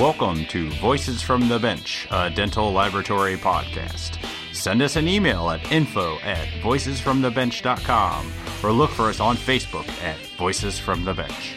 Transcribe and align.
Welcome 0.00 0.46
to 0.46 0.70
Voices 0.80 1.20
from 1.20 1.46
the 1.50 1.58
Bench, 1.58 2.08
a 2.10 2.30
dental 2.30 2.72
laboratory 2.72 3.36
podcast. 3.36 4.16
Send 4.54 4.80
us 4.80 4.96
an 4.96 5.06
email 5.06 5.50
at 5.50 5.70
info 5.70 6.16
at 6.20 6.48
voicesfromthebench.com 6.62 8.32
or 8.62 8.72
look 8.72 8.88
for 8.92 9.10
us 9.10 9.20
on 9.20 9.36
Facebook 9.36 9.86
at 10.02 10.16
Voices 10.38 10.78
from 10.78 11.04
the 11.04 11.12
Bench. 11.12 11.54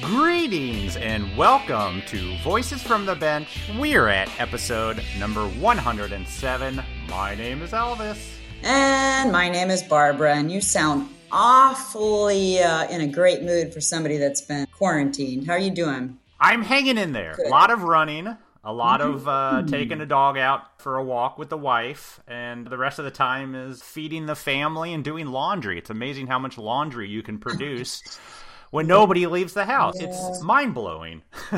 Greetings 0.00 0.96
and 0.96 1.36
welcome 1.36 2.02
to 2.08 2.36
Voices 2.38 2.82
from 2.82 3.06
the 3.06 3.14
Bench. 3.14 3.56
We're 3.78 4.08
at 4.08 4.28
episode 4.40 5.00
number 5.16 5.46
107. 5.46 6.82
My 7.08 7.36
name 7.36 7.62
is 7.62 7.70
Elvis. 7.70 8.38
And 8.64 9.30
my 9.30 9.48
name 9.48 9.70
is 9.70 9.84
Barbara, 9.84 10.34
and 10.34 10.50
you 10.50 10.60
sound 10.60 11.08
awfully 11.32 12.60
uh, 12.60 12.88
in 12.88 13.00
a 13.00 13.06
great 13.06 13.42
mood 13.42 13.72
for 13.72 13.80
somebody 13.80 14.16
that's 14.16 14.40
been 14.40 14.66
quarantined. 14.72 15.46
How 15.46 15.54
are 15.54 15.58
you 15.58 15.70
doing? 15.70 16.18
I'm 16.40 16.62
hanging 16.62 16.98
in 16.98 17.12
there. 17.12 17.34
Good. 17.36 17.46
A 17.46 17.50
lot 17.50 17.70
of 17.70 17.82
running, 17.82 18.36
a 18.64 18.72
lot 18.72 19.00
of 19.00 19.28
uh, 19.28 19.62
taking 19.66 20.00
a 20.00 20.06
dog 20.06 20.38
out 20.38 20.80
for 20.80 20.96
a 20.96 21.04
walk 21.04 21.38
with 21.38 21.50
the 21.50 21.58
wife, 21.58 22.20
and 22.26 22.66
the 22.66 22.78
rest 22.78 22.98
of 22.98 23.04
the 23.04 23.10
time 23.10 23.54
is 23.54 23.82
feeding 23.82 24.26
the 24.26 24.34
family 24.34 24.92
and 24.94 25.04
doing 25.04 25.26
laundry. 25.26 25.78
It's 25.78 25.90
amazing 25.90 26.28
how 26.28 26.38
much 26.38 26.56
laundry 26.58 27.08
you 27.08 27.22
can 27.22 27.38
produce. 27.38 28.00
When 28.72 28.86
nobody 28.86 29.26
leaves 29.26 29.52
the 29.52 29.64
house, 29.64 29.96
Yeah. 30.00 30.06
it's 30.10 30.40
mind 30.44 30.74
blowing. 30.74 31.22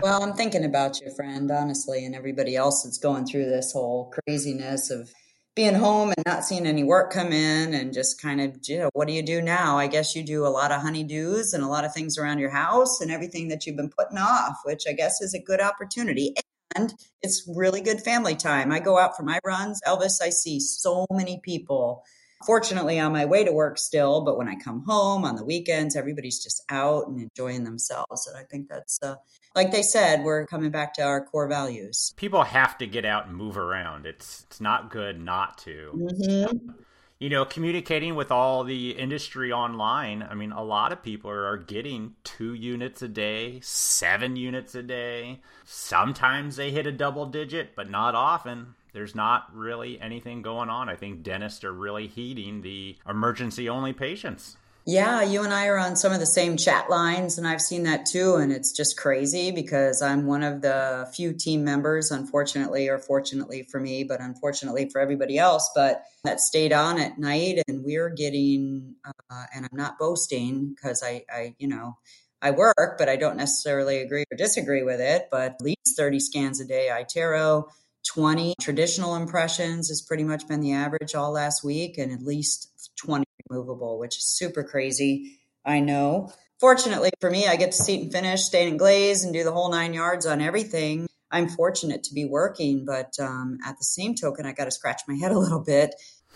Well, 0.00 0.22
I'm 0.22 0.34
thinking 0.34 0.64
about 0.64 1.00
you, 1.00 1.10
friend, 1.10 1.50
honestly, 1.50 2.04
and 2.06 2.14
everybody 2.14 2.54
else 2.54 2.84
that's 2.84 2.98
going 2.98 3.26
through 3.26 3.46
this 3.46 3.72
whole 3.72 4.12
craziness 4.26 4.88
of 4.88 5.10
being 5.54 5.74
home 5.74 6.12
and 6.16 6.24
not 6.24 6.44
seeing 6.44 6.66
any 6.66 6.82
work 6.82 7.12
come 7.12 7.30
in 7.30 7.74
and 7.74 7.92
just 7.92 8.20
kind 8.20 8.40
of, 8.40 8.56
you 8.66 8.78
know, 8.78 8.90
what 8.94 9.06
do 9.06 9.12
you 9.12 9.22
do 9.22 9.42
now? 9.42 9.76
I 9.76 9.86
guess 9.86 10.16
you 10.16 10.22
do 10.22 10.46
a 10.46 10.48
lot 10.48 10.72
of 10.72 10.80
honeydews 10.80 11.52
and 11.52 11.62
a 11.62 11.68
lot 11.68 11.84
of 11.84 11.92
things 11.92 12.16
around 12.16 12.38
your 12.38 12.50
house 12.50 13.00
and 13.00 13.10
everything 13.10 13.48
that 13.48 13.66
you've 13.66 13.76
been 13.76 13.90
putting 13.90 14.16
off, 14.16 14.56
which 14.64 14.84
I 14.88 14.92
guess 14.92 15.20
is 15.20 15.34
a 15.34 15.42
good 15.42 15.60
opportunity. 15.60 16.34
And 16.74 16.94
it's 17.20 17.46
really 17.54 17.82
good 17.82 18.00
family 18.00 18.34
time. 18.34 18.72
I 18.72 18.80
go 18.80 18.98
out 18.98 19.14
for 19.14 19.24
my 19.24 19.38
runs. 19.44 19.80
Elvis, 19.86 20.22
I 20.22 20.30
see 20.30 20.58
so 20.58 21.06
many 21.10 21.38
people. 21.44 22.02
Fortunately, 22.46 22.98
on 22.98 23.12
my 23.12 23.24
way 23.24 23.44
to 23.44 23.52
work 23.52 23.78
still, 23.78 24.24
but 24.24 24.36
when 24.36 24.48
I 24.48 24.56
come 24.56 24.84
home 24.84 25.24
on 25.24 25.36
the 25.36 25.44
weekends, 25.44 25.96
everybody's 25.96 26.42
just 26.42 26.62
out 26.68 27.08
and 27.08 27.20
enjoying 27.20 27.64
themselves. 27.64 28.26
And 28.26 28.36
I 28.36 28.44
think 28.44 28.68
that's, 28.68 28.98
uh, 29.02 29.16
like 29.54 29.72
they 29.72 29.82
said, 29.82 30.24
we're 30.24 30.46
coming 30.46 30.70
back 30.70 30.94
to 30.94 31.02
our 31.02 31.24
core 31.24 31.48
values. 31.48 32.12
People 32.16 32.42
have 32.42 32.78
to 32.78 32.86
get 32.86 33.04
out 33.04 33.26
and 33.26 33.36
move 33.36 33.56
around. 33.58 34.06
It's 34.06 34.44
it's 34.48 34.60
not 34.60 34.90
good 34.90 35.20
not 35.20 35.58
to. 35.58 35.92
Mm-hmm. 35.94 36.70
you 37.18 37.28
know, 37.30 37.44
communicating 37.44 38.16
with 38.16 38.32
all 38.32 38.64
the 38.64 38.90
industry 38.90 39.52
online, 39.52 40.26
I 40.28 40.34
mean, 40.34 40.50
a 40.50 40.64
lot 40.64 40.90
of 40.90 41.04
people 41.04 41.30
are 41.30 41.56
getting 41.56 42.16
two 42.24 42.52
units 42.52 43.00
a 43.00 43.06
day, 43.06 43.60
seven 43.62 44.34
units 44.34 44.74
a 44.74 44.82
day. 44.82 45.40
Sometimes 45.64 46.56
they 46.56 46.72
hit 46.72 46.84
a 46.86 46.90
double 46.90 47.26
digit, 47.26 47.76
but 47.76 47.88
not 47.88 48.16
often. 48.16 48.74
There's 48.92 49.14
not 49.14 49.54
really 49.54 50.00
anything 50.00 50.42
going 50.42 50.68
on. 50.68 50.88
I 50.88 50.96
think 50.96 51.22
dentists 51.22 51.64
are 51.64 51.72
really 51.72 52.06
heeding 52.06 52.62
the 52.62 52.96
emergency 53.08 53.68
only 53.68 53.92
patients. 53.92 54.56
Yeah, 54.84 55.22
you 55.22 55.44
and 55.44 55.54
I 55.54 55.68
are 55.68 55.78
on 55.78 55.94
some 55.94 56.10
of 56.12 56.18
the 56.18 56.26
same 56.26 56.56
chat 56.56 56.90
lines, 56.90 57.38
and 57.38 57.46
I've 57.46 57.60
seen 57.62 57.84
that 57.84 58.04
too. 58.04 58.34
And 58.34 58.50
it's 58.50 58.72
just 58.72 58.96
crazy 58.96 59.52
because 59.52 60.02
I'm 60.02 60.26
one 60.26 60.42
of 60.42 60.60
the 60.60 61.08
few 61.14 61.32
team 61.32 61.62
members, 61.62 62.10
unfortunately, 62.10 62.88
or 62.88 62.98
fortunately 62.98 63.62
for 63.70 63.78
me, 63.78 64.02
but 64.02 64.20
unfortunately 64.20 64.88
for 64.90 65.00
everybody 65.00 65.38
else, 65.38 65.70
but 65.72 66.02
that 66.24 66.40
stayed 66.40 66.72
on 66.72 66.98
at 66.98 67.16
night. 67.16 67.62
And 67.68 67.84
we're 67.84 68.10
getting, 68.10 68.96
uh, 69.04 69.44
and 69.54 69.68
I'm 69.70 69.78
not 69.78 70.00
boasting 70.00 70.74
because 70.74 71.00
I, 71.04 71.24
I, 71.32 71.54
you 71.58 71.68
know, 71.68 71.96
I 72.42 72.50
work, 72.50 72.96
but 72.98 73.08
I 73.08 73.14
don't 73.14 73.36
necessarily 73.36 73.98
agree 73.98 74.24
or 74.32 74.36
disagree 74.36 74.82
with 74.82 75.00
it. 75.00 75.28
But 75.30 75.52
at 75.52 75.60
least 75.60 75.96
30 75.96 76.18
scans 76.18 76.60
a 76.60 76.64
day, 76.64 76.88
iTero, 76.90 77.68
20 78.08 78.54
traditional 78.60 79.16
impressions 79.16 79.88
has 79.88 80.02
pretty 80.02 80.24
much 80.24 80.46
been 80.48 80.60
the 80.60 80.72
average 80.72 81.14
all 81.14 81.32
last 81.32 81.64
week, 81.64 81.98
and 81.98 82.12
at 82.12 82.22
least 82.22 82.90
20 82.98 83.24
removable, 83.48 83.98
which 83.98 84.16
is 84.16 84.24
super 84.24 84.62
crazy. 84.62 85.38
I 85.64 85.80
know. 85.80 86.32
Fortunately 86.60 87.10
for 87.20 87.30
me, 87.30 87.46
I 87.46 87.56
get 87.56 87.72
to 87.72 87.76
seat 87.76 88.02
and 88.02 88.12
finish, 88.12 88.42
stain 88.42 88.68
and 88.68 88.78
glaze, 88.78 89.24
and 89.24 89.32
do 89.32 89.44
the 89.44 89.52
whole 89.52 89.70
nine 89.70 89.94
yards 89.94 90.26
on 90.26 90.40
everything. 90.40 91.06
I'm 91.30 91.48
fortunate 91.48 92.04
to 92.04 92.14
be 92.14 92.24
working, 92.24 92.84
but 92.84 93.14
um, 93.18 93.58
at 93.64 93.78
the 93.78 93.84
same 93.84 94.14
token, 94.14 94.46
I 94.46 94.52
got 94.52 94.66
to 94.66 94.70
scratch 94.70 95.02
my 95.08 95.14
head 95.20 95.32
a 95.32 95.38
little 95.38 95.62
bit 95.64 95.94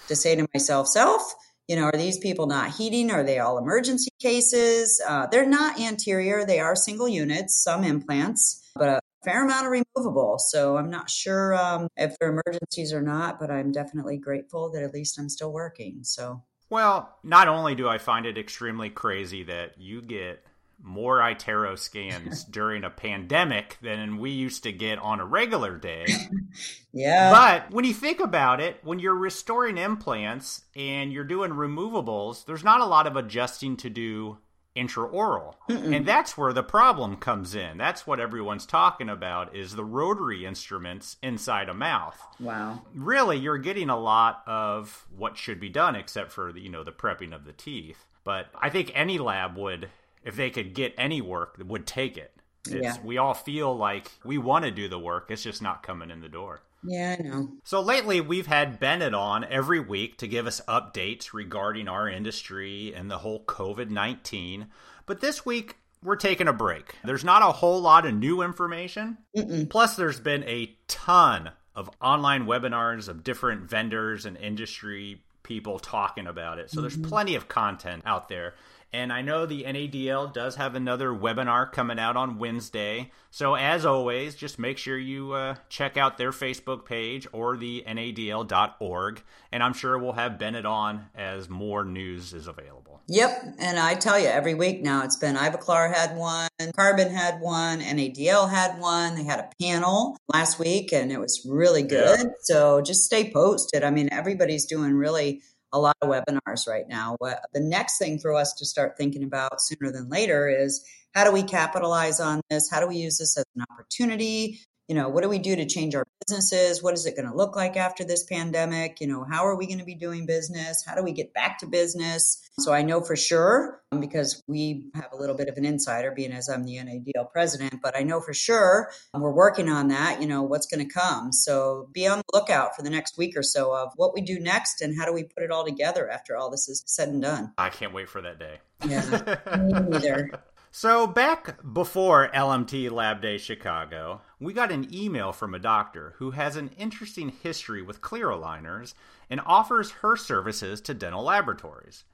to 0.09 0.16
say 0.16 0.34
to 0.34 0.47
myself, 0.54 0.88
self, 0.88 1.34
you 1.69 1.77
know, 1.77 1.83
are 1.83 1.97
these 1.97 2.19
people 2.19 2.47
not 2.47 2.71
heating? 2.71 3.10
Are 3.10 3.25
they 3.25 3.38
all 3.38 3.59
emergency 3.59 4.10
cases? 4.21 5.03
Uh, 5.06 5.27
they're 5.27 5.47
not 5.47 5.81
anterior. 5.81 6.44
They 6.44 6.60
are 6.60 6.77
single 6.77 7.09
units, 7.09 7.60
some 7.60 7.83
implants, 7.83 8.71
but 8.77 8.88
a 8.88 9.00
fair 9.27 9.45
amount 9.45 9.67
of 9.67 9.73
removable. 9.73 10.39
So 10.39 10.77
I'm 10.77 10.89
not 10.89 11.11
sure 11.11 11.55
um, 11.55 11.89
if 11.97 12.17
they're 12.19 12.31
emergencies 12.31 12.93
or 12.93 13.03
not, 13.03 13.39
but 13.39 13.51
I'm 13.51 13.73
definitely 13.73 14.17
grateful 14.19 14.71
that 14.73 14.83
at 14.83 14.95
least 14.95 15.19
I'm 15.19 15.29
still 15.29 15.53
working. 15.53 15.99
So 16.03 16.43
Well, 16.71 17.19
not 17.23 17.49
only 17.49 17.75
do 17.75 17.89
I 17.89 17.99
find 17.99 18.25
it 18.25 18.39
extremely 18.39 18.89
crazy 18.89 19.43
that 19.45 19.79
you 19.79 20.01
get 20.01 20.45
more 20.83 21.19
iTero 21.19 21.77
scans 21.77 22.45
during 22.51 22.85
a 22.85 22.91
pandemic 22.91 23.79
than 23.83 24.19
we 24.19 24.31
used 24.31 24.63
to 24.63 24.73
get 24.73 24.99
on 24.99 25.21
a 25.21 25.25
regular 25.25 25.77
day. 25.77 26.07
yeah, 26.93 27.31
But 27.31 27.73
when 27.73 27.85
you 27.85 27.95
think 27.95 28.21
about 28.21 28.61
it, 28.61 28.79
when 28.85 28.99
you're 28.99 29.15
restoring 29.15 29.79
implants 29.79 30.63
and 30.77 31.13
you're 31.13 31.25
doing 31.25 31.51
removables, 31.51 32.45
there's 32.45 32.65
not 32.65 32.81
a 32.81 32.87
lot 32.87 33.07
of 33.07 33.17
adjusting 33.17 33.77
to 33.79 33.91
do 33.91 34.39
intraoral. 34.77 35.55
Mm-mm. 35.69 35.97
And 35.97 36.07
that's 36.07 36.37
where 36.37 36.53
the 36.53 36.63
problem 36.63 37.17
comes 37.17 37.55
in. 37.55 37.79
That's 37.79 38.07
what 38.07 38.21
everyone's 38.21 38.67
talking 38.67 39.09
about 39.09 39.57
is 39.57 39.75
the 39.75 39.85
rotary 39.85 40.45
instruments 40.45 41.17
inside 41.23 41.69
a 41.69 41.75
mouth. 41.75 42.21
wow. 42.39 42.83
Really, 42.95 43.39
you're 43.39 43.59
getting 43.59 43.91
a 43.91 43.99
lot 43.99 44.43
of 44.47 45.07
what 45.17 45.37
should 45.37 45.59
be 45.59 45.69
done 45.69 45.97
except 45.97 46.33
for 46.33 46.53
the, 46.53 46.61
you 46.61 46.69
know, 46.69 46.85
the 46.85 46.93
prepping 46.93 47.35
of 47.35 47.45
the 47.45 47.53
teeth. 47.53 48.05
But 48.25 48.49
I 48.55 48.71
think 48.71 48.91
any 48.95 49.19
lab 49.19 49.57
would 49.57 49.89
if 50.25 50.37
they 50.37 50.51
could 50.51 50.75
get 50.75 50.95
any 50.99 51.21
work 51.21 51.57
would 51.65 51.87
take 51.87 52.17
it. 52.19 52.33
It's, 52.67 52.75
Yeah. 52.75 52.97
We 53.05 53.17
all 53.19 53.35
feel 53.35 53.77
like 53.77 54.11
we 54.25 54.39
want 54.39 54.65
to 54.65 54.71
do 54.71 54.89
the 54.89 54.99
work. 54.99 55.31
It's 55.31 55.45
just 55.45 55.63
not 55.63 55.83
coming 55.83 56.11
in 56.11 56.21
the 56.21 56.29
door. 56.29 56.61
Yeah, 56.85 57.17
I 57.19 57.23
know. 57.23 57.49
So 57.65 57.81
lately, 57.81 58.21
we've 58.21 58.47
had 58.47 58.79
Bennett 58.79 59.15
on 59.15 59.45
every 59.45 59.81
week 59.81 60.19
to 60.19 60.29
give 60.29 60.47
us 60.47 60.61
updates 60.69 61.33
regarding 61.33 61.89
our 61.89 62.09
industry 62.09 62.93
and 62.95 63.11
the 63.11 63.19
whole 63.19 63.45
COVID 63.45 63.91
19. 63.91 64.69
But 65.07 65.21
this 65.21 65.45
week, 65.45 65.77
we're 66.03 66.17
taking 66.17 66.49
a 66.49 66.53
break. 66.53 66.97
There's 67.05 67.25
not 67.25 67.43
a 67.43 67.53
whole 67.53 67.81
lot 67.81 68.07
of 68.07 68.15
new 68.15 68.43
information. 68.43 69.19
Mm-mm. 69.37 69.69
Plus, 69.69 69.97
there's 69.97 70.21
been 70.21 70.45
a 70.45 70.77
ton 70.89 71.51
of 71.75 71.91
online 72.01 72.47
webinars 72.47 73.09
of 73.09 73.25
different 73.25 73.69
vendors 73.69 74.25
and 74.25 74.37
industry 74.37 75.23
people 75.43 75.79
talking 75.79 76.27
about 76.27 76.59
it. 76.59 76.71
So 76.71 76.81
there's 76.81 76.97
mm-hmm. 76.97 77.09
plenty 77.09 77.35
of 77.35 77.49
content 77.49 78.03
out 78.05 78.29
there. 78.29 78.55
And 78.97 79.12
I 79.12 79.21
know 79.21 79.45
the 79.45 79.65
NADL 79.65 80.33
does 80.33 80.57
have 80.57 80.75
another 80.75 81.11
webinar 81.11 81.71
coming 81.71 81.99
out 81.99 82.17
on 82.17 82.39
Wednesday. 82.39 83.11
So, 83.31 83.55
as 83.55 83.84
always, 83.84 84.34
just 84.34 84.59
make 84.59 84.79
sure 84.79 84.97
you 84.97 85.33
uh, 85.33 85.57
check 85.69 85.99
out 85.99 86.17
their 86.17 86.31
Facebook 86.31 86.87
page 86.87 87.27
or 87.31 87.59
the 87.59 87.84
NADL.org. 87.87 89.23
And 89.53 89.62
I'm 89.62 89.75
sure 89.75 89.99
we'll 89.99 90.15
have 90.15 90.39
Bennett 90.39 90.65
on 90.65 91.11
as 91.15 91.51
more 91.51 91.84
news 91.84 92.33
is 92.33 92.47
available. 92.47 93.03
Yep, 93.09 93.57
and 93.59 93.79
I 93.79 93.97
tell 93.97 94.19
you, 94.19 94.29
every 94.29 94.55
week 94.55 94.83
now 94.83 95.05
it's 95.05 95.19
been 95.19 95.37
Ivoclar 95.37 95.93
had 95.93 96.17
one, 96.17 96.49
Carbon 96.75 97.11
had 97.11 97.39
one, 97.43 97.81
NADL 97.81 98.48
had 98.51 98.81
one. 98.81 99.15
They 99.15 99.25
had 99.25 99.41
a 99.41 99.51
panel 99.60 100.16
last 100.33 100.59
week, 100.59 100.93
and 100.93 101.13
it 101.13 101.21
was 101.21 101.47
really 101.47 101.83
good. 101.83 102.31
So 102.41 102.81
just 102.81 103.04
stay 103.04 103.31
posted. 103.31 103.84
I 103.84 103.91
mean, 103.91 104.09
everybody's 104.10 104.65
doing 104.65 104.95
really 104.95 105.43
a 105.72 105.78
lot 105.78 105.97
of 106.01 106.09
webinars 106.09 106.66
right 106.68 106.89
now. 106.89 107.16
The 107.21 107.60
next 107.60 107.98
thing 107.98 108.18
for 108.18 108.34
us 108.34 108.54
to 108.54 108.65
start 108.65 108.97
thinking 108.97 109.24
about 109.24 109.60
sooner 109.60 109.92
than 109.92 110.09
later 110.09 110.48
is 110.48 110.84
how 111.15 111.24
do 111.24 111.33
we 111.33 111.42
capitalize 111.42 112.21
on 112.21 112.41
this? 112.51 112.71
How 112.71 112.80
do 112.80 112.86
we 112.86 112.97
use 112.97 113.18
this 113.18 113.36
as 113.36 113.45
an 113.57 113.65
opportunity? 113.71 114.60
You 114.88 114.94
know, 114.94 115.09
what 115.09 115.22
do 115.22 115.28
we 115.28 115.38
do 115.38 115.56
to 115.56 115.66
change 115.66 115.94
our 115.94 116.06
businesses? 116.27 116.83
What 116.83 116.94
is 116.94 117.06
it 117.06 117.16
going 117.16 117.28
to 117.28 117.36
look 117.36 117.56
like 117.56 117.77
after 117.77 118.04
this 118.04 118.22
pandemic? 118.22 119.00
You 119.00 119.09
know, 119.09 119.24
how 119.24 119.44
are 119.47 119.56
we 119.56 119.66
going 119.66 119.80
to 119.80 119.84
be 119.84 119.94
doing 119.94 120.27
business? 120.27 120.84
How 120.84 120.94
do 120.94 121.03
we 121.03 121.12
get 121.12 121.34
back 121.34 121.59
to 121.59 121.66
business? 121.66 122.48
So 122.60 122.72
I 122.72 122.83
know 122.83 123.00
for 123.00 123.16
sure 123.16 123.83
um, 123.91 124.00
because 124.00 124.42
we 124.47 124.86
have 124.94 125.12
a 125.12 125.16
little 125.16 125.36
bit 125.36 125.48
of 125.48 125.56
an 125.56 125.65
insider, 125.65 126.12
being 126.12 126.33
as 126.33 126.48
I'm 126.48 126.65
the 126.65 126.77
NADL 126.77 127.30
president, 127.33 127.80
but 127.83 127.97
I 127.97 128.03
know 128.03 128.21
for 128.21 128.33
sure 128.33 128.91
um, 129.12 129.22
we're 129.22 129.33
working 129.33 129.68
on 129.68 129.88
that. 129.88 130.21
You 130.21 130.28
know, 130.28 130.42
what's 130.42 130.66
going 130.66 130.86
to 130.86 130.92
come. 130.92 131.33
So 131.33 131.88
be 131.92 132.06
on 132.06 132.18
the 132.18 132.38
lookout 132.38 132.77
for 132.77 132.83
the 132.83 132.91
next 132.91 133.18
week 133.18 133.36
or 133.36 133.42
so 133.42 133.74
of 133.74 133.92
what 133.97 134.15
we 134.15 134.21
do 134.21 134.38
next 134.38 134.83
and 134.83 134.97
how 134.97 135.04
do 135.04 135.12
we 135.12 135.24
put 135.24 135.42
it 135.42 135.50
all 135.50 135.65
together 135.65 136.09
after 136.09 136.36
all 136.36 136.50
this 136.50 136.68
is 136.68 136.83
said 136.86 137.09
and 137.09 137.22
done. 137.22 137.53
I 137.59 137.71
can't 137.71 137.92
wait 137.92 138.09
for 138.09 138.22
that 138.22 138.38
day. 138.38 138.59
Yeah, 138.86 139.36
me 139.59 139.72
neither. 139.72 140.30
So, 140.78 141.07
back 141.07 141.57
before 141.73 142.28
LMT 142.34 142.91
Lab 142.91 143.23
Day 143.23 143.39
Chicago, 143.39 144.21
we 144.39 144.53
got 144.53 144.71
an 144.71 144.95
email 144.95 145.33
from 145.33 145.55
a 145.55 145.59
doctor 145.59 146.13
who 146.19 146.33
has 146.33 146.55
an 146.55 146.69
interesting 146.77 147.31
history 147.31 147.81
with 147.81 148.03
clear 148.03 148.27
aligners 148.27 148.93
and 149.31 149.41
offers 149.47 149.91
her 150.03 150.19
services 150.19 150.83
to 150.83 150.93
dental 150.93 151.23
laboratories. 151.23 152.05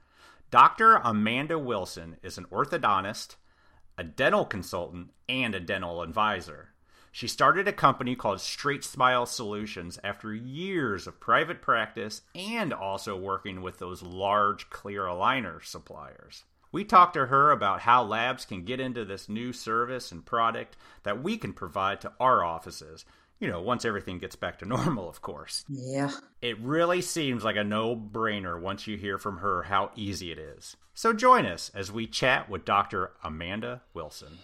Dr. 0.49 0.95
Amanda 0.95 1.59
Wilson 1.59 2.15
is 2.23 2.37
an 2.37 2.45
orthodontist, 2.45 3.35
a 3.97 4.05
dental 4.05 4.45
consultant, 4.45 5.09
and 5.27 5.53
a 5.53 5.59
dental 5.59 6.01
advisor. 6.01 6.69
She 7.11 7.27
started 7.27 7.67
a 7.67 7.73
company 7.73 8.15
called 8.15 8.39
Straight 8.39 8.85
Smile 8.85 9.25
Solutions 9.25 9.99
after 10.05 10.33
years 10.33 11.05
of 11.05 11.19
private 11.19 11.61
practice 11.61 12.21
and 12.33 12.71
also 12.71 13.17
working 13.17 13.61
with 13.61 13.79
those 13.79 14.01
large 14.01 14.69
clear 14.69 15.01
aligner 15.01 15.61
suppliers. 15.61 16.45
We 16.73 16.83
talked 16.83 17.13
to 17.13 17.27
her 17.27 17.51
about 17.51 17.81
how 17.81 18.03
labs 18.03 18.45
can 18.45 18.65
get 18.65 18.79
into 18.79 19.05
this 19.05 19.29
new 19.29 19.53
service 19.53 20.11
and 20.11 20.25
product 20.25 20.75
that 21.03 21.21
we 21.21 21.37
can 21.37 21.53
provide 21.53 22.01
to 22.01 22.11
our 22.19 22.43
offices. 22.43 23.05
You 23.39 23.47
know, 23.47 23.61
once 23.61 23.85
everything 23.85 24.17
gets 24.17 24.35
back 24.35 24.57
to 24.59 24.65
normal, 24.67 25.07
of 25.07 25.21
course. 25.21 25.63
Yeah. 25.69 26.09
It 26.41 26.59
really 26.59 27.01
seems 27.01 27.43
like 27.43 27.57
a 27.57 27.63
no 27.63 27.95
brainer 27.95 28.59
once 28.59 28.87
you 28.87 28.97
hear 28.97 29.19
from 29.19 29.37
her 29.37 29.61
how 29.61 29.91
easy 29.95 30.31
it 30.31 30.39
is. 30.39 30.75
So 30.95 31.13
join 31.13 31.45
us 31.45 31.71
as 31.75 31.91
we 31.91 32.07
chat 32.07 32.49
with 32.49 32.65
Dr. 32.65 33.11
Amanda 33.23 33.83
Wilson. 33.93 34.39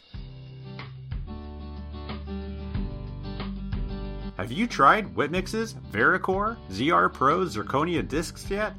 Have 4.38 4.52
you 4.52 4.68
tried 4.68 5.16
Whitmix's 5.16 5.74
VeriCore 5.92 6.58
ZR 6.70 7.12
Pro 7.12 7.40
Zirconia 7.40 8.08
discs 8.08 8.50
yet? 8.52 8.74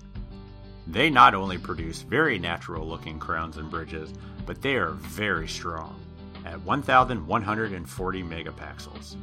They 0.90 1.08
not 1.08 1.36
only 1.36 1.56
produce 1.56 2.02
very 2.02 2.36
natural 2.40 2.84
looking 2.84 3.20
crowns 3.20 3.58
and 3.58 3.70
bridges, 3.70 4.12
but 4.44 4.60
they 4.60 4.74
are 4.74 4.90
very 4.90 5.46
strong 5.46 5.94
at 6.44 6.60
1140 6.62 8.22
megapascals. 8.24 9.14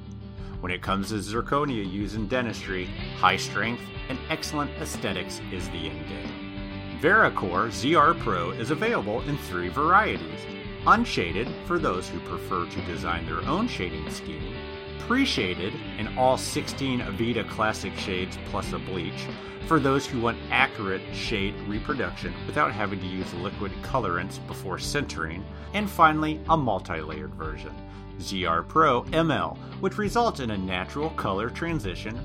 When 0.62 0.72
it 0.72 0.82
comes 0.82 1.10
to 1.10 1.16
zirconia 1.16 1.84
used 1.84 2.16
in 2.16 2.30
dentistry, 2.30 2.86
high 3.18 3.36
strength 3.36 3.82
and 4.08 4.18
excellent 4.30 4.72
aesthetics 4.80 5.42
is 5.52 5.68
the 5.72 5.90
end 5.90 6.08
game. 6.08 7.00
VeriCore 7.02 7.68
ZR 7.68 8.18
Pro 8.22 8.52
is 8.52 8.72
available 8.72 9.20
in 9.24 9.38
three 9.38 9.68
varieties 9.68 10.40
unshaded 10.86 11.50
for 11.66 11.78
those 11.80 12.08
who 12.08 12.20
prefer 12.22 12.66
to 12.66 12.82
design 12.86 13.26
their 13.26 13.42
own 13.42 13.68
shading 13.68 14.10
scheme 14.10 14.56
pre-shaded 15.00 15.74
in 15.98 16.18
all 16.18 16.38
16 16.38 17.02
Avita 17.02 17.48
classic 17.50 17.96
shades 17.96 18.38
plus 18.50 18.74
a 18.74 18.80
bleach 18.80 19.26
for 19.68 19.80
those 19.80 20.06
who 20.06 20.22
want 20.22 20.38
accurate 20.50 21.02
shade 21.14 21.54
reproduction 21.68 22.34
without 22.46 22.72
having 22.72 23.00
to 23.02 23.06
use 23.06 23.34
liquid 23.36 23.72
colorants 23.82 24.46
before 24.48 24.78
sintering, 24.78 25.44
and 25.74 25.90
finally 25.90 26.40
a 26.50 26.56
multi-layered 26.56 27.34
version, 27.34 27.76
ZR 28.20 28.66
Pro 28.66 29.04
ML, 29.04 29.58
which 29.82 29.98
results 29.98 30.40
in 30.40 30.52
a 30.52 30.58
natural 30.58 31.10
color 31.12 31.50
transition 31.50 32.18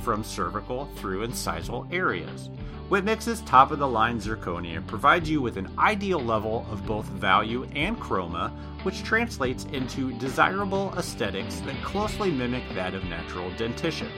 from 0.00 0.24
cervical 0.24 0.86
through 0.96 1.26
incisal 1.26 1.90
areas. 1.92 2.50
Whip 2.88 3.04
Mix's 3.04 3.40
top 3.42 3.70
of 3.70 3.78
the 3.78 3.86
line 3.86 4.18
zirconia 4.20 4.84
provides 4.86 5.30
you 5.30 5.40
with 5.40 5.56
an 5.56 5.70
ideal 5.78 6.18
level 6.18 6.66
of 6.72 6.84
both 6.86 7.04
value 7.04 7.64
and 7.76 7.96
chroma, 8.00 8.50
which 8.82 9.04
translates 9.04 9.64
into 9.66 10.12
desirable 10.18 10.92
aesthetics 10.96 11.60
that 11.60 11.80
closely 11.84 12.32
mimic 12.32 12.64
that 12.74 12.94
of 12.94 13.04
natural 13.04 13.50
dentition. 13.52 14.10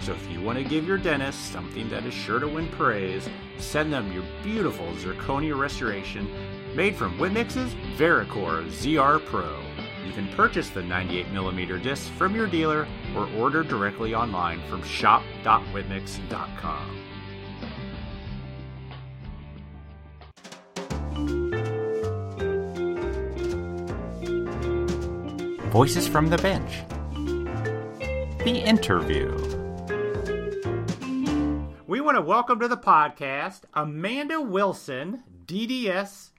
So 0.00 0.12
if 0.12 0.30
you 0.30 0.40
want 0.40 0.58
to 0.58 0.64
give 0.64 0.86
your 0.86 0.98
dentist 0.98 1.50
something 1.52 1.88
that 1.90 2.04
is 2.04 2.14
sure 2.14 2.38
to 2.38 2.48
win 2.48 2.68
praise, 2.68 3.28
send 3.58 3.92
them 3.92 4.12
your 4.12 4.24
beautiful 4.42 4.86
zirconia 4.96 5.58
restoration 5.58 6.28
made 6.74 6.96
from 6.96 7.18
Whitmix's 7.18 7.74
VeriCore 7.96 8.66
ZR 8.66 9.24
Pro. 9.26 9.63
You 10.04 10.12
can 10.12 10.28
purchase 10.34 10.68
the 10.68 10.82
98mm 10.82 11.82
disc 11.82 12.12
from 12.12 12.34
your 12.34 12.46
dealer 12.46 12.86
or 13.16 13.26
order 13.38 13.62
directly 13.62 14.14
online 14.14 14.60
from 14.68 14.82
shop.whipmix.com. 14.82 17.00
Voices 25.70 26.06
from 26.06 26.28
the 26.28 26.36
Bench. 26.38 26.82
The 28.44 28.62
interview. 28.64 29.34
We 31.86 32.00
want 32.00 32.16
to 32.16 32.22
welcome 32.22 32.60
to 32.60 32.68
the 32.68 32.76
podcast 32.76 33.62
Amanda 33.72 34.40
Wilson, 34.40 35.24
DDS, 35.46 36.30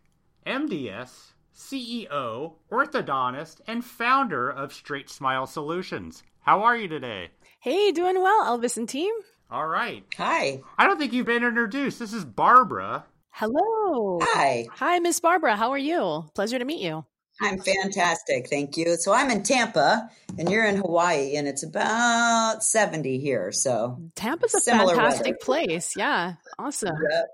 MDS, 0.45 1.31
CEO, 1.55 2.53
orthodontist, 2.71 3.61
and 3.65 3.83
founder 3.83 4.49
of 4.49 4.73
Straight 4.73 5.09
Smile 5.09 5.47
Solutions. 5.47 6.23
How 6.41 6.63
are 6.63 6.75
you 6.75 6.87
today? 6.87 7.29
Hey, 7.59 7.91
doing 7.91 8.21
well, 8.21 8.45
Elvis 8.45 8.77
and 8.77 8.87
team. 8.87 9.13
All 9.49 9.67
right. 9.67 10.03
Hi. 10.17 10.61
I 10.77 10.85
don't 10.85 10.97
think 10.99 11.13
you've 11.13 11.25
been 11.25 11.43
introduced. 11.43 11.97
This 11.99 12.13
is 12.13 12.25
Barbara. 12.25 13.05
Hello. 13.31 14.19
Hi. 14.21 14.67
Hi, 14.73 14.99
Miss 14.99 15.19
Barbara. 15.19 15.55
How 15.55 15.71
are 15.71 15.77
you? 15.77 16.25
Pleasure 16.35 16.59
to 16.59 16.65
meet 16.65 16.81
you. 16.81 17.05
I'm 17.41 17.59
fantastic. 17.59 18.47
Thank 18.49 18.77
you. 18.77 18.95
So 18.95 19.11
I'm 19.13 19.29
in 19.29 19.43
Tampa 19.43 20.09
and 20.37 20.49
you're 20.49 20.65
in 20.65 20.77
Hawaii 20.77 21.35
and 21.35 21.47
it's 21.49 21.63
about 21.63 22.63
70 22.63 23.17
here. 23.19 23.51
So 23.51 23.97
Tampa's 24.15 24.55
a 24.55 24.61
Similar 24.61 24.95
fantastic 24.95 25.25
weather. 25.25 25.37
place. 25.41 25.93
Yeah. 25.97 26.35
Awesome. 26.57 26.95
Yep. 27.11 27.25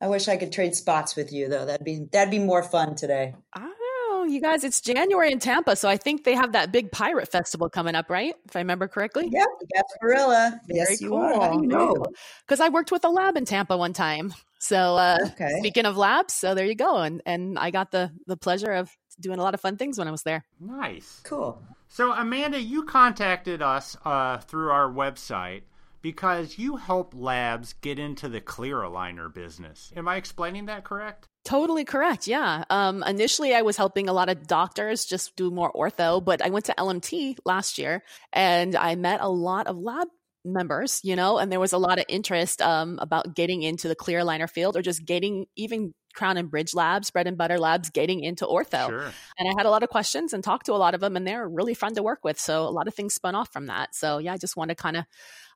I 0.00 0.08
wish 0.08 0.28
I 0.28 0.36
could 0.36 0.52
trade 0.52 0.74
spots 0.74 1.14
with 1.16 1.32
you 1.32 1.48
though. 1.48 1.64
That'd 1.66 1.84
be 1.84 2.06
that'd 2.12 2.30
be 2.30 2.38
more 2.38 2.62
fun 2.62 2.94
today. 2.94 3.34
I 3.52 3.60
don't 3.60 4.28
know, 4.28 4.32
you 4.32 4.40
guys. 4.40 4.64
It's 4.64 4.80
January 4.80 5.30
in 5.30 5.38
Tampa, 5.38 5.76
so 5.76 5.88
I 5.88 5.96
think 5.96 6.24
they 6.24 6.34
have 6.34 6.52
that 6.52 6.72
big 6.72 6.90
pirate 6.90 7.30
festival 7.30 7.68
coming 7.68 7.94
up, 7.94 8.08
right? 8.08 8.34
If 8.48 8.56
I 8.56 8.60
remember 8.60 8.88
correctly. 8.88 9.28
Yep, 9.30 9.48
Gasparilla. 9.76 10.58
Yes, 10.68 10.98
Very 11.00 11.10
you 11.10 11.16
are. 11.16 11.34
How 11.34 11.52
do 11.52 11.60
you 11.60 11.66
know? 11.66 12.06
Because 12.46 12.60
I 12.60 12.70
worked 12.70 12.92
with 12.92 13.04
a 13.04 13.08
lab 13.08 13.36
in 13.36 13.44
Tampa 13.44 13.76
one 13.76 13.92
time. 13.92 14.32
So 14.58 14.96
uh, 14.96 15.18
Okay. 15.32 15.50
speaking 15.58 15.84
of 15.86 15.96
labs, 15.96 16.34
so 16.34 16.54
there 16.54 16.66
you 16.66 16.74
go, 16.74 16.98
and 16.98 17.22
and 17.26 17.58
I 17.58 17.70
got 17.70 17.90
the 17.90 18.10
the 18.26 18.36
pleasure 18.36 18.72
of 18.72 18.90
doing 19.18 19.38
a 19.38 19.42
lot 19.42 19.52
of 19.54 19.60
fun 19.60 19.76
things 19.76 19.98
when 19.98 20.08
I 20.08 20.10
was 20.10 20.22
there. 20.22 20.44
Nice. 20.58 21.20
Cool. 21.24 21.62
So, 21.88 22.12
Amanda, 22.12 22.60
you 22.60 22.84
contacted 22.84 23.60
us 23.62 23.96
uh, 24.04 24.38
through 24.38 24.70
our 24.70 24.88
website 24.88 25.62
because 26.02 26.58
you 26.58 26.76
help 26.76 27.14
labs 27.16 27.74
get 27.74 27.98
into 27.98 28.28
the 28.28 28.40
clear 28.40 28.78
aligner 28.78 29.32
business. 29.32 29.92
Am 29.96 30.08
I 30.08 30.16
explaining 30.16 30.66
that 30.66 30.84
correct? 30.84 31.26
Totally 31.44 31.84
correct. 31.84 32.26
Yeah. 32.26 32.64
Um, 32.70 33.02
initially, 33.02 33.54
I 33.54 33.62
was 33.62 33.76
helping 33.76 34.08
a 34.08 34.12
lot 34.12 34.28
of 34.28 34.46
doctors 34.46 35.04
just 35.04 35.36
do 35.36 35.50
more 35.50 35.72
ortho, 35.72 36.22
but 36.22 36.42
I 36.42 36.50
went 36.50 36.66
to 36.66 36.74
LMT 36.76 37.38
last 37.44 37.78
year 37.78 38.02
and 38.32 38.76
I 38.76 38.94
met 38.94 39.20
a 39.20 39.28
lot 39.28 39.66
of 39.66 39.76
lab 39.76 40.08
members, 40.44 41.00
you 41.02 41.16
know, 41.16 41.38
and 41.38 41.50
there 41.50 41.60
was 41.60 41.72
a 41.72 41.78
lot 41.78 41.98
of 41.98 42.04
interest 42.08 42.62
um, 42.62 42.98
about 43.00 43.34
getting 43.34 43.62
into 43.62 43.88
the 43.88 43.94
clear 43.94 44.20
aligner 44.20 44.48
field 44.48 44.76
or 44.76 44.82
just 44.82 45.04
getting 45.04 45.46
even 45.56 45.92
crown 46.14 46.36
and 46.36 46.50
bridge 46.50 46.74
labs, 46.74 47.10
bread 47.10 47.26
and 47.26 47.38
butter 47.38 47.58
labs, 47.58 47.90
getting 47.90 48.20
into 48.20 48.46
ortho. 48.46 48.86
Sure. 48.86 49.12
And 49.38 49.48
I 49.48 49.52
had 49.56 49.66
a 49.66 49.70
lot 49.70 49.82
of 49.82 49.88
questions 49.88 50.32
and 50.32 50.42
talked 50.42 50.66
to 50.66 50.72
a 50.72 50.74
lot 50.74 50.94
of 50.94 51.00
them, 51.00 51.16
and 51.16 51.26
they're 51.26 51.48
really 51.48 51.74
fun 51.74 51.94
to 51.94 52.02
work 52.02 52.24
with. 52.24 52.38
So 52.38 52.62
a 52.62 52.70
lot 52.70 52.88
of 52.88 52.94
things 52.94 53.14
spun 53.14 53.34
off 53.34 53.52
from 53.52 53.66
that. 53.66 53.94
So 53.94 54.18
yeah, 54.18 54.32
I 54.32 54.36
just 54.36 54.56
want 54.56 54.70
to 54.70 54.74
kind 54.74 54.96
of 54.96 55.04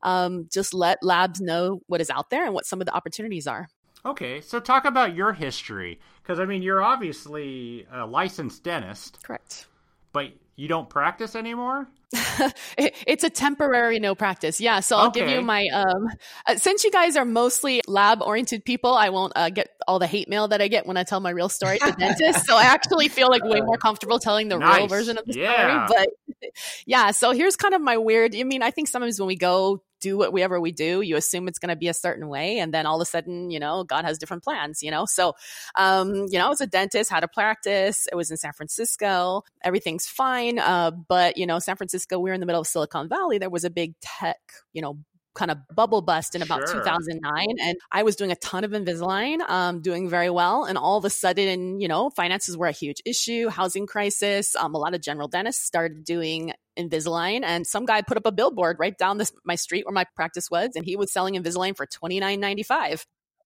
um, 0.03 0.49
just 0.53 0.75
let 0.75 0.99
labs 1.03 1.41
know 1.41 1.81
what 1.87 2.01
is 2.01 2.11
out 2.11 2.31
there 2.31 2.45
and 2.45 2.55
what 2.55 2.67
some 2.67 2.81
of 2.81 2.87
the 2.87 2.95
opportunities 2.95 3.47
are. 3.47 3.69
Okay, 4.07 4.43
so 4.43 4.61
talk 4.61 4.85
about 4.85 5.15
your 5.15 5.33
history. 5.33 5.99
Because, 6.23 6.39
I 6.41 6.45
mean, 6.45 6.63
you're 6.63 6.83
obviously 6.83 7.87
a 7.93 8.07
licensed 8.07 8.63
dentist, 8.63 9.19
Correct. 9.23 9.67
but 10.13 10.33
you 10.57 10.69
don't 10.69 10.89
practice 10.89 11.35
anymore? 11.35 11.89
It- 12.79 12.95
it's 13.07 13.25
a 13.25 13.31
temporary 13.31 13.99
no 13.99 14.15
practice. 14.15 14.61
Yeah. 14.61 14.81
So 14.81 14.97
I'll 14.97 15.11
give 15.11 15.29
you 15.29 15.43
my, 15.43 15.67
um, 15.73 16.09
uh, 16.47 16.57
since 16.57 16.85
you 16.85 16.91
guys 16.91 17.17
are 17.17 17.25
mostly 17.25 17.81
lab 17.87 18.23
oriented 18.23 18.65
people, 18.65 18.95
I 18.95 19.11
won't 19.11 19.33
uh, 19.37 19.51
get 19.51 19.69
all 19.87 19.99
the 19.99 20.07
hate 20.07 20.29
mail 20.29 20.49
that 20.49 20.61
I 20.61 20.69
get 20.69 20.87
when 20.87 20.97
I 20.97 21.03
tell 21.05 21.21
my 21.21 21.31
real 21.31 21.49
story 21.49 21.79
to 21.79 21.93
dentists. 21.99 22.47
So 22.47 22.57
I 22.57 22.65
actually 22.65 23.09
feel 23.09 23.29
like 23.29 23.45
way 23.45 23.61
more 23.61 23.77
comfortable 23.79 24.19
telling 24.19 24.49
the 24.49 24.59
real 24.59 24.87
version 24.89 25.19
of 25.19 25.25
the 25.27 25.35
Yeah. 25.39 25.87
story. 25.87 26.07
But 26.41 26.49
yeah. 26.87 27.11
So 27.13 27.33
here's 27.33 27.57
kind 27.57 27.75
of 27.75 27.81
my 27.81 27.97
weird, 27.97 28.35
I 28.35 28.43
mean, 28.45 28.63
I 28.63 28.71
think 28.71 28.89
sometimes 28.89 29.19
when 29.19 29.27
we 29.29 29.37
go 29.37 29.83
do 30.05 30.19
whatever 30.19 30.61
we 30.61 30.71
do, 30.71 31.01
you 31.01 31.17
assume 31.17 31.49
it's 31.49 31.59
going 31.59 31.71
to 31.71 31.77
be 31.77 31.89
a 31.89 31.95
certain 31.95 32.29
way. 32.29 32.59
And 32.59 32.75
then 32.75 32.85
all 32.85 32.97
of 32.97 33.03
a 33.03 33.07
sudden, 33.07 33.51
you 33.51 33.59
know, 33.59 33.85
God 33.85 34.05
has 34.05 34.19
different 34.19 34.45
plans, 34.45 34.83
you 34.83 34.91
know? 34.91 35.07
So, 35.07 35.33
um, 35.77 36.27
you 36.29 36.39
know, 36.39 36.47
I 36.47 36.49
was 36.51 36.61
a 36.61 36.67
dentist, 36.67 37.11
had 37.11 37.25
a 37.25 37.29
practice. 37.29 38.07
It 38.13 38.15
was 38.15 38.31
in 38.31 38.37
San 38.37 38.53
Francisco. 38.53 39.43
Everything's 39.63 40.07
fine. 40.07 40.59
Uh, 40.59 40.91
but, 40.91 41.39
you 41.39 41.47
know, 41.47 41.59
San 41.59 41.77
Francisco, 41.77 42.19
we 42.19 42.31
are 42.31 42.35
in 42.35 42.41
the 42.41 42.47
middle 42.47 42.61
of 42.61 42.67
Silicon 42.67 43.09
Valley. 43.09 43.39
There 43.39 43.51
was 43.51 43.65
a 43.65 43.71
big 43.71 43.95
tech, 44.03 44.41
you 44.75 44.83
know, 44.83 44.99
kind 45.35 45.51
of 45.51 45.59
bubble 45.75 46.01
bust 46.01 46.37
in 46.37 46.43
about 46.43 46.61
Sure. 46.61 46.79
2009 46.79 47.47
and 47.61 47.77
i 47.91 48.05
was 48.05 48.15
doing 48.15 48.31
a 48.31 48.37
ton 48.37 48.63
of 48.63 48.71
invisalign 48.71 49.41
um, 49.51 49.83
doing 49.83 50.09
very 50.09 50.31
well 50.31 50.65
and 50.65 50.79
all 50.79 50.97
of 50.97 51.05
a 51.05 51.11
sudden 51.11 51.81
you 51.81 51.89
know 51.89 52.09
finances 52.11 52.57
were 52.57 52.69
a 52.69 52.73
huge 52.73 53.03
issue 53.05 53.49
housing 53.49 53.85
crisis 53.85 54.55
um, 54.55 54.77
a 54.77 54.79
lot 54.79 54.95
of 54.95 55.01
general 55.01 55.27
dentists 55.27 55.65
started 55.65 56.05
doing 56.05 56.53
invisalign 56.79 57.43
and 57.45 57.67
some 57.67 57.87
guy 57.87 58.03
put 58.03 58.17
up 58.17 58.27
a 58.27 58.33
billboard 58.33 58.77
right 58.79 58.97
down 58.99 59.19
this 59.19 59.33
my 59.45 59.55
street 59.55 59.87
where 59.87 59.93
my 59.93 60.05
practice 60.17 60.51
was 60.51 60.71
and 60.75 60.85
he 60.85 60.97
was 60.97 61.13
selling 61.13 61.35
invisalign 61.35 61.77
for 61.77 61.87
29.95 61.87 63.05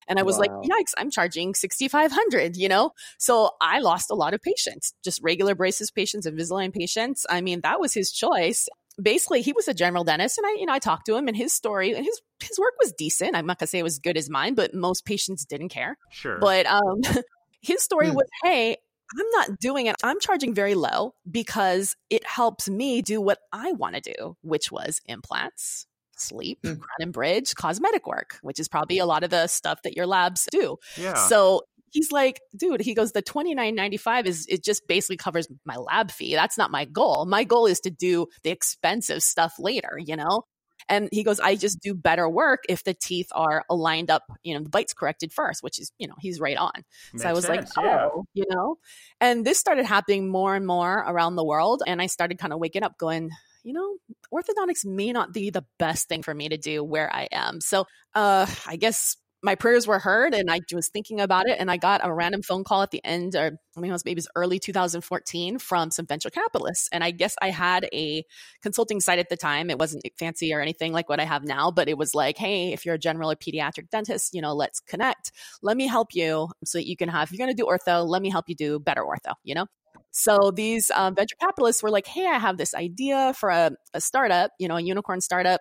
and 0.08 0.18
I 0.18 0.22
was 0.22 0.38
like, 0.38 0.50
yikes, 0.50 0.94
I'm 0.96 1.10
charging 1.10 1.54
6500 1.54 2.56
you 2.56 2.68
know? 2.68 2.92
So 3.18 3.50
I 3.60 3.80
lost 3.80 4.10
a 4.10 4.14
lot 4.14 4.32
of 4.32 4.40
patients, 4.40 4.94
just 5.04 5.20
regular 5.22 5.54
braces 5.54 5.90
patients, 5.90 6.26
Invisalign 6.26 6.72
patients. 6.72 7.26
I 7.28 7.42
mean, 7.42 7.60
that 7.60 7.78
was 7.78 7.92
his 7.92 8.10
choice. 8.10 8.68
Basically, 9.00 9.42
he 9.42 9.52
was 9.52 9.68
a 9.68 9.74
general 9.74 10.04
dentist 10.04 10.38
and 10.38 10.46
I, 10.46 10.52
you 10.58 10.66
know, 10.66 10.72
I 10.72 10.78
talked 10.78 11.06
to 11.06 11.14
him 11.16 11.28
and 11.28 11.36
his 11.36 11.52
story, 11.52 11.92
and 11.92 12.04
his, 12.04 12.20
his 12.40 12.58
work 12.58 12.72
was 12.80 12.92
decent. 12.92 13.36
I'm 13.36 13.46
not 13.46 13.58
gonna 13.58 13.66
say 13.68 13.78
it 13.78 13.84
was 13.84 13.94
as 13.94 13.98
good 14.00 14.16
as 14.16 14.30
mine, 14.30 14.54
but 14.54 14.74
most 14.74 15.04
patients 15.04 15.44
didn't 15.44 15.68
care. 15.68 15.98
Sure. 16.10 16.38
But 16.40 16.66
um, 16.66 17.02
his 17.60 17.82
story 17.82 18.08
Hmm. 18.08 18.16
was, 18.16 18.26
hey, 18.42 18.78
I'm 19.16 19.30
not 19.32 19.58
doing 19.58 19.86
it. 19.86 19.96
I'm 20.02 20.20
charging 20.20 20.54
very 20.54 20.74
low 20.74 21.14
because 21.30 21.96
it 22.10 22.26
helps 22.26 22.68
me 22.68 23.02
do 23.02 23.20
what 23.20 23.38
I 23.52 23.72
want 23.72 23.94
to 23.94 24.00
do, 24.00 24.36
which 24.42 24.70
was 24.70 25.00
implants, 25.06 25.86
sleep, 26.16 26.58
mm. 26.62 26.78
crown 26.78 26.98
and 27.00 27.12
bridge, 27.12 27.54
cosmetic 27.54 28.06
work, 28.06 28.38
which 28.42 28.58
is 28.58 28.68
probably 28.68 28.98
a 28.98 29.06
lot 29.06 29.24
of 29.24 29.30
the 29.30 29.46
stuff 29.46 29.82
that 29.82 29.96
your 29.96 30.06
labs 30.06 30.46
do. 30.50 30.76
Yeah. 30.96 31.14
So 31.14 31.62
he's 31.90 32.12
like, 32.12 32.40
dude, 32.56 32.82
he 32.82 32.94
goes, 32.94 33.12
the 33.12 33.22
twenty 33.22 33.54
nine 33.54 33.74
ninety 33.74 33.96
five 33.96 34.26
is 34.26 34.46
it 34.48 34.62
just 34.62 34.86
basically 34.86 35.16
covers 35.16 35.48
my 35.64 35.76
lab 35.76 36.10
fee. 36.10 36.34
That's 36.34 36.58
not 36.58 36.70
my 36.70 36.84
goal. 36.84 37.24
My 37.24 37.44
goal 37.44 37.66
is 37.66 37.80
to 37.80 37.90
do 37.90 38.26
the 38.42 38.50
expensive 38.50 39.22
stuff 39.22 39.54
later, 39.58 39.98
you 39.98 40.16
know? 40.16 40.42
And 40.88 41.08
he 41.12 41.22
goes, 41.22 41.40
I 41.40 41.56
just 41.56 41.80
do 41.80 41.94
better 41.94 42.28
work 42.28 42.64
if 42.68 42.84
the 42.84 42.94
teeth 42.94 43.28
are 43.32 43.64
aligned 43.68 44.10
up, 44.10 44.22
you 44.42 44.54
know, 44.54 44.62
the 44.62 44.70
bites 44.70 44.94
corrected 44.94 45.32
first, 45.32 45.62
which 45.62 45.78
is, 45.78 45.92
you 45.98 46.08
know, 46.08 46.14
he's 46.18 46.40
right 46.40 46.56
on. 46.56 46.72
Makes 47.12 47.22
so 47.22 47.28
I 47.28 47.32
was 47.32 47.44
sense, 47.44 47.76
like, 47.76 47.86
oh, 47.86 48.24
yeah. 48.34 48.44
you 48.44 48.54
know, 48.54 48.76
and 49.20 49.44
this 49.44 49.58
started 49.58 49.86
happening 49.86 50.28
more 50.28 50.54
and 50.54 50.66
more 50.66 50.94
around 50.98 51.36
the 51.36 51.44
world. 51.44 51.82
And 51.86 52.00
I 52.00 52.06
started 52.06 52.38
kind 52.38 52.52
of 52.52 52.58
waking 52.58 52.82
up 52.82 52.96
going, 52.98 53.30
you 53.62 53.72
know, 53.72 53.96
orthodontics 54.32 54.84
may 54.84 55.12
not 55.12 55.32
be 55.32 55.50
the 55.50 55.64
best 55.78 56.08
thing 56.08 56.22
for 56.22 56.34
me 56.34 56.48
to 56.48 56.56
do 56.56 56.82
where 56.82 57.12
I 57.14 57.28
am. 57.32 57.60
So, 57.60 57.86
uh, 58.14 58.46
I 58.66 58.76
guess 58.76 59.16
my 59.42 59.54
prayers 59.54 59.86
were 59.86 59.98
heard 59.98 60.34
and 60.34 60.50
I 60.50 60.60
was 60.72 60.88
thinking 60.88 61.20
about 61.20 61.48
it 61.48 61.56
and 61.58 61.70
I 61.70 61.76
got 61.76 62.04
a 62.04 62.12
random 62.12 62.42
phone 62.42 62.64
call 62.64 62.82
at 62.82 62.90
the 62.90 63.04
end 63.04 63.36
or 63.36 63.58
I 63.76 63.80
mean 63.80 63.90
it 63.90 63.92
was 63.92 64.04
maybe 64.04 64.18
it 64.18 64.18
was 64.18 64.28
early 64.34 64.58
2014 64.58 65.58
from 65.58 65.90
some 65.90 66.06
venture 66.06 66.30
capitalists 66.30 66.88
and 66.92 67.04
I 67.04 67.12
guess 67.12 67.36
I 67.40 67.50
had 67.50 67.88
a 67.92 68.24
consulting 68.62 69.00
site 69.00 69.18
at 69.18 69.28
the 69.28 69.36
time 69.36 69.70
it 69.70 69.78
wasn't 69.78 70.04
fancy 70.18 70.52
or 70.52 70.60
anything 70.60 70.92
like 70.92 71.08
what 71.08 71.20
I 71.20 71.24
have 71.24 71.44
now 71.44 71.70
but 71.70 71.88
it 71.88 71.96
was 71.96 72.14
like 72.14 72.36
hey 72.36 72.72
if 72.72 72.84
you're 72.84 72.96
a 72.96 72.98
general 72.98 73.30
or 73.30 73.36
pediatric 73.36 73.90
dentist 73.90 74.34
you 74.34 74.42
know 74.42 74.54
let's 74.54 74.80
connect 74.80 75.30
let 75.62 75.76
me 75.76 75.86
help 75.86 76.08
you 76.14 76.48
so 76.64 76.78
that 76.78 76.88
you 76.88 76.96
can 76.96 77.08
have 77.08 77.28
if 77.28 77.32
you're 77.32 77.44
going 77.44 77.56
to 77.56 77.62
do 77.62 77.66
ortho 77.66 78.06
let 78.06 78.22
me 78.22 78.30
help 78.30 78.48
you 78.48 78.56
do 78.56 78.80
better 78.80 79.02
ortho 79.02 79.34
you 79.44 79.54
know 79.54 79.66
so 80.10 80.50
these 80.50 80.90
um, 80.96 81.14
venture 81.14 81.36
capitalists 81.38 81.82
were 81.82 81.90
like, 81.90 82.06
"Hey, 82.06 82.26
I 82.26 82.38
have 82.38 82.56
this 82.56 82.74
idea 82.74 83.34
for 83.34 83.50
a, 83.50 83.72
a 83.92 84.00
startup, 84.00 84.50
you 84.58 84.66
know, 84.66 84.76
a 84.76 84.80
unicorn 84.80 85.20
startup. 85.20 85.60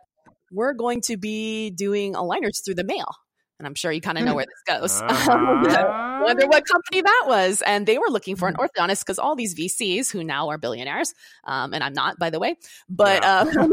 We're 0.52 0.74
going 0.74 1.02
to 1.02 1.18
be 1.18 1.70
doing 1.70 2.14
aligners 2.14 2.64
through 2.64 2.76
the 2.76 2.86
mail." 2.86 3.12
And 3.60 3.68
I'm 3.68 3.76
sure 3.76 3.92
you 3.92 4.02
kind 4.02 4.18
of 4.18 4.26
know 4.26 4.36
where 4.36 4.46
this 4.46 4.80
goes. 4.80 5.02
Uh-huh. 5.18 6.20
Wonder 6.24 6.48
what 6.48 6.66
company 6.66 7.02
that 7.02 7.24
was. 7.28 7.62
And 7.66 7.86
they 7.86 7.98
were 7.98 8.10
looking 8.10 8.36
for 8.36 8.48
an 8.48 8.56
orthodontist 8.56 9.02
because 9.06 9.20
all 9.20 9.36
these 9.36 9.56
VCs 9.56 10.12
who 10.12 10.24
now 10.24 10.50
are 10.50 10.58
billionaires, 10.58 11.14
um, 11.46 11.74
and 11.74 11.84
I'm 11.84 11.94
not, 11.94 12.20
by 12.20 12.30
the 12.30 12.40
way, 12.40 12.56
but 12.90 13.24
yeah. 13.24 13.40
um, 13.40 13.72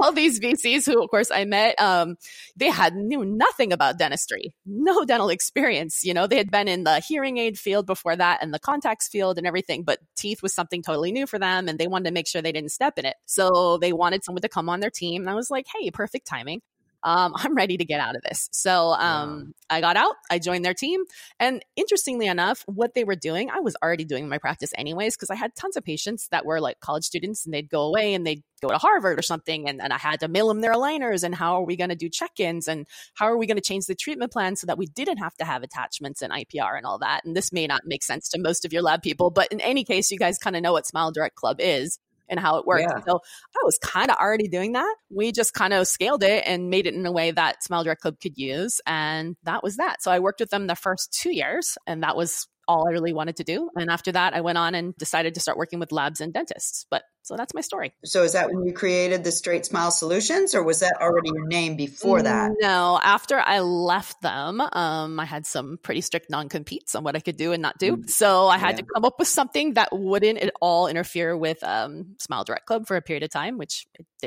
all 0.00 0.12
these 0.12 0.40
VCs 0.40 0.86
who, 0.86 1.02
of 1.02 1.08
course, 1.10 1.30
I 1.30 1.44
met, 1.44 1.80
um, 1.80 2.16
they 2.56 2.68
had 2.68 2.94
knew 2.94 3.24
nothing 3.24 3.72
about 3.72 3.98
dentistry, 3.98 4.54
no 4.66 5.04
dental 5.04 5.30
experience. 5.30 6.04
You 6.04 6.14
know, 6.14 6.26
they 6.26 6.36
had 6.36 6.50
been 6.50 6.68
in 6.68 6.84
the 6.84 7.00
hearing 7.00 7.38
aid 7.38 7.58
field 7.58 7.86
before 7.86 8.16
that 8.16 8.42
and 8.42 8.52
the 8.52 8.58
contacts 8.58 9.08
field 9.08 9.38
and 9.38 9.46
everything, 9.46 9.82
but 9.84 10.00
teeth 10.16 10.42
was 10.42 10.52
something 10.52 10.82
totally 10.82 11.12
new 11.12 11.26
for 11.26 11.38
them, 11.38 11.68
and 11.68 11.78
they 11.78 11.86
wanted 11.86 12.10
to 12.10 12.14
make 12.14 12.26
sure 12.26 12.42
they 12.42 12.52
didn't 12.52 12.72
step 12.72 12.98
in 12.98 13.06
it. 13.06 13.16
So 13.26 13.78
they 13.78 13.92
wanted 13.92 14.24
someone 14.24 14.42
to 14.42 14.48
come 14.48 14.68
on 14.68 14.80
their 14.80 14.90
team, 14.90 15.22
and 15.22 15.30
I 15.30 15.34
was 15.34 15.50
like, 15.50 15.66
hey, 15.78 15.90
perfect 15.90 16.26
timing 16.26 16.60
um, 17.04 17.32
I'm 17.36 17.54
ready 17.54 17.76
to 17.76 17.84
get 17.84 18.00
out 18.00 18.16
of 18.16 18.22
this. 18.22 18.48
So 18.52 18.92
um, 18.92 19.54
I 19.70 19.80
got 19.80 19.96
out, 19.96 20.14
I 20.30 20.38
joined 20.38 20.64
their 20.64 20.74
team. 20.74 21.02
And 21.38 21.64
interestingly 21.76 22.26
enough, 22.26 22.62
what 22.66 22.94
they 22.94 23.04
were 23.04 23.16
doing, 23.16 23.50
I 23.50 23.60
was 23.60 23.76
already 23.82 24.04
doing 24.04 24.28
my 24.28 24.38
practice 24.38 24.70
anyways, 24.76 25.16
because 25.16 25.30
I 25.30 25.34
had 25.34 25.54
tons 25.54 25.76
of 25.76 25.84
patients 25.84 26.28
that 26.28 26.44
were 26.44 26.60
like 26.60 26.80
college 26.80 27.04
students 27.04 27.44
and 27.44 27.54
they'd 27.54 27.68
go 27.68 27.82
away 27.82 28.14
and 28.14 28.26
they'd 28.26 28.42
go 28.60 28.68
to 28.68 28.78
Harvard 28.78 29.18
or 29.18 29.22
something. 29.22 29.68
And, 29.68 29.82
and 29.82 29.92
I 29.92 29.98
had 29.98 30.20
to 30.20 30.28
mail 30.28 30.48
them 30.48 30.60
their 30.60 30.74
aligners. 30.74 31.24
And 31.24 31.34
how 31.34 31.56
are 31.56 31.64
we 31.64 31.76
going 31.76 31.90
to 31.90 31.96
do 31.96 32.08
check 32.08 32.38
ins? 32.38 32.68
And 32.68 32.86
how 33.14 33.26
are 33.26 33.36
we 33.36 33.46
going 33.46 33.56
to 33.56 33.62
change 33.62 33.86
the 33.86 33.94
treatment 33.94 34.32
plan 34.32 34.56
so 34.56 34.66
that 34.66 34.78
we 34.78 34.86
didn't 34.86 35.18
have 35.18 35.34
to 35.36 35.44
have 35.44 35.62
attachments 35.62 36.22
and 36.22 36.32
IPR 36.32 36.76
and 36.76 36.86
all 36.86 36.98
that? 36.98 37.24
And 37.24 37.36
this 37.36 37.52
may 37.52 37.66
not 37.66 37.82
make 37.84 38.04
sense 38.04 38.28
to 38.30 38.38
most 38.38 38.64
of 38.64 38.72
your 38.72 38.82
lab 38.82 39.02
people, 39.02 39.30
but 39.30 39.48
in 39.52 39.60
any 39.60 39.84
case, 39.84 40.10
you 40.10 40.18
guys 40.18 40.38
kind 40.38 40.56
of 40.56 40.62
know 40.62 40.72
what 40.72 40.86
Smile 40.86 41.10
Direct 41.10 41.34
Club 41.34 41.56
is 41.58 41.98
and 42.32 42.40
how 42.40 42.56
it 42.56 42.66
works. 42.66 42.86
Yeah. 42.88 43.04
So 43.04 43.20
I 43.54 43.60
was 43.62 43.78
kind 43.78 44.10
of 44.10 44.16
already 44.16 44.48
doing 44.48 44.72
that. 44.72 44.96
We 45.10 45.30
just 45.32 45.52
kind 45.52 45.74
of 45.74 45.86
scaled 45.86 46.22
it 46.22 46.42
and 46.46 46.70
made 46.70 46.86
it 46.86 46.94
in 46.94 47.04
a 47.04 47.12
way 47.12 47.30
that 47.30 47.62
Smile 47.62 47.84
Direct 47.84 48.00
Club 48.00 48.18
could 48.20 48.38
use. 48.38 48.80
And 48.86 49.36
that 49.44 49.62
was 49.62 49.76
that. 49.76 50.02
So 50.02 50.10
I 50.10 50.18
worked 50.18 50.40
with 50.40 50.48
them 50.48 50.66
the 50.66 50.74
first 50.74 51.12
two 51.12 51.32
years, 51.32 51.76
and 51.86 52.02
that 52.02 52.16
was 52.16 52.48
all 52.68 52.86
I 52.88 52.92
really 52.92 53.12
wanted 53.12 53.36
to 53.36 53.44
do. 53.44 53.70
And 53.76 53.90
after 53.90 54.12
that, 54.12 54.34
I 54.34 54.40
went 54.40 54.58
on 54.58 54.74
and 54.74 54.96
decided 54.96 55.34
to 55.34 55.40
start 55.40 55.58
working 55.58 55.78
with 55.78 55.92
labs 55.92 56.20
and 56.20 56.32
dentists. 56.32 56.86
But 56.90 57.02
so 57.24 57.36
that's 57.36 57.54
my 57.54 57.60
story. 57.60 57.92
So 58.04 58.24
is 58.24 58.32
that 58.32 58.52
when 58.52 58.66
you 58.66 58.72
created 58.72 59.22
the 59.22 59.30
Straight 59.30 59.64
Smile 59.64 59.92
Solutions, 59.92 60.56
or 60.56 60.64
was 60.64 60.80
that 60.80 60.94
already 61.00 61.30
your 61.32 61.46
name 61.46 61.76
before 61.76 62.20
that? 62.20 62.50
No, 62.60 62.98
after 63.00 63.38
I 63.38 63.60
left 63.60 64.20
them, 64.22 64.60
um, 64.60 65.20
I 65.20 65.24
had 65.24 65.46
some 65.46 65.78
pretty 65.80 66.00
strict 66.00 66.30
non 66.30 66.48
competes 66.48 66.96
on 66.96 67.04
what 67.04 67.14
I 67.14 67.20
could 67.20 67.36
do 67.36 67.52
and 67.52 67.62
not 67.62 67.78
do. 67.78 67.96
Mm. 67.98 68.10
So 68.10 68.48
I 68.48 68.58
had 68.58 68.72
yeah. 68.72 68.82
to 68.82 68.86
come 68.94 69.04
up 69.04 69.20
with 69.20 69.28
something 69.28 69.74
that 69.74 69.90
wouldn't 69.92 70.40
at 70.40 70.52
all 70.60 70.88
interfere 70.88 71.36
with 71.36 71.62
um, 71.62 72.16
Smile 72.18 72.42
Direct 72.42 72.66
Club 72.66 72.88
for 72.88 72.96
a 72.96 73.02
period 73.02 73.22
of 73.22 73.30
time, 73.30 73.56
which 73.56 73.86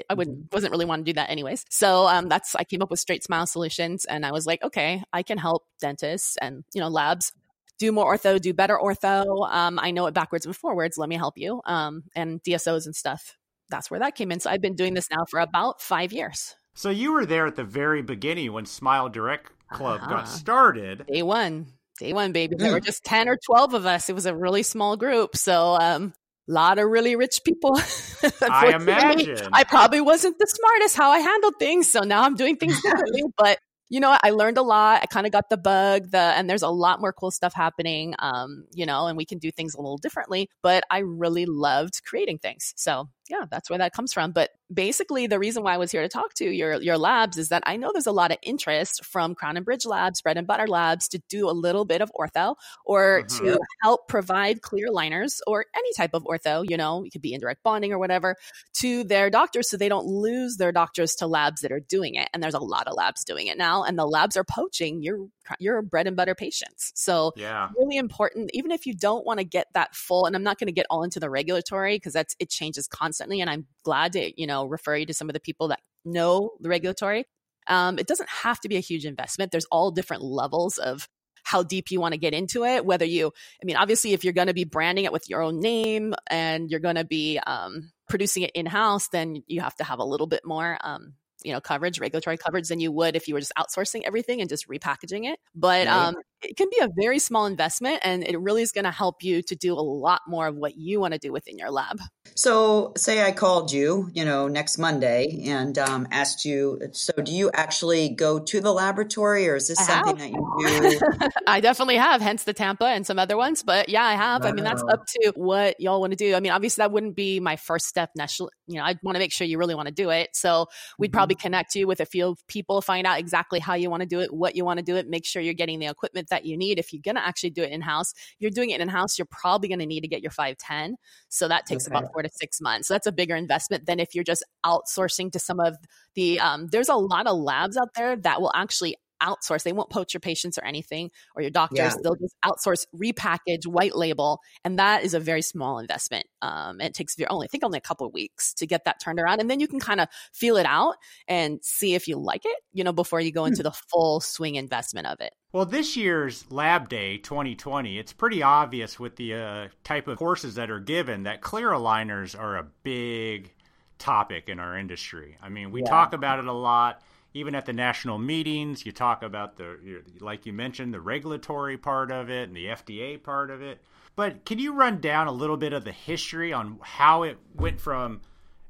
I 0.09 0.13
wouldn't 0.13 0.37
mm-hmm. 0.37 0.55
wasn't 0.55 0.71
really 0.71 0.85
want 0.85 1.05
to 1.05 1.11
do 1.11 1.15
that 1.15 1.29
anyways. 1.29 1.65
So 1.69 2.07
um, 2.07 2.29
that's 2.29 2.55
I 2.55 2.63
came 2.63 2.81
up 2.81 2.91
with 2.91 3.01
Straight 3.01 3.25
Smile 3.25 3.45
Solutions, 3.45 4.05
and 4.05 4.25
I 4.25 4.31
was 4.31 4.45
like, 4.45 4.63
okay, 4.63 5.03
I 5.11 5.23
can 5.23 5.37
help 5.37 5.63
dentists 5.81 6.37
and 6.37 6.63
you 6.73 6.79
know 6.79 6.87
labs 6.87 7.33
do 7.79 7.91
more 7.91 8.15
ortho, 8.15 8.39
do 8.39 8.53
better 8.53 8.77
ortho. 8.77 9.49
Um, 9.51 9.79
I 9.81 9.91
know 9.91 10.05
it 10.07 10.13
backwards 10.13 10.45
and 10.45 10.55
forwards. 10.55 10.97
Let 10.97 11.09
me 11.09 11.15
help 11.15 11.37
you. 11.37 11.61
Um, 11.65 12.03
and 12.15 12.41
DSOs 12.43 12.85
and 12.85 12.95
stuff. 12.95 13.37
That's 13.69 13.89
where 13.89 13.99
that 13.99 14.15
came 14.15 14.31
in. 14.31 14.39
So 14.39 14.49
I've 14.49 14.61
been 14.61 14.75
doing 14.75 14.93
this 14.93 15.09
now 15.09 15.25
for 15.29 15.39
about 15.39 15.81
five 15.81 16.13
years. 16.13 16.55
So 16.73 16.89
you 16.89 17.13
were 17.13 17.25
there 17.25 17.47
at 17.47 17.55
the 17.55 17.63
very 17.63 18.01
beginning 18.01 18.53
when 18.53 18.65
Smile 18.65 19.09
Direct 19.09 19.51
Club 19.71 20.01
uh-huh. 20.01 20.09
got 20.09 20.27
started. 20.27 21.05
Day 21.07 21.23
one. 21.23 21.67
Day 21.99 22.13
one, 22.13 22.33
baby. 22.33 22.55
There 22.57 22.73
were 22.73 22.81
just 22.81 23.05
10 23.05 23.29
or 23.29 23.37
12 23.37 23.73
of 23.73 23.85
us. 23.85 24.09
It 24.09 24.13
was 24.13 24.25
a 24.25 24.35
really 24.35 24.63
small 24.63 24.97
group. 24.97 25.37
So, 25.37 25.77
um, 25.79 26.13
a 26.47 26.51
lot 26.51 26.77
of 26.77 26.89
really 26.89 27.15
rich 27.15 27.41
people. 27.43 27.71
I 28.49 28.73
imagine. 28.75 29.49
I 29.51 29.63
probably 29.63 30.01
wasn't 30.01 30.37
the 30.37 30.45
smartest 30.45 30.95
how 30.95 31.09
I 31.09 31.19
handled 31.19 31.55
things. 31.57 31.89
So 31.89 32.01
now 32.01 32.23
I'm 32.23 32.35
doing 32.35 32.57
things 32.57 32.79
differently, 32.81 33.23
but 33.37 33.57
you 33.89 33.99
know, 33.99 34.17
I 34.23 34.31
learned 34.31 34.57
a 34.57 34.61
lot. 34.61 35.01
I 35.03 35.05
kind 35.05 35.25
of 35.25 35.31
got 35.31 35.49
the 35.49 35.57
bug, 35.57 36.11
the 36.11 36.17
and 36.17 36.49
there's 36.49 36.63
a 36.63 36.69
lot 36.69 36.99
more 36.99 37.13
cool 37.13 37.31
stuff 37.31 37.53
happening. 37.53 38.15
Um, 38.19 38.65
you 38.73 38.85
know, 38.85 39.07
and 39.07 39.17
we 39.17 39.25
can 39.25 39.37
do 39.37 39.51
things 39.51 39.75
a 39.75 39.77
little 39.77 39.97
differently. 39.97 40.49
But 40.61 40.83
I 40.89 40.99
really 40.99 41.45
loved 41.45 42.01
creating 42.03 42.39
things. 42.39 42.73
So 42.75 43.09
yeah, 43.29 43.45
that's 43.49 43.69
where 43.69 43.79
that 43.79 43.93
comes 43.93 44.13
from. 44.13 44.31
But 44.31 44.51
basically, 44.73 45.27
the 45.27 45.39
reason 45.39 45.63
why 45.63 45.73
I 45.73 45.77
was 45.77 45.91
here 45.91 46.01
to 46.01 46.07
talk 46.07 46.33
to 46.35 46.45
your 46.45 46.81
your 46.81 46.97
labs 46.97 47.37
is 47.37 47.49
that 47.49 47.63
I 47.65 47.77
know 47.77 47.91
there's 47.91 48.07
a 48.07 48.11
lot 48.11 48.31
of 48.31 48.37
interest 48.41 49.03
from 49.05 49.35
Crown 49.35 49.57
and 49.57 49.65
Bridge 49.65 49.85
Labs, 49.85 50.21
Bread 50.21 50.37
and 50.37 50.47
Butter 50.47 50.67
Labs, 50.67 51.07
to 51.09 51.21
do 51.29 51.49
a 51.49 51.51
little 51.51 51.85
bit 51.85 52.01
of 52.01 52.11
ortho 52.19 52.55
or 52.85 53.23
mm-hmm. 53.23 53.45
to 53.45 53.59
help 53.81 54.07
provide 54.07 54.61
clear 54.61 54.91
liners 54.91 55.41
or 55.47 55.65
any 55.75 55.93
type 55.93 56.13
of 56.13 56.23
ortho. 56.23 56.67
You 56.69 56.77
know, 56.77 57.03
it 57.03 57.11
could 57.11 57.21
be 57.21 57.33
indirect 57.33 57.63
bonding 57.63 57.91
or 57.91 57.99
whatever 57.99 58.35
to 58.75 59.03
their 59.03 59.29
doctors, 59.29 59.69
so 59.69 59.77
they 59.77 59.89
don't 59.89 60.05
lose 60.05 60.57
their 60.57 60.71
doctors 60.71 61.15
to 61.15 61.27
labs 61.27 61.61
that 61.61 61.71
are 61.71 61.79
doing 61.79 62.15
it. 62.15 62.29
And 62.33 62.43
there's 62.43 62.53
a 62.53 62.59
lot 62.59 62.87
of 62.87 62.95
labs 62.95 63.23
doing 63.23 63.47
it 63.47 63.57
now, 63.57 63.83
and 63.83 63.97
the 63.97 64.07
labs 64.07 64.37
are 64.37 64.43
poaching 64.43 65.01
your 65.01 65.27
your 65.59 65.81
bread 65.81 66.07
and 66.07 66.15
butter 66.15 66.35
patients. 66.35 66.91
So 66.95 67.33
yeah, 67.35 67.69
really 67.77 67.97
important. 67.97 68.51
Even 68.53 68.71
if 68.71 68.85
you 68.85 68.93
don't 68.93 69.25
want 69.25 69.39
to 69.39 69.43
get 69.43 69.67
that 69.73 69.95
full, 69.95 70.25
and 70.25 70.35
I'm 70.35 70.43
not 70.43 70.59
going 70.59 70.67
to 70.67 70.73
get 70.73 70.85
all 70.89 71.03
into 71.03 71.19
the 71.19 71.29
regulatory 71.29 71.95
because 71.95 72.13
that's 72.13 72.35
it 72.39 72.49
changes 72.49 72.87
constantly, 72.87 73.14
and 73.41 73.49
I'm 73.49 73.65
glad 73.83 74.13
to 74.13 74.39
you 74.39 74.47
know 74.47 74.65
refer 74.65 74.95
you 74.95 75.05
to 75.07 75.13
some 75.13 75.29
of 75.29 75.33
the 75.33 75.39
people 75.39 75.69
that 75.69 75.79
know 76.03 76.51
the 76.59 76.69
regulatory. 76.69 77.25
Um, 77.67 77.97
it 77.97 78.07
doesn't 78.07 78.29
have 78.29 78.59
to 78.61 78.69
be 78.69 78.75
a 78.75 78.81
huge 78.81 79.05
investment. 79.05 79.51
There's 79.51 79.65
all 79.71 79.91
different 79.91 80.23
levels 80.23 80.77
of 80.77 81.07
how 81.43 81.63
deep 81.63 81.91
you 81.91 81.99
want 81.99 82.13
to 82.13 82.19
get 82.19 82.33
into 82.33 82.63
it. 82.63 82.85
Whether 82.85 83.05
you, 83.05 83.27
I 83.61 83.65
mean, 83.65 83.75
obviously, 83.75 84.13
if 84.13 84.23
you're 84.23 84.33
going 84.33 84.47
to 84.47 84.53
be 84.53 84.65
branding 84.65 85.05
it 85.05 85.11
with 85.11 85.29
your 85.29 85.41
own 85.41 85.59
name 85.59 86.13
and 86.27 86.69
you're 86.69 86.79
going 86.79 86.95
to 86.95 87.05
be 87.05 87.39
um, 87.45 87.91
producing 88.09 88.43
it 88.43 88.51
in 88.53 88.65
house, 88.65 89.07
then 89.09 89.43
you 89.47 89.61
have 89.61 89.75
to 89.75 89.83
have 89.83 89.99
a 89.99 90.03
little 90.03 90.27
bit 90.27 90.41
more 90.43 90.77
um, 90.81 91.13
you 91.43 91.53
know 91.53 91.61
coverage 91.61 91.99
regulatory 91.99 92.37
coverage 92.37 92.67
than 92.67 92.79
you 92.79 92.91
would 92.91 93.15
if 93.15 93.27
you 93.27 93.33
were 93.33 93.39
just 93.39 93.53
outsourcing 93.57 94.01
everything 94.05 94.41
and 94.41 94.49
just 94.49 94.67
repackaging 94.67 95.31
it 95.31 95.37
but 95.53 95.87
um, 95.87 96.15
it 96.41 96.57
can 96.57 96.67
be 96.69 96.79
a 96.81 96.89
very 96.95 97.19
small 97.19 97.45
investment 97.45 97.99
and 98.03 98.23
it 98.23 98.39
really 98.39 98.61
is 98.61 98.71
going 98.71 98.85
to 98.85 98.91
help 98.91 99.23
you 99.23 99.41
to 99.41 99.55
do 99.55 99.73
a 99.73 99.81
lot 99.81 100.21
more 100.27 100.47
of 100.47 100.55
what 100.55 100.77
you 100.77 100.99
want 100.99 101.13
to 101.13 101.19
do 101.19 101.31
within 101.31 101.57
your 101.57 101.71
lab 101.71 101.99
so 102.35 102.91
say 102.97 103.23
i 103.23 103.31
called 103.31 103.71
you 103.71 104.09
you 104.13 104.25
know 104.25 104.47
next 104.47 104.77
monday 104.77 105.41
and 105.45 105.77
um, 105.77 106.07
asked 106.11 106.45
you 106.45 106.79
so 106.91 107.13
do 107.23 107.31
you 107.31 107.49
actually 107.53 108.09
go 108.09 108.39
to 108.39 108.59
the 108.59 108.71
laboratory 108.71 109.47
or 109.47 109.55
is 109.55 109.67
this 109.67 109.79
I 109.79 109.83
something 109.83 110.17
have. 110.17 110.31
that 110.33 111.09
you 111.09 111.29
do 111.29 111.29
i 111.47 111.59
definitely 111.59 111.97
have 111.97 112.21
hence 112.21 112.43
the 112.43 112.53
tampa 112.53 112.85
and 112.85 113.05
some 113.05 113.19
other 113.19 113.37
ones 113.37 113.63
but 113.63 113.89
yeah 113.89 114.03
i 114.03 114.13
have 114.13 114.43
wow. 114.43 114.49
i 114.49 114.51
mean 114.51 114.63
that's 114.63 114.83
up 114.89 115.05
to 115.05 115.33
what 115.35 115.79
y'all 115.79 116.01
want 116.01 116.11
to 116.11 116.17
do 116.17 116.35
i 116.35 116.39
mean 116.39 116.51
obviously 116.51 116.81
that 116.81 116.91
wouldn't 116.91 117.15
be 117.15 117.39
my 117.39 117.55
first 117.55 117.87
step 117.87 118.09
national 118.15 118.51
you 118.67 118.77
know 118.77 118.83
i'd 118.83 118.99
want 119.03 119.15
to 119.15 119.19
make 119.19 119.31
sure 119.31 119.47
you 119.47 119.57
really 119.57 119.75
want 119.75 119.87
to 119.87 119.93
do 119.93 120.09
it 120.09 120.29
so 120.33 120.67
we'd 120.99 121.07
mm-hmm. 121.07 121.17
probably 121.17 121.35
connect 121.35 121.75
you 121.75 121.87
with 121.87 121.99
a 121.99 122.05
few 122.05 122.35
people 122.47 122.81
find 122.81 123.07
out 123.07 123.19
exactly 123.19 123.59
how 123.59 123.73
you 123.73 123.89
want 123.89 124.01
to 124.01 124.07
do 124.07 124.19
it 124.19 124.33
what 124.33 124.55
you 124.55 124.65
want 124.65 124.77
to 124.77 124.83
do 124.83 124.95
it 124.95 125.07
make 125.07 125.25
sure 125.25 125.41
you're 125.41 125.53
getting 125.53 125.79
the 125.79 125.87
equipment 125.87 126.24
that 126.29 126.45
you 126.45 126.57
need 126.57 126.79
if 126.79 126.93
you're 126.93 127.01
going 127.03 127.15
to 127.15 127.25
actually 127.25 127.51
do 127.51 127.63
it 127.63 127.71
in 127.71 127.81
house. 127.81 128.13
You're 128.39 128.51
doing 128.51 128.69
it 128.71 128.81
in 128.81 128.87
house, 128.87 129.17
you're 129.17 129.27
probably 129.29 129.67
going 129.67 129.79
to 129.79 129.85
need 129.85 130.01
to 130.01 130.07
get 130.07 130.21
your 130.21 130.31
510. 130.31 130.97
So 131.29 131.47
that 131.47 131.65
takes 131.65 131.87
okay. 131.87 131.97
about 131.97 132.11
four 132.13 132.23
to 132.23 132.29
six 132.33 132.61
months. 132.61 132.87
So 132.87 132.93
that's 132.93 133.07
a 133.07 133.11
bigger 133.11 133.35
investment 133.35 133.85
than 133.85 133.99
if 133.99 134.15
you're 134.15 134.23
just 134.23 134.45
outsourcing 134.65 135.31
to 135.31 135.39
some 135.39 135.59
of 135.59 135.77
the, 136.15 136.39
um, 136.39 136.67
there's 136.67 136.89
a 136.89 136.95
lot 136.95 137.27
of 137.27 137.37
labs 137.37 137.77
out 137.77 137.89
there 137.95 138.15
that 138.15 138.41
will 138.41 138.51
actually 138.55 138.97
outsource. 139.21 139.63
They 139.63 139.73
won't 139.73 139.89
poach 139.89 140.13
your 140.13 140.21
patients 140.21 140.57
or 140.57 140.65
anything 140.65 141.11
or 141.35 141.41
your 141.41 141.51
doctors. 141.51 141.77
Yeah. 141.77 141.93
They'll 142.03 142.15
just 142.15 142.35
outsource, 142.43 142.85
repackage, 142.95 143.65
white 143.65 143.95
label, 143.95 144.39
and 144.63 144.79
that 144.79 145.03
is 145.03 145.13
a 145.13 145.19
very 145.19 145.41
small 145.41 145.79
investment. 145.79 146.25
Um, 146.41 146.81
it 146.81 146.93
takes 146.93 147.15
only 147.29 147.45
I 147.45 147.49
think 147.49 147.63
only 147.63 147.77
a 147.77 147.81
couple 147.81 148.05
of 148.07 148.13
weeks 148.13 148.53
to 148.55 148.67
get 148.67 148.85
that 148.85 148.99
turned 148.99 149.19
around, 149.19 149.39
and 149.41 149.49
then 149.49 149.59
you 149.59 149.67
can 149.67 149.79
kind 149.79 150.01
of 150.01 150.07
feel 150.33 150.57
it 150.57 150.65
out 150.65 150.95
and 151.27 151.59
see 151.63 151.95
if 151.95 152.07
you 152.07 152.17
like 152.17 152.45
it. 152.45 152.57
You 152.73 152.83
know, 152.83 152.93
before 152.93 153.19
you 153.19 153.31
go 153.31 153.45
into 153.45 153.63
the 153.63 153.71
full 153.71 154.19
swing 154.19 154.55
investment 154.55 155.07
of 155.07 155.19
it. 155.21 155.33
Well, 155.51 155.65
this 155.65 155.95
year's 155.95 156.45
Lab 156.51 156.89
Day 156.89 157.17
2020, 157.17 157.97
it's 157.97 158.11
pretty 158.11 158.43
obvious 158.43 158.99
with 158.99 159.15
the 159.15 159.35
uh, 159.35 159.67
type 159.85 160.09
of 160.09 160.17
courses 160.17 160.55
that 160.55 160.69
are 160.69 160.81
given 160.81 161.23
that 161.23 161.39
clear 161.39 161.69
aligners 161.69 162.37
are 162.37 162.57
a 162.57 162.67
big 162.83 163.53
topic 163.97 164.49
in 164.49 164.59
our 164.59 164.77
industry. 164.77 165.37
I 165.41 165.47
mean, 165.47 165.71
we 165.71 165.81
Yeah. 165.81 165.89
talk 165.89 166.13
about 166.13 166.39
it 166.39 166.45
a 166.45 166.51
lot. 166.51 167.01
Even 167.35 167.53
at 167.53 167.65
the 167.65 167.73
national 167.73 168.17
meetings, 168.17 168.85
you 168.85 168.93
talk 168.93 169.21
about 169.21 169.57
the, 169.57 170.01
like 170.21 170.45
you 170.45 170.53
mentioned, 170.53 170.93
the 170.93 171.01
regulatory 171.01 171.77
part 171.77 172.09
of 172.09 172.29
it 172.29 172.47
and 172.47 172.55
the 172.55 172.67
FDA 172.67 173.21
part 173.21 173.51
of 173.51 173.61
it. 173.61 173.81
But 174.15 174.45
can 174.45 174.57
you 174.57 174.73
run 174.73 175.01
down 175.01 175.27
a 175.27 175.33
little 175.33 175.57
bit 175.57 175.73
of 175.73 175.83
the 175.83 175.91
history 175.91 176.53
on 176.53 176.79
how 176.81 177.23
it 177.23 177.37
went 177.53 177.81
from, 177.81 178.21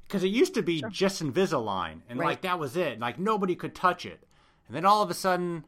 because 0.07 0.23
it 0.23 0.29
used 0.29 0.55
to 0.55 0.63
be 0.63 0.83
just 0.89 1.21
Invisalign 1.21 2.01
and 2.09 2.17
Right. 2.17 2.25
like 2.25 2.41
that 2.41 2.57
was 2.57 2.75
it. 2.75 2.99
Like 2.99 3.19
nobody 3.19 3.55
could 3.55 3.75
touch 3.75 4.03
it. 4.03 4.23
And 4.67 4.75
then 4.75 4.83
all 4.83 5.03
of 5.03 5.11
a 5.11 5.13
sudden, 5.13 5.65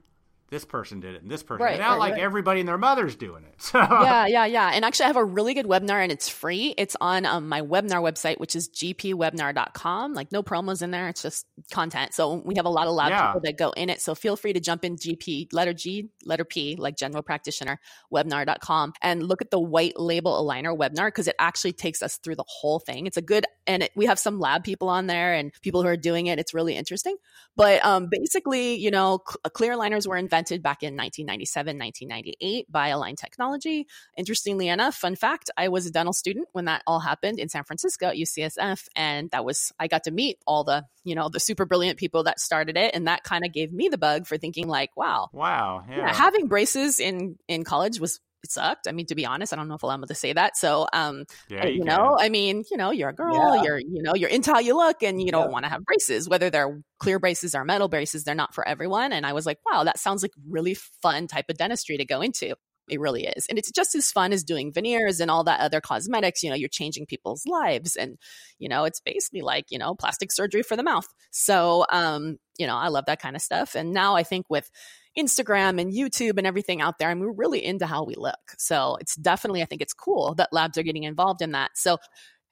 this 0.50 0.64
person 0.64 1.02
did 1.02 1.16
it 1.16 1.22
and 1.22 1.30
this 1.30 1.44
person. 1.44 1.66
Right, 1.66 1.78
now, 1.78 1.92
right, 1.92 2.00
like 2.00 2.14
right. 2.14 2.22
everybody 2.22 2.62
and 2.62 2.70
their 2.70 2.78
mother's 2.78 3.16
doing 3.16 3.44
it. 3.44 3.56
So 3.68 3.80
yeah, 3.80 4.28
yeah, 4.28 4.46
yeah. 4.46 4.72
And 4.74 4.86
actually, 4.86 5.06
I 5.06 5.08
have 5.08 5.18
a 5.18 5.26
really 5.26 5.54
good 5.54 5.66
webinar 5.66 6.02
and 6.02 6.12
it's 6.12 6.30
free. 6.30 6.74
It's 6.78 6.96
on 7.02 7.26
um, 7.26 7.50
my 7.50 7.62
webinar 7.62 8.02
website, 8.02 8.40
which 8.40 8.56
is 8.56 8.70
gpwebinar.com. 8.70 10.14
Like, 10.14 10.32
no 10.32 10.42
promos 10.42 10.82
in 10.82 10.92
there. 10.92 11.10
It's 11.10 11.22
just 11.22 11.46
content. 11.72 12.14
So 12.14 12.36
we 12.46 12.56
have 12.56 12.66
a 12.66 12.70
lot 12.70 12.88
of 12.88 12.94
lab 12.94 13.10
Yeah. 13.10 13.28
people 13.28 13.42
that 13.42 13.58
go 13.58 13.72
in 13.72 13.90
it. 13.90 14.00
So 14.00 14.16
feel 14.16 14.38
free 14.38 14.54
to 14.54 14.60
jump 14.60 14.86
in 14.86 14.96
GP, 14.96 15.52
letter 15.52 15.74
G, 15.74 16.12
letter 16.24 16.46
P, 16.46 16.78
like 16.78 16.96
general 16.96 17.24
practitioner, 17.24 17.80
webinar.com, 18.14 18.94
and 19.02 19.24
look 19.24 19.42
at 19.42 19.52
the 19.52 19.60
white 19.60 20.00
label 20.00 20.34
aligner 20.42 20.78
webinar 20.78 21.08
because 21.08 21.28
it 21.28 21.36
actually 21.40 21.74
takes 21.74 22.02
us 22.02 22.18
through 22.18 22.36
the 22.36 22.46
whole 22.48 22.80
thing. 22.80 23.06
It's 23.06 23.18
a 23.18 23.22
good, 23.22 23.46
and 23.66 23.84
it, 23.84 23.92
we 23.96 24.06
have 24.06 24.20
some 24.20 24.40
lab 24.40 24.64
people 24.64 24.88
on 24.88 25.08
there 25.08 25.34
and 25.34 25.52
people 25.62 25.82
who 25.82 25.90
are 25.90 25.98
doing 25.98 26.28
it. 26.28 26.40
It's 26.40 26.54
really 26.54 26.76
interesting. 26.76 27.18
But 27.58 27.84
um, 27.84 28.08
basically, 28.10 28.76
you 28.76 28.92
know, 28.92 29.20
cl- 29.28 29.52
clear 29.52 29.74
aligners 29.76 30.08
were 30.08 30.16
invented 30.16 30.37
back 30.62 30.84
in 30.84 30.96
1997, 30.96 31.78
1998 31.78 32.72
by 32.72 32.90
Align 32.90 33.16
Technology. 33.16 33.88
Interestingly 34.18 34.68
enough, 34.68 34.96
fun 34.96 35.16
fact, 35.16 35.50
I 35.58 35.70
was 35.70 35.86
a 35.86 35.92
dental 35.92 36.14
student 36.14 36.48
when 36.52 36.66
that 36.66 36.84
all 36.86 37.00
happened 37.00 37.40
in 37.40 37.50
San 37.50 37.64
Francisco 37.64 38.08
at 38.08 38.16
UCSF. 38.16 38.86
And 38.96 39.32
that 39.32 39.46
was, 39.46 39.72
I 39.80 39.88
got 39.88 40.04
to 40.06 40.12
meet 40.12 40.38
all 40.46 40.64
the, 40.64 40.86
you 41.04 41.16
know, 41.16 41.30
the 41.30 41.40
super 41.40 41.66
brilliant 41.66 41.98
people 41.98 42.24
that 42.24 42.40
started 42.40 42.78
it. 42.78 42.94
And 42.94 43.08
that 43.08 43.24
kind 43.24 43.46
of 43.46 43.52
gave 43.52 43.72
me 43.72 43.90
the 43.90 43.98
bug 43.98 44.28
for 44.28 44.38
thinking 44.38 44.68
like, 44.68 44.96
wow, 44.96 45.30
wow, 45.34 45.84
yeah. 45.90 45.98
yeah, 45.98 46.14
having 46.14 46.48
braces 46.48 47.00
in, 47.00 47.38
in 47.48 47.64
college 47.64 48.00
was, 48.00 48.20
it 48.48 48.52
sucked. 48.52 48.88
I 48.88 48.92
mean, 48.92 49.06
to 49.08 49.16
be 49.16 49.26
honest, 49.26 49.54
I 49.54 49.56
don't 49.56 49.68
know 49.68 49.76
if 49.76 49.84
I'm 49.84 50.00
able 50.00 50.08
to 50.08 50.16
say 50.16 50.34
that. 50.34 50.58
So, 50.58 50.88
um, 50.94 51.26
yeah, 51.50 51.64
uh, 51.64 51.68
you 51.68 51.78
you 51.80 51.84
know 51.84 52.18
i 52.20 52.30
mean 52.30 52.64
you 52.72 52.78
know 52.78 52.92
you're 52.92 53.10
a 53.10 53.14
girl 53.14 53.56
Yeah. 53.56 53.64
you're 53.64 53.80
you 53.80 54.02
know 54.02 54.16
you're 54.16 54.30
into 54.30 54.52
how 54.52 54.60
you 54.60 54.76
look 54.76 55.04
and 55.04 55.22
you 55.22 55.32
don't 55.32 55.52
want 55.52 55.66
to 55.66 55.70
have 55.70 55.84
braces. 55.84 56.28
Whether 56.28 56.50
they're 56.50 56.82
clear 57.00 57.20
braces 57.20 57.54
or 57.56 57.64
metal 57.66 57.88
braces 57.88 58.24
they're 58.24 58.36
not 58.36 58.54
for 58.56 58.68
everyone. 58.68 59.12
And 59.14 59.26
i 59.26 59.34
was 59.34 59.46
like 59.46 59.60
wow 59.70 59.84
that 59.84 60.00
sounds 60.00 60.22
like 60.24 60.32
really 60.50 60.76
fun 61.02 61.28
type 61.28 61.46
of 61.50 61.58
dentistry 61.58 61.98
to 61.98 62.06
go 62.06 62.22
into. 62.22 62.56
It 62.90 63.02
really 63.02 63.26
is. 63.28 63.46
And 63.50 63.60
it's 63.60 63.70
just 63.72 63.96
as 63.96 64.12
fun 64.12 64.32
as 64.32 64.46
doing 64.46 64.72
veneers 64.72 65.20
and 65.20 65.30
all 65.30 65.44
that 65.44 65.60
other 65.60 65.82
cosmetics 65.82 66.42
you 66.44 66.50
know 66.50 66.56
you're 66.56 66.70
changing 66.70 67.06
people's 67.06 67.44
lives. 67.46 67.96
And 67.96 68.18
you 68.60 68.70
know 68.70 68.86
it's 68.86 69.02
basically 69.02 69.42
like 69.42 69.66
you 69.70 69.78
know 69.78 69.94
plastic 69.96 70.32
surgery 70.32 70.64
for 70.64 70.76
the 70.78 70.84
mouth. 70.84 71.08
So 71.32 71.86
um 71.92 72.38
you 72.58 72.66
know 72.66 72.76
i 72.78 72.88
love 72.88 73.06
that 73.08 73.22
kind 73.22 73.36
of 73.36 73.42
stuff. 73.42 73.76
And 73.76 73.92
now 73.94 74.16
i 74.16 74.24
think 74.24 74.46
with 74.50 74.70
Instagram 75.18 75.82
and 75.82 75.92
YouTube 75.94 76.38
and 76.38 76.46
everything 76.46 76.82
out 76.82 77.00
there. 77.00 77.10
And 77.10 77.20
we're 77.20 77.32
really 77.32 77.64
into 77.64 77.86
how 77.86 78.04
we 78.04 78.16
look. 78.16 78.36
So 78.58 78.98
it's 79.02 79.16
definitely, 79.16 79.62
I 79.62 79.66
think 79.66 79.82
it's 79.82 79.94
cool 79.94 80.36
that 80.36 80.50
labs 80.52 80.78
are 80.78 80.84
getting 80.84 81.04
involved 81.04 81.42
in 81.42 81.52
that. 81.54 81.72
So 81.76 81.98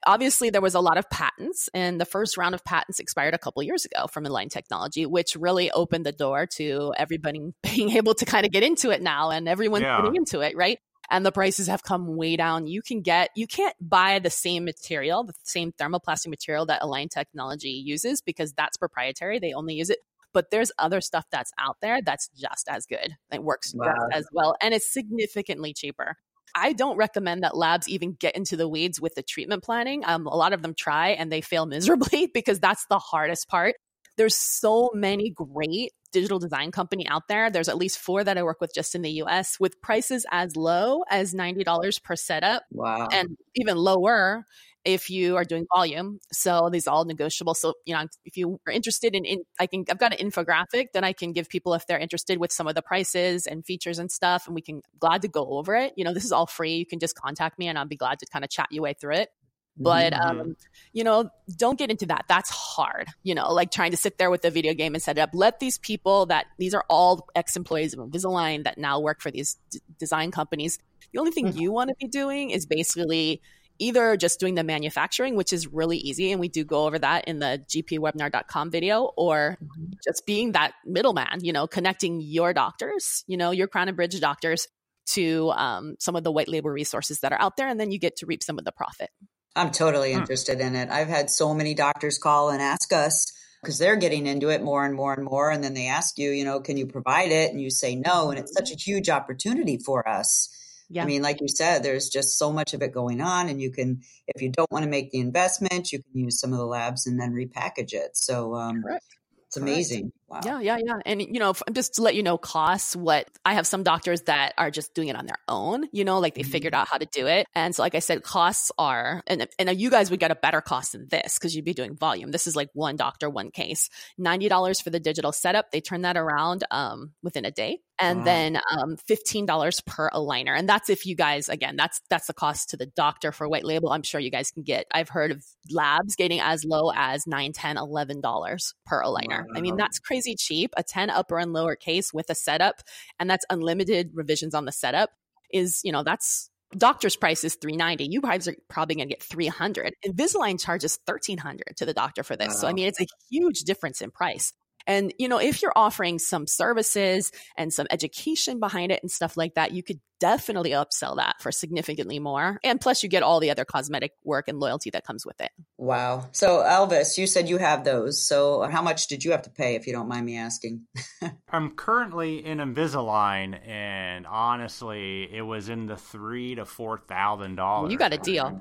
obviously 0.06 0.50
there 0.50 0.60
was 0.60 0.74
a 0.74 0.80
lot 0.80 0.98
of 0.98 1.08
patents 1.10 1.68
and 1.74 2.00
the 2.00 2.04
first 2.04 2.36
round 2.36 2.54
of 2.54 2.64
patents 2.64 2.98
expired 3.00 3.34
a 3.34 3.38
couple 3.38 3.62
years 3.62 3.84
ago 3.84 4.06
from 4.06 4.26
Align 4.26 4.48
Technology, 4.48 5.06
which 5.06 5.36
really 5.36 5.70
opened 5.70 6.06
the 6.06 6.12
door 6.12 6.46
to 6.56 6.92
everybody 6.96 7.40
being 7.62 7.90
able 7.90 8.14
to 8.14 8.24
kind 8.24 8.46
of 8.46 8.52
get 8.52 8.62
into 8.62 8.90
it 8.90 9.02
now 9.02 9.30
and 9.30 9.48
everyone's 9.48 9.82
Yeah. 9.82 9.98
getting 10.00 10.16
into 10.16 10.40
it, 10.40 10.56
right? 10.56 10.78
And 11.08 11.24
the 11.24 11.30
prices 11.30 11.68
have 11.68 11.84
come 11.84 12.16
way 12.16 12.34
down. 12.34 12.66
You 12.66 12.82
can 12.82 13.00
get, 13.00 13.30
you 13.36 13.46
can't 13.46 13.76
buy 13.80 14.18
the 14.18 14.30
same 14.30 14.64
material, 14.64 15.22
the 15.22 15.34
same 15.44 15.70
thermoplastic 15.70 16.26
material 16.26 16.66
that 16.66 16.82
Align 16.82 17.08
Technology 17.08 17.70
uses 17.70 18.20
because 18.20 18.52
that's 18.52 18.76
proprietary. 18.76 19.38
They 19.38 19.52
only 19.52 19.74
use 19.74 19.88
it 19.88 19.98
but 20.36 20.50
there's 20.50 20.70
other 20.78 21.00
stuff 21.00 21.24
that's 21.32 21.50
out 21.58 21.78
there 21.80 22.02
that's 22.04 22.28
just 22.36 22.68
as 22.68 22.84
good. 22.84 23.16
It 23.32 23.42
works 23.42 23.72
Wow. 23.74 23.86
just 23.86 24.18
as 24.18 24.26
well 24.34 24.54
and 24.60 24.74
it's 24.74 24.92
significantly 24.92 25.72
cheaper. 25.72 26.16
I 26.54 26.74
don't 26.74 26.98
recommend 26.98 27.42
that 27.42 27.56
labs 27.56 27.88
even 27.88 28.12
get 28.20 28.36
into 28.36 28.54
the 28.54 28.68
weeds 28.68 29.00
with 29.00 29.14
the 29.14 29.22
treatment 29.22 29.64
planning. 29.64 30.02
Um, 30.04 30.26
a 30.26 30.36
lot 30.36 30.52
of 30.52 30.60
them 30.60 30.74
try 30.78 31.08
and 31.08 31.32
they 31.32 31.40
fail 31.40 31.64
miserably 31.74 32.30
because 32.34 32.60
that's 32.60 32.84
the 32.90 32.98
hardest 32.98 33.48
part. 33.48 33.76
There's 34.18 34.34
so 34.34 34.90
many 34.92 35.30
great 35.30 35.92
digital 36.12 36.38
design 36.38 36.70
company 36.70 37.08
out 37.08 37.28
there. 37.28 37.50
There's 37.50 37.70
at 37.70 37.78
least 37.78 37.98
four 37.98 38.22
that 38.22 38.36
I 38.36 38.42
work 38.42 38.60
with 38.60 38.74
just 38.74 38.94
in 38.94 39.00
the 39.00 39.10
US 39.22 39.58
with 39.58 39.80
prices 39.80 40.26
as 40.30 40.54
low 40.54 41.02
as 41.10 41.32
$90 41.32 42.02
per 42.02 42.14
setup 42.14 42.62
Wow. 42.70 43.08
and 43.10 43.38
even 43.54 43.76
lower 43.78 44.44
if 44.86 45.10
you 45.10 45.36
are 45.36 45.44
doing 45.44 45.66
volume. 45.74 46.20
So 46.32 46.70
these 46.72 46.86
are 46.86 46.94
all 46.94 47.04
negotiable. 47.04 47.54
So 47.54 47.74
you 47.84 47.94
know, 47.94 48.06
if 48.24 48.36
you 48.36 48.58
are 48.66 48.72
interested 48.72 49.14
in, 49.14 49.24
in 49.26 49.42
I 49.60 49.66
can 49.66 49.84
I've 49.90 49.98
got 49.98 50.18
an 50.18 50.30
infographic 50.30 50.92
that 50.94 51.04
I 51.04 51.12
can 51.12 51.32
give 51.32 51.48
people 51.48 51.74
if 51.74 51.86
they're 51.86 51.98
interested 51.98 52.38
with 52.38 52.52
some 52.52 52.66
of 52.66 52.74
the 52.74 52.82
prices 52.82 53.46
and 53.46 53.66
features 53.66 53.98
and 53.98 54.10
stuff, 54.10 54.46
and 54.46 54.54
we 54.54 54.62
can 54.62 54.80
glad 54.98 55.22
to 55.22 55.28
go 55.28 55.44
over 55.58 55.74
it. 55.76 55.92
You 55.96 56.04
know, 56.04 56.14
this 56.14 56.24
is 56.24 56.32
all 56.32 56.46
free. 56.46 56.76
You 56.76 56.86
can 56.86 57.00
just 57.00 57.14
contact 57.16 57.58
me, 57.58 57.68
and 57.68 57.76
I'll 57.78 57.86
be 57.86 57.96
glad 57.96 58.20
to 58.20 58.26
kind 58.26 58.44
of 58.44 58.50
chat 58.50 58.68
you 58.70 58.82
way 58.82 58.94
through 58.94 59.16
it. 59.16 59.30
But 59.78 60.14
Mhm. 60.14 60.24
um, 60.24 60.56
you 60.94 61.04
know, 61.04 61.28
don't 61.58 61.78
get 61.78 61.90
into 61.90 62.06
that. 62.06 62.24
That's 62.28 62.48
hard. 62.48 63.08
You 63.24 63.34
know, 63.34 63.52
like 63.52 63.70
trying 63.70 63.90
to 63.90 63.96
sit 63.98 64.16
there 64.18 64.30
with 64.30 64.40
the 64.42 64.50
video 64.50 64.72
game 64.72 64.94
and 64.94 65.02
set 65.02 65.18
it 65.18 65.20
up. 65.20 65.30
Let 65.34 65.60
these 65.60 65.78
people 65.78 66.26
that 66.26 66.46
these 66.58 66.72
are 66.74 66.84
all 66.88 67.26
ex-employees 67.34 67.92
of 67.92 68.00
Invisalign 68.00 68.64
that 68.64 68.78
now 68.78 69.00
work 69.00 69.20
for 69.20 69.30
these 69.30 69.58
d- 69.70 69.80
design 69.98 70.30
companies. 70.30 70.78
The 71.12 71.18
only 71.18 71.30
thing 71.32 71.48
Mhm. 71.48 71.60
you 71.60 71.72
want 71.72 71.88
to 71.90 71.94
be 72.00 72.08
doing 72.08 72.50
is 72.50 72.64
basically 72.66 73.42
either 73.78 74.16
just 74.16 74.40
doing 74.40 74.54
the 74.54 74.64
manufacturing, 74.64 75.36
which 75.36 75.52
is 75.52 75.66
really 75.66 75.98
easy, 75.98 76.32
and 76.32 76.40
we 76.40 76.48
do 76.48 76.64
go 76.64 76.86
over 76.86 76.98
that 76.98 77.26
in 77.26 77.38
the 77.38 77.62
gpwebinar.com 77.68 78.70
video, 78.70 79.12
or 79.16 79.58
Mhm. 79.62 79.92
just 80.04 80.24
being 80.26 80.52
that 80.52 80.72
middleman, 80.84 81.42
you 81.44 81.52
know, 81.52 81.66
connecting 81.66 82.20
your 82.20 82.52
doctors, 82.52 83.24
you 83.26 83.36
know, 83.36 83.50
your 83.50 83.66
Crown 83.68 83.88
and 83.88 83.96
Bridge 83.96 84.18
doctors 84.20 84.68
to 85.12 85.50
um, 85.52 85.96
some 86.00 86.16
of 86.16 86.24
the 86.24 86.32
white 86.32 86.48
label 86.48 86.70
resources 86.70 87.20
that 87.20 87.32
are 87.32 87.40
out 87.40 87.56
there, 87.56 87.68
and 87.68 87.78
then 87.78 87.90
you 87.90 87.98
get 87.98 88.16
to 88.16 88.26
reap 88.26 88.42
some 88.42 88.58
of 88.58 88.64
the 88.64 88.72
profit. 88.72 89.10
I'm 89.54 89.70
totally 89.70 90.12
Hmm. 90.12 90.18
interested 90.20 90.60
in 90.60 90.74
it. 90.74 90.90
I've 90.90 91.08
had 91.08 91.30
so 91.30 91.54
many 91.54 91.74
doctors 91.74 92.18
call 92.18 92.50
and 92.50 92.60
ask 92.60 92.92
us 92.92 93.32
because 93.62 93.78
they're 93.78 93.96
getting 93.96 94.26
into 94.26 94.50
it 94.50 94.62
more 94.62 94.84
and 94.84 94.94
more 94.94 95.14
and 95.14 95.24
more. 95.24 95.50
And 95.50 95.64
then 95.64 95.74
they 95.74 95.86
ask 95.86 96.18
you, 96.18 96.30
you 96.30 96.44
know, 96.44 96.60
can 96.60 96.76
you 96.76 96.86
provide 96.86 97.32
it? 97.32 97.50
And 97.52 97.60
you 97.60 97.70
say 97.70 97.96
no. 97.96 98.30
And 98.30 98.38
it's 98.38 98.52
such 98.52 98.70
a 98.70 98.76
huge 98.76 99.08
opportunity 99.08 99.78
for 99.78 100.06
us. 100.06 100.50
Yeah. 100.88 101.02
I 101.02 101.06
mean, 101.06 101.22
like 101.22 101.40
you 101.40 101.48
said, 101.48 101.82
there's 101.82 102.08
just 102.08 102.38
so 102.38 102.52
much 102.52 102.74
of 102.74 102.82
it 102.82 102.92
going 102.92 103.20
on. 103.20 103.48
And 103.48 103.60
you 103.60 103.70
can, 103.72 104.02
if 104.28 104.40
you 104.42 104.50
don't 104.50 104.70
want 104.70 104.84
to 104.84 104.90
make 104.90 105.10
the 105.10 105.18
investment, 105.18 105.92
you 105.92 106.00
can 106.02 106.24
use 106.24 106.38
some 106.40 106.52
of 106.52 106.58
the 106.58 106.66
labs 106.66 107.06
and 107.06 107.20
then 107.20 107.32
repackage 107.32 107.92
it. 107.92 108.16
So 108.16 108.54
um, 108.54 108.82
Correct. 108.82 109.04
it's 109.48 109.56
amazing. 109.56 110.12
Wow. 110.28 110.40
Yeah, 110.44 110.60
yeah, 110.60 110.78
yeah. 110.84 110.98
And 111.06 111.22
you 111.22 111.38
know, 111.38 111.54
just 111.72 111.94
to 111.94 112.02
let 112.02 112.16
you 112.16 112.22
know, 112.24 112.36
costs. 112.36 112.96
What 112.96 113.28
I 113.44 113.54
have 113.54 113.64
some 113.66 113.84
doctors 113.84 114.22
that 114.22 114.54
are 114.58 114.72
just 114.72 114.92
doing 114.92 115.06
it 115.06 115.14
on 115.14 115.26
their 115.26 115.38
own. 115.46 115.84
You 115.92 116.04
know, 116.04 116.18
like 116.18 116.34
they 116.34 116.42
Mhm. 116.42 116.50
figured 116.50 116.74
out 116.74 116.88
how 116.88 116.98
to 116.98 117.06
do 117.12 117.28
it. 117.28 117.46
And 117.54 117.74
so, 117.74 117.82
like 117.82 117.94
I 117.94 118.00
said, 118.00 118.24
costs 118.24 118.72
are, 118.76 119.22
and 119.28 119.46
and 119.58 119.80
you 119.80 119.88
guys 119.88 120.10
would 120.10 120.18
get 120.18 120.32
a 120.32 120.34
better 120.34 120.60
cost 120.60 120.92
than 120.92 121.06
this 121.08 121.38
because 121.38 121.54
you'd 121.54 121.64
be 121.64 121.74
doing 121.74 121.96
volume. 121.96 122.32
This 122.32 122.48
is 122.48 122.56
like 122.56 122.70
one 122.72 122.96
doctor, 122.96 123.30
one 123.30 123.52
case. 123.52 123.88
Ninety 124.18 124.48
dollars 124.48 124.80
for 124.80 124.90
the 124.90 124.98
digital 124.98 125.30
setup. 125.30 125.70
They 125.70 125.80
turn 125.80 126.02
that 126.02 126.16
around 126.16 126.64
um, 126.72 127.12
within 127.22 127.44
a 127.44 127.52
day, 127.52 127.78
and 127.98 128.18
Wow. 128.20 128.24
then 128.24 128.60
um, 128.70 128.96
fifteen 128.96 129.46
dollars 129.46 129.80
per 129.80 130.10
aligner. 130.10 130.56
And 130.56 130.68
that's 130.68 130.90
if 130.90 131.06
you 131.06 131.16
guys, 131.16 131.48
again, 131.48 131.76
that's 131.76 132.00
that's 132.10 132.26
the 132.26 132.34
cost 132.34 132.70
to 132.70 132.76
the 132.76 132.86
doctor 132.86 133.32
for 133.32 133.48
white 133.48 133.64
label. 133.64 133.90
I'm 133.90 134.02
sure 134.02 134.20
you 134.20 134.30
guys 134.30 134.50
can 134.50 134.62
get. 134.62 134.86
I've 134.92 135.08
heard 135.08 135.30
of 135.30 135.44
labs 135.70 136.16
getting 136.16 136.40
as 136.40 136.64
low 136.64 136.92
as 136.94 137.26
nine, 137.26 137.52
ten, 137.52 137.76
eleven 137.76 138.20
dollars 138.20 138.74
per 138.84 139.02
aligner. 139.02 139.44
I 139.54 139.60
mean, 139.60 139.76
that's 139.76 139.98
crazy 139.98 140.34
cheap. 140.36 140.72
A 140.76 140.82
10 140.82 141.10
upper 141.10 141.38
and 141.38 141.52
lower 141.52 141.76
case 141.76 142.12
with 142.12 142.30
a 142.30 142.34
setup, 142.34 142.82
and 143.18 143.28
that's 143.30 143.44
unlimited 143.50 144.10
revisions 144.14 144.54
on 144.54 144.64
the 144.64 144.72
setup, 144.72 145.10
is, 145.52 145.80
you 145.84 145.92
know, 145.92 146.02
that's 146.02 146.50
doctor's 146.76 147.14
price 147.14 147.44
is 147.44 147.54
390 147.54 148.08
you 148.10 148.20
guys 148.20 148.48
are 148.48 148.54
probably 148.68 148.96
going 148.96 149.08
to 149.08 149.14
get 149.14 149.22
300 149.22 149.94
invisalign 150.04 150.60
charges 150.60 150.98
1300 151.06 151.62
to 151.76 151.86
the 151.86 151.94
doctor 151.94 152.24
for 152.24 152.34
this 152.34 152.60
so 152.60 152.66
i 152.66 152.72
mean 152.72 152.88
it's 152.88 153.00
a 153.00 153.06
huge 153.30 153.60
difference 153.60 154.02
in 154.02 154.10
price 154.10 154.52
and 154.86 155.12
you 155.18 155.28
know 155.28 155.38
if 155.38 155.62
you're 155.62 155.72
offering 155.76 156.18
some 156.18 156.46
services 156.46 157.32
and 157.56 157.72
some 157.72 157.86
education 157.90 158.60
behind 158.60 158.92
it 158.92 159.02
and 159.02 159.10
stuff 159.10 159.36
like 159.36 159.54
that 159.54 159.72
you 159.72 159.82
could 159.82 160.00
definitely 160.20 160.70
upsell 160.70 161.16
that 161.16 161.36
for 161.40 161.52
significantly 161.52 162.18
more. 162.18 162.58
And 162.64 162.80
plus, 162.80 163.02
you 163.02 163.08
get 163.08 163.22
all 163.22 163.40
the 163.40 163.50
other 163.50 163.64
cosmetic 163.64 164.12
work 164.24 164.48
and 164.48 164.58
loyalty 164.58 164.90
that 164.90 165.04
comes 165.04 165.24
with 165.26 165.40
it. 165.40 165.50
Wow. 165.78 166.28
So, 166.32 166.58
Elvis, 166.58 167.18
you 167.18 167.26
said 167.26 167.48
you 167.48 167.58
have 167.58 167.84
those. 167.84 168.26
So, 168.26 168.62
how 168.62 168.82
much 168.82 169.06
did 169.08 169.24
you 169.24 169.32
have 169.32 169.42
to 169.42 169.50
pay, 169.50 169.74
if 169.74 169.86
you 169.86 169.92
don't 169.92 170.08
mind 170.08 170.26
me 170.26 170.36
asking? 170.38 170.86
I'm 171.50 171.70
currently 171.70 172.44
in 172.44 172.58
Invisalign, 172.58 173.66
and 173.66 174.26
honestly, 174.26 175.28
it 175.32 175.42
was 175.42 175.68
in 175.68 175.86
the 175.86 175.96
three 175.96 176.54
to 176.54 176.64
four 176.64 176.98
thousand 176.98 177.56
dollars. 177.56 177.92
You 177.92 177.98
got 177.98 178.12
a 178.12 178.18
deal 178.18 178.60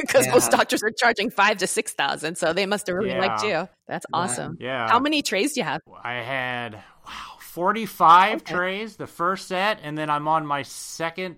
because 0.00 0.26
yeah. 0.26 0.32
most 0.32 0.50
doctors 0.50 0.82
are 0.82 0.90
charging 0.90 1.30
five 1.30 1.58
to 1.58 1.66
six 1.66 1.92
thousand, 1.92 2.36
so 2.36 2.52
they 2.52 2.66
must 2.66 2.86
have 2.86 2.96
really 2.96 3.10
yeah. 3.10 3.20
liked 3.20 3.42
you. 3.42 3.68
That's 3.86 4.06
awesome. 4.12 4.58
Yeah. 4.60 4.88
How 4.88 4.98
many 4.98 5.22
trays 5.22 5.54
do 5.54 5.60
you 5.60 5.64
have? 5.64 5.80
I 6.04 6.14
had 6.14 6.74
wow 6.74 6.82
45 7.58 8.42
okay. 8.42 8.54
trays, 8.54 8.94
the 8.94 9.08
first 9.08 9.48
set, 9.48 9.80
and 9.82 9.98
then 9.98 10.10
I'm 10.10 10.28
on 10.28 10.46
my 10.46 10.62
second. 10.62 11.36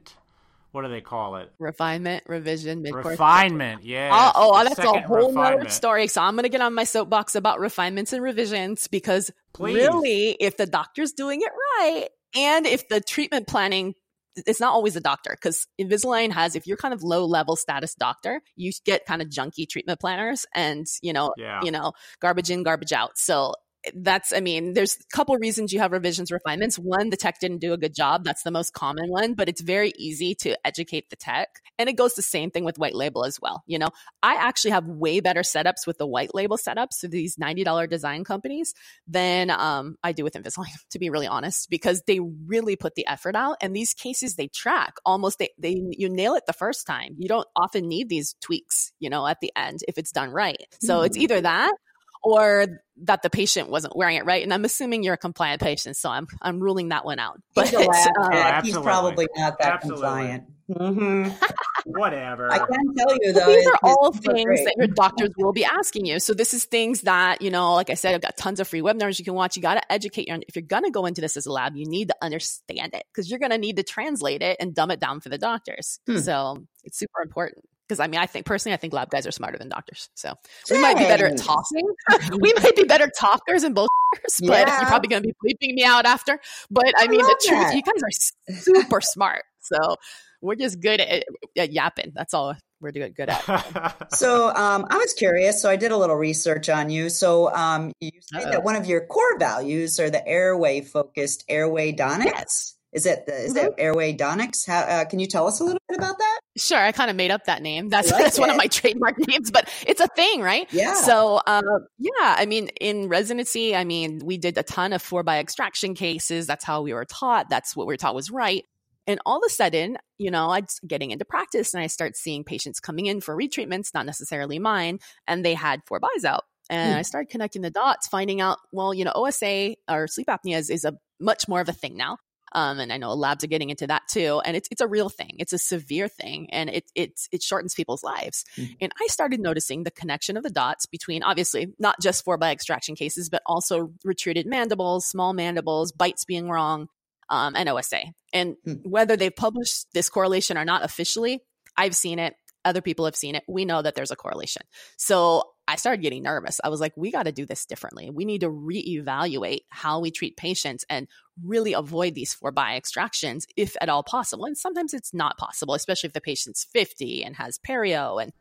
What 0.72 0.82
do 0.82 0.88
they 0.88 1.00
call 1.00 1.36
it? 1.36 1.50
Refinement, 1.58 2.24
revision, 2.26 2.82
mid 2.82 2.94
Refinement, 2.94 3.84
yeah. 3.84 4.10
Oh, 4.12 4.52
oh 4.52 4.64
that's 4.64 4.78
a 4.78 5.00
whole 5.00 5.36
other 5.38 5.70
story. 5.70 6.08
So 6.08 6.20
I'm 6.20 6.34
going 6.34 6.42
to 6.42 6.50
get 6.50 6.60
on 6.60 6.74
my 6.74 6.84
soapbox 6.84 7.36
about 7.36 7.58
refinements 7.58 8.12
and 8.12 8.22
revisions 8.22 8.86
because 8.86 9.30
Please. 9.54 9.76
really, 9.76 10.36
if 10.38 10.58
the 10.58 10.66
doctor's 10.66 11.12
doing 11.12 11.40
it 11.40 11.50
right 11.78 12.08
and 12.36 12.66
if 12.66 12.86
the 12.88 13.00
treatment 13.00 13.46
planning 13.46 13.94
it's 14.36 14.60
not 14.60 14.72
always 14.72 14.96
a 14.96 15.00
doctor 15.00 15.30
because 15.32 15.66
Invisalign 15.80 16.30
has, 16.32 16.54
if 16.54 16.66
you're 16.66 16.76
kind 16.76 16.94
of 16.94 17.02
low 17.02 17.24
level 17.24 17.56
status 17.56 17.94
doctor, 17.94 18.40
you 18.56 18.70
get 18.84 19.04
kind 19.04 19.22
of 19.22 19.28
junky 19.28 19.68
treatment 19.68 19.98
planners 20.00 20.46
and, 20.54 20.86
you 21.02 21.12
know, 21.12 21.34
yeah. 21.36 21.60
you 21.62 21.72
know, 21.72 21.92
garbage 22.20 22.48
in, 22.48 22.62
garbage 22.62 22.92
out. 22.92 23.18
So 23.18 23.54
that's 23.94 24.32
i 24.32 24.40
mean 24.40 24.74
there's 24.74 24.96
a 24.96 25.16
couple 25.16 25.36
reasons 25.36 25.72
you 25.72 25.78
have 25.78 25.92
revisions 25.92 26.30
refinements. 26.30 26.78
One 26.78 27.10
the 27.10 27.16
tech 27.16 27.40
didn't 27.40 27.58
do 27.58 27.72
a 27.72 27.78
good 27.78 27.94
job. 27.94 28.24
That's 28.24 28.42
the 28.42 28.50
most 28.50 28.72
common 28.72 29.08
one 29.08 29.34
but 29.34 29.48
it's 29.48 29.60
very 29.60 29.92
easy 29.96 30.34
to 30.36 30.56
educate 30.66 31.10
the 31.10 31.16
tech. 31.16 31.48
And 31.78 31.88
it 31.88 31.94
goes 31.94 32.14
the 32.14 32.22
same 32.22 32.50
thing 32.50 32.64
with 32.64 32.78
white 32.78 32.94
label 32.94 33.24
as 33.24 33.38
well 33.40 33.62
you 33.66 33.78
know? 33.78 33.88
I 34.22 34.34
actually 34.34 34.72
have 34.72 34.86
way 34.86 35.20
better 35.20 35.40
setups 35.40 35.86
with 35.86 35.98
the 35.98 36.06
white 36.06 36.34
label 36.34 36.56
setups 36.56 37.04
of 37.04 37.10
these 37.10 37.36
$90 37.36 37.88
design 37.88 38.24
companies 38.24 38.74
than 39.06 39.50
um, 39.50 39.96
i 40.02 40.12
do 40.12 40.24
with 40.24 40.34
invisalign 40.34 40.66
to 40.90 40.98
be 40.98 41.10
really 41.10 41.26
honest 41.26 41.70
because 41.70 42.02
they 42.06 42.20
really 42.20 42.76
put 42.76 42.94
the 42.94 43.06
effort 43.06 43.34
out 43.34 43.56
and 43.60 43.74
these 43.74 43.94
cases 43.94 44.36
they 44.36 44.48
track 44.48 44.94
almost 45.04 45.38
they, 45.38 45.50
they 45.58 45.82
you 45.90 46.08
nail 46.08 46.34
it 46.34 46.44
the 46.46 46.52
first 46.52 46.86
time. 46.86 47.16
You 47.18 47.28
don't 47.28 47.48
often 47.56 47.88
need 47.88 48.08
these 48.08 48.34
tweaks 48.40 48.92
you 49.00 49.10
know 49.10 49.26
at 49.26 49.38
the 49.40 49.52
end 49.56 49.80
if 49.88 49.98
it's 49.98 50.12
done 50.12 50.30
right. 50.30 50.58
So 50.80 50.96
mm-hmm. 50.96 51.06
it's 51.06 51.16
either 51.16 51.40
that 51.40 51.72
or 52.22 52.66
that 53.04 53.22
the 53.22 53.30
patient 53.30 53.70
wasn't 53.70 53.96
wearing 53.96 54.16
it 54.16 54.24
right. 54.24 54.42
And 54.42 54.52
I'm 54.52 54.64
assuming 54.64 55.02
you're 55.02 55.14
a 55.14 55.18
compliant 55.18 55.60
patient, 55.60 55.96
so 55.96 56.10
I'm 56.10 56.26
I'm 56.42 56.60
ruling 56.60 56.88
that 56.88 57.04
one 57.04 57.18
out. 57.18 57.40
But 57.54 57.68
he's, 57.68 57.78
uh, 57.78 58.62
he's 58.62 58.76
probably 58.76 59.28
not 59.36 59.58
that 59.58 59.74
absolutely. 59.74 60.02
compliant. 60.02 60.44
Mm-hmm. 60.70 61.90
Whatever. 61.98 62.52
I 62.52 62.58
can 62.58 62.94
tell 62.96 63.16
you 63.20 63.32
though. 63.32 63.46
these 63.46 63.66
are 63.66 63.78
all 63.82 64.12
things 64.12 64.44
great. 64.44 64.64
that 64.64 64.74
your 64.76 64.86
doctors 64.86 65.30
will 65.36 65.52
be 65.52 65.64
asking 65.64 66.06
you. 66.06 66.20
So 66.20 66.32
this 66.32 66.54
is 66.54 66.64
things 66.66 67.02
that 67.02 67.42
you 67.42 67.50
know, 67.50 67.74
like 67.74 67.90
I 67.90 67.94
said, 67.94 68.14
I've 68.14 68.20
got 68.20 68.36
tons 68.36 68.60
of 68.60 68.68
free 68.68 68.82
webinars 68.82 69.18
you 69.18 69.24
can 69.24 69.34
watch. 69.34 69.56
You 69.56 69.62
got 69.62 69.74
to 69.74 69.92
educate 69.92 70.28
your. 70.28 70.38
If 70.46 70.54
you're 70.54 70.62
going 70.62 70.84
to 70.84 70.90
go 70.90 71.06
into 71.06 71.20
this 71.20 71.36
as 71.36 71.46
a 71.46 71.52
lab, 71.52 71.74
you 71.74 71.86
need 71.86 72.08
to 72.08 72.16
understand 72.22 72.94
it 72.94 73.04
because 73.12 73.30
you're 73.30 73.40
going 73.40 73.50
to 73.50 73.58
need 73.58 73.76
to 73.76 73.82
translate 73.82 74.42
it 74.42 74.58
and 74.60 74.74
dumb 74.74 74.90
it 74.90 75.00
down 75.00 75.20
for 75.20 75.30
the 75.30 75.38
doctors. 75.38 75.98
Hmm. 76.06 76.18
So 76.18 76.66
it's 76.84 76.98
super 76.98 77.22
important 77.22 77.64
because 77.90 77.98
I 77.98 78.06
mean, 78.06 78.20
I 78.20 78.26
think 78.26 78.46
personally, 78.46 78.74
I 78.74 78.76
think 78.76 78.92
lab 78.92 79.10
guys 79.10 79.26
are 79.26 79.32
smarter 79.32 79.58
than 79.58 79.68
doctors. 79.68 80.08
So 80.14 80.34
we 80.70 80.80
might 80.80 80.96
be 80.96 81.04
better 81.04 81.26
at 81.26 81.36
talking. 81.36 81.84
we 82.40 82.52
might 82.62 82.76
be 82.76 82.84
better 82.84 83.10
talkers 83.18 83.64
and 83.64 83.74
both, 83.74 83.88
but 84.22 84.40
yeah. 84.40 84.80
you're 84.80 84.88
probably 84.88 85.08
going 85.08 85.24
to 85.24 85.28
be 85.28 85.34
bleeping 85.44 85.74
me 85.74 85.84
out 85.84 86.06
after. 86.06 86.38
But 86.70 86.86
I, 86.96 87.04
I 87.04 87.08
mean, 87.08 87.20
the 87.20 87.40
truth, 87.44 87.66
that. 87.66 87.74
you 87.74 87.82
guys 87.82 88.00
are 88.00 88.54
super 88.54 89.00
smart. 89.00 89.42
So 89.58 89.96
we're 90.40 90.54
just 90.54 90.80
good 90.80 91.00
at, 91.00 91.24
at 91.56 91.72
yapping. 91.72 92.12
That's 92.14 92.32
all 92.32 92.54
we're 92.80 92.92
good, 92.92 93.14
good 93.14 93.28
at. 93.28 94.06
so 94.14 94.48
um, 94.54 94.86
I 94.88 94.96
was 94.96 95.12
curious. 95.14 95.60
So 95.60 95.68
I 95.68 95.76
did 95.76 95.90
a 95.90 95.96
little 95.96 96.16
research 96.16 96.68
on 96.68 96.90
you. 96.90 97.10
So 97.10 97.52
um, 97.54 97.92
you 98.00 98.10
say 98.20 98.44
that 98.44 98.62
one 98.62 98.76
of 98.76 98.86
your 98.86 99.04
core 99.06 99.38
values 99.38 100.00
are 100.00 100.10
the 100.10 100.26
airway 100.26 100.80
focused 100.80 101.44
airway 101.48 101.92
donics. 101.92 102.24
Yes. 102.24 102.76
Is 102.92 103.06
it 103.06 103.24
the, 103.26 103.34
is 103.34 103.54
mm-hmm. 103.54 103.66
it 103.66 103.74
Airway 103.78 104.16
Donics? 104.16 104.66
How, 104.66 104.80
uh, 104.80 105.04
can 105.04 105.20
you 105.20 105.26
tell 105.26 105.46
us 105.46 105.60
a 105.60 105.64
little 105.64 105.80
bit 105.88 105.98
about 105.98 106.18
that? 106.18 106.40
Sure, 106.56 106.78
I 106.78 106.90
kind 106.90 107.08
of 107.08 107.16
made 107.16 107.30
up 107.30 107.44
that 107.44 107.62
name. 107.62 107.88
That's 107.88 108.10
like 108.12 108.24
that's 108.24 108.38
it. 108.38 108.40
one 108.40 108.50
of 108.50 108.56
my 108.56 108.66
trademark 108.66 109.16
names, 109.28 109.50
but 109.50 109.72
it's 109.86 110.00
a 110.00 110.08
thing, 110.08 110.40
right? 110.42 110.66
Yeah. 110.72 110.94
So, 110.94 111.40
uh, 111.46 111.62
yeah, 111.98 112.10
I 112.36 112.46
mean, 112.46 112.68
in 112.80 113.08
residency, 113.08 113.76
I 113.76 113.84
mean, 113.84 114.20
we 114.24 114.38
did 114.38 114.58
a 114.58 114.62
ton 114.62 114.92
of 114.92 115.02
four 115.02 115.22
by 115.22 115.38
extraction 115.38 115.94
cases. 115.94 116.46
That's 116.46 116.64
how 116.64 116.82
we 116.82 116.92
were 116.92 117.04
taught. 117.04 117.48
That's 117.48 117.76
what 117.76 117.86
we 117.86 117.92
were 117.92 117.98
taught 117.98 118.14
was 118.14 118.30
right. 118.30 118.64
And 119.06 119.20
all 119.24 119.38
of 119.38 119.42
a 119.46 119.50
sudden, 119.50 119.96
you 120.18 120.30
know, 120.30 120.50
I'm 120.50 120.66
getting 120.86 121.10
into 121.10 121.24
practice 121.24 121.74
and 121.74 121.82
I 121.82 121.86
start 121.86 122.16
seeing 122.16 122.44
patients 122.44 122.80
coming 122.80 123.06
in 123.06 123.20
for 123.20 123.36
retreatments, 123.36 123.94
not 123.94 124.06
necessarily 124.06 124.58
mine, 124.58 124.98
and 125.26 125.44
they 125.44 125.54
had 125.54 125.80
four 125.86 126.00
bys 126.00 126.24
out. 126.24 126.44
And 126.68 126.92
hmm. 126.92 126.98
I 126.98 127.02
started 127.02 127.30
connecting 127.30 127.62
the 127.62 127.70
dots, 127.70 128.06
finding 128.08 128.40
out, 128.40 128.58
well, 128.72 128.94
you 128.94 129.04
know, 129.04 129.12
OSA 129.14 129.74
or 129.88 130.06
sleep 130.06 130.28
apnea 130.28 130.58
is, 130.58 130.70
is 130.70 130.84
a 130.84 130.94
much 131.18 131.48
more 131.48 131.60
of 131.60 131.68
a 131.68 131.72
thing 131.72 131.96
now. 131.96 132.18
Um, 132.52 132.78
and 132.78 132.92
I 132.92 132.96
know 132.96 133.14
labs 133.14 133.44
are 133.44 133.48
getting 133.48 133.70
into 133.70 133.86
that 133.86 134.02
too. 134.08 134.40
And 134.44 134.56
it's 134.56 134.68
it's 134.70 134.80
a 134.80 134.88
real 134.88 135.08
thing. 135.08 135.36
It's 135.38 135.52
a 135.52 135.58
severe 135.58 136.08
thing, 136.08 136.48
and 136.50 136.70
it 136.70 136.90
it 136.94 137.20
it 137.32 137.42
shortens 137.42 137.74
people's 137.74 138.02
lives. 138.02 138.44
Mm-hmm. 138.56 138.72
And 138.80 138.92
I 139.00 139.06
started 139.06 139.40
noticing 139.40 139.84
the 139.84 139.90
connection 139.90 140.36
of 140.36 140.42
the 140.42 140.50
dots 140.50 140.86
between 140.86 141.22
obviously 141.22 141.72
not 141.78 142.00
just 142.00 142.24
four 142.24 142.38
by 142.38 142.50
extraction 142.50 142.96
cases, 142.96 143.28
but 143.28 143.42
also 143.46 143.92
retreated 144.04 144.46
mandibles, 144.46 145.06
small 145.06 145.32
mandibles, 145.32 145.92
bites 145.92 146.24
being 146.24 146.48
wrong, 146.48 146.88
um, 147.28 147.54
and 147.56 147.68
OSA. 147.68 148.02
And 148.32 148.56
mm-hmm. 148.66 148.88
whether 148.88 149.16
they've 149.16 149.34
published 149.34 149.86
this 149.94 150.08
correlation 150.08 150.58
or 150.58 150.64
not 150.64 150.84
officially, 150.84 151.40
I've 151.76 151.94
seen 151.94 152.18
it. 152.18 152.34
Other 152.64 152.82
people 152.82 153.04
have 153.06 153.16
seen 153.16 153.34
it. 153.34 153.44
We 153.48 153.64
know 153.64 153.80
that 153.80 153.94
there's 153.94 154.10
a 154.10 154.16
correlation. 154.16 154.62
So 154.96 155.44
I 155.66 155.76
started 155.76 156.02
getting 156.02 156.24
nervous. 156.24 156.60
I 156.62 156.68
was 156.68 156.80
like, 156.80 156.96
we 156.96 157.10
got 157.10 157.22
to 157.24 157.32
do 157.32 157.46
this 157.46 157.64
differently. 157.64 158.10
We 158.10 158.24
need 158.24 158.40
to 158.40 158.50
reevaluate 158.50 159.60
how 159.68 160.00
we 160.00 160.10
treat 160.10 160.36
patients 160.36 160.84
and 160.90 161.06
really 161.44 161.72
avoid 161.72 162.14
these 162.14 162.34
four 162.34 162.50
by 162.50 162.74
extractions 162.74 163.46
if 163.56 163.76
at 163.80 163.88
all 163.88 164.02
possible. 164.02 164.44
And 164.44 164.58
sometimes 164.58 164.92
it's 164.92 165.14
not 165.14 165.38
possible, 165.38 165.74
especially 165.74 166.08
if 166.08 166.12
the 166.12 166.20
patient's 166.20 166.64
50 166.64 167.24
and 167.24 167.36
has 167.36 167.58
perio 167.58 168.22
and 168.22 168.32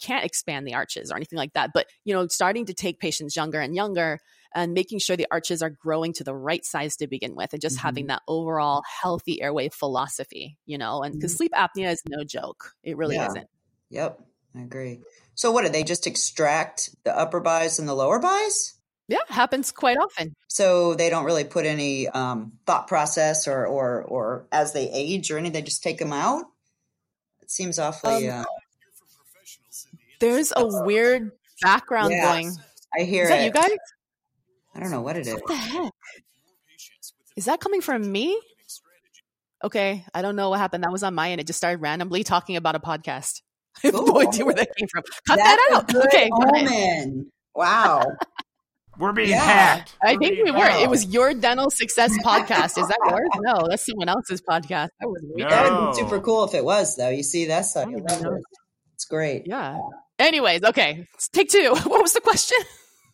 can't 0.00 0.24
expand 0.24 0.66
the 0.66 0.74
arches 0.74 1.10
or 1.10 1.16
anything 1.16 1.38
like 1.38 1.54
that. 1.54 1.70
But, 1.72 1.86
you 2.04 2.14
know, 2.14 2.26
starting 2.26 2.66
to 2.66 2.74
take 2.74 3.00
patients 3.00 3.34
younger 3.34 3.60
and 3.60 3.74
younger 3.74 4.20
and 4.54 4.74
making 4.74 4.98
sure 4.98 5.16
the 5.16 5.26
arches 5.30 5.62
are 5.62 5.70
growing 5.70 6.12
to 6.14 6.24
the 6.24 6.34
right 6.34 6.64
size 6.64 6.96
to 6.96 7.06
begin 7.06 7.34
with 7.34 7.52
and 7.52 7.62
just 7.62 7.76
mm-hmm. 7.76 7.86
having 7.86 8.06
that 8.08 8.22
overall 8.28 8.82
healthy 9.02 9.42
airway 9.42 9.68
philosophy, 9.68 10.58
you 10.66 10.78
know, 10.78 11.02
and 11.02 11.14
because 11.14 11.32
mm-hmm. 11.32 11.38
sleep 11.38 11.52
apnea 11.52 11.90
is 11.92 12.02
no 12.06 12.24
joke. 12.24 12.74
It 12.82 12.96
really 12.96 13.16
yeah. 13.16 13.28
isn't. 13.28 13.48
Yep. 13.94 14.20
I 14.56 14.60
agree. 14.60 15.00
So 15.34 15.52
what 15.52 15.64
do 15.64 15.70
they 15.70 15.84
just 15.84 16.06
extract 16.06 16.90
the 17.04 17.16
upper 17.16 17.40
bys 17.40 17.78
and 17.78 17.88
the 17.88 17.94
lower 17.94 18.18
bys? 18.18 18.74
Yeah, 19.06 19.18
happens 19.28 19.70
quite 19.70 19.98
often. 19.98 20.34
So 20.48 20.94
they 20.94 21.10
don't 21.10 21.24
really 21.24 21.44
put 21.44 21.66
any 21.66 22.08
um, 22.08 22.52
thought 22.66 22.88
process 22.88 23.46
or, 23.46 23.66
or 23.66 24.02
or 24.02 24.46
as 24.50 24.72
they 24.72 24.90
age 24.90 25.30
or 25.30 25.38
anything. 25.38 25.52
They 25.52 25.62
just 25.62 25.82
take 25.82 25.98
them 25.98 26.12
out. 26.12 26.46
It 27.42 27.50
seems 27.50 27.78
awfully. 27.78 28.30
Um, 28.30 28.40
uh, 28.40 28.44
there's 30.20 30.52
a 30.56 30.66
weird 30.84 31.32
background 31.60 32.12
yeah, 32.12 32.32
going. 32.32 32.52
I 32.98 33.02
hear 33.02 33.24
is 33.24 33.28
that 33.28 33.40
it. 33.42 33.44
You 33.44 33.52
guys? 33.52 33.76
I 34.74 34.80
don't 34.80 34.90
know 34.90 35.02
what 35.02 35.16
it 35.16 35.26
is. 35.26 35.34
What 35.34 35.46
the 35.48 35.54
heck? 35.54 35.92
Is 37.36 37.44
that 37.44 37.60
coming 37.60 37.82
from 37.82 38.10
me? 38.10 38.40
Okay, 39.62 40.04
I 40.14 40.22
don't 40.22 40.36
know 40.36 40.50
what 40.50 40.60
happened. 40.60 40.84
That 40.84 40.92
was 40.92 41.02
on 41.02 41.14
my 41.14 41.30
end. 41.30 41.40
It 41.40 41.46
just 41.46 41.58
started 41.58 41.82
randomly 41.82 42.24
talking 42.24 42.56
about 42.56 42.74
a 42.74 42.80
podcast. 42.80 43.42
I 43.94 43.96
have 43.96 44.06
no 44.06 44.20
idea 44.20 44.44
where 44.44 44.54
that 44.54 44.74
came 44.76 44.88
from. 44.88 45.02
Cut 45.26 45.36
That's 45.36 45.42
that 45.42 45.70
out. 45.72 46.06
okay. 46.06 46.30
Omen. 46.32 47.30
Wow. 47.54 48.04
We're 48.98 49.12
being 49.12 49.30
yeah. 49.30 49.40
hacked. 49.40 49.96
I 50.02 50.16
think 50.16 50.44
we 50.44 50.50
were. 50.52 50.68
It 50.70 50.88
was 50.88 51.06
your 51.06 51.34
dental 51.34 51.68
success 51.70 52.16
podcast. 52.24 52.78
Is 52.78 52.86
that 52.88 52.98
yours? 53.08 53.28
No, 53.40 53.66
that's 53.68 53.84
someone 53.84 54.08
else's 54.08 54.40
podcast. 54.40 54.90
That 55.00 55.08
was 55.08 55.20
weird. 55.24 55.50
No. 55.50 55.56
That 55.56 55.72
would 55.72 55.90
be 55.90 55.96
super 55.96 56.20
cool 56.20 56.44
if 56.44 56.54
it 56.54 56.64
was, 56.64 56.94
though. 56.96 57.08
You 57.08 57.24
see, 57.24 57.46
that's 57.46 57.74
like, 57.74 57.88
it's 57.90 59.04
great. 59.06 59.42
Yeah. 59.46 59.80
Anyways, 60.20 60.62
okay. 60.62 61.06
Take 61.32 61.50
two. 61.50 61.74
What 61.86 62.02
was 62.02 62.12
the 62.12 62.20
question? 62.20 62.58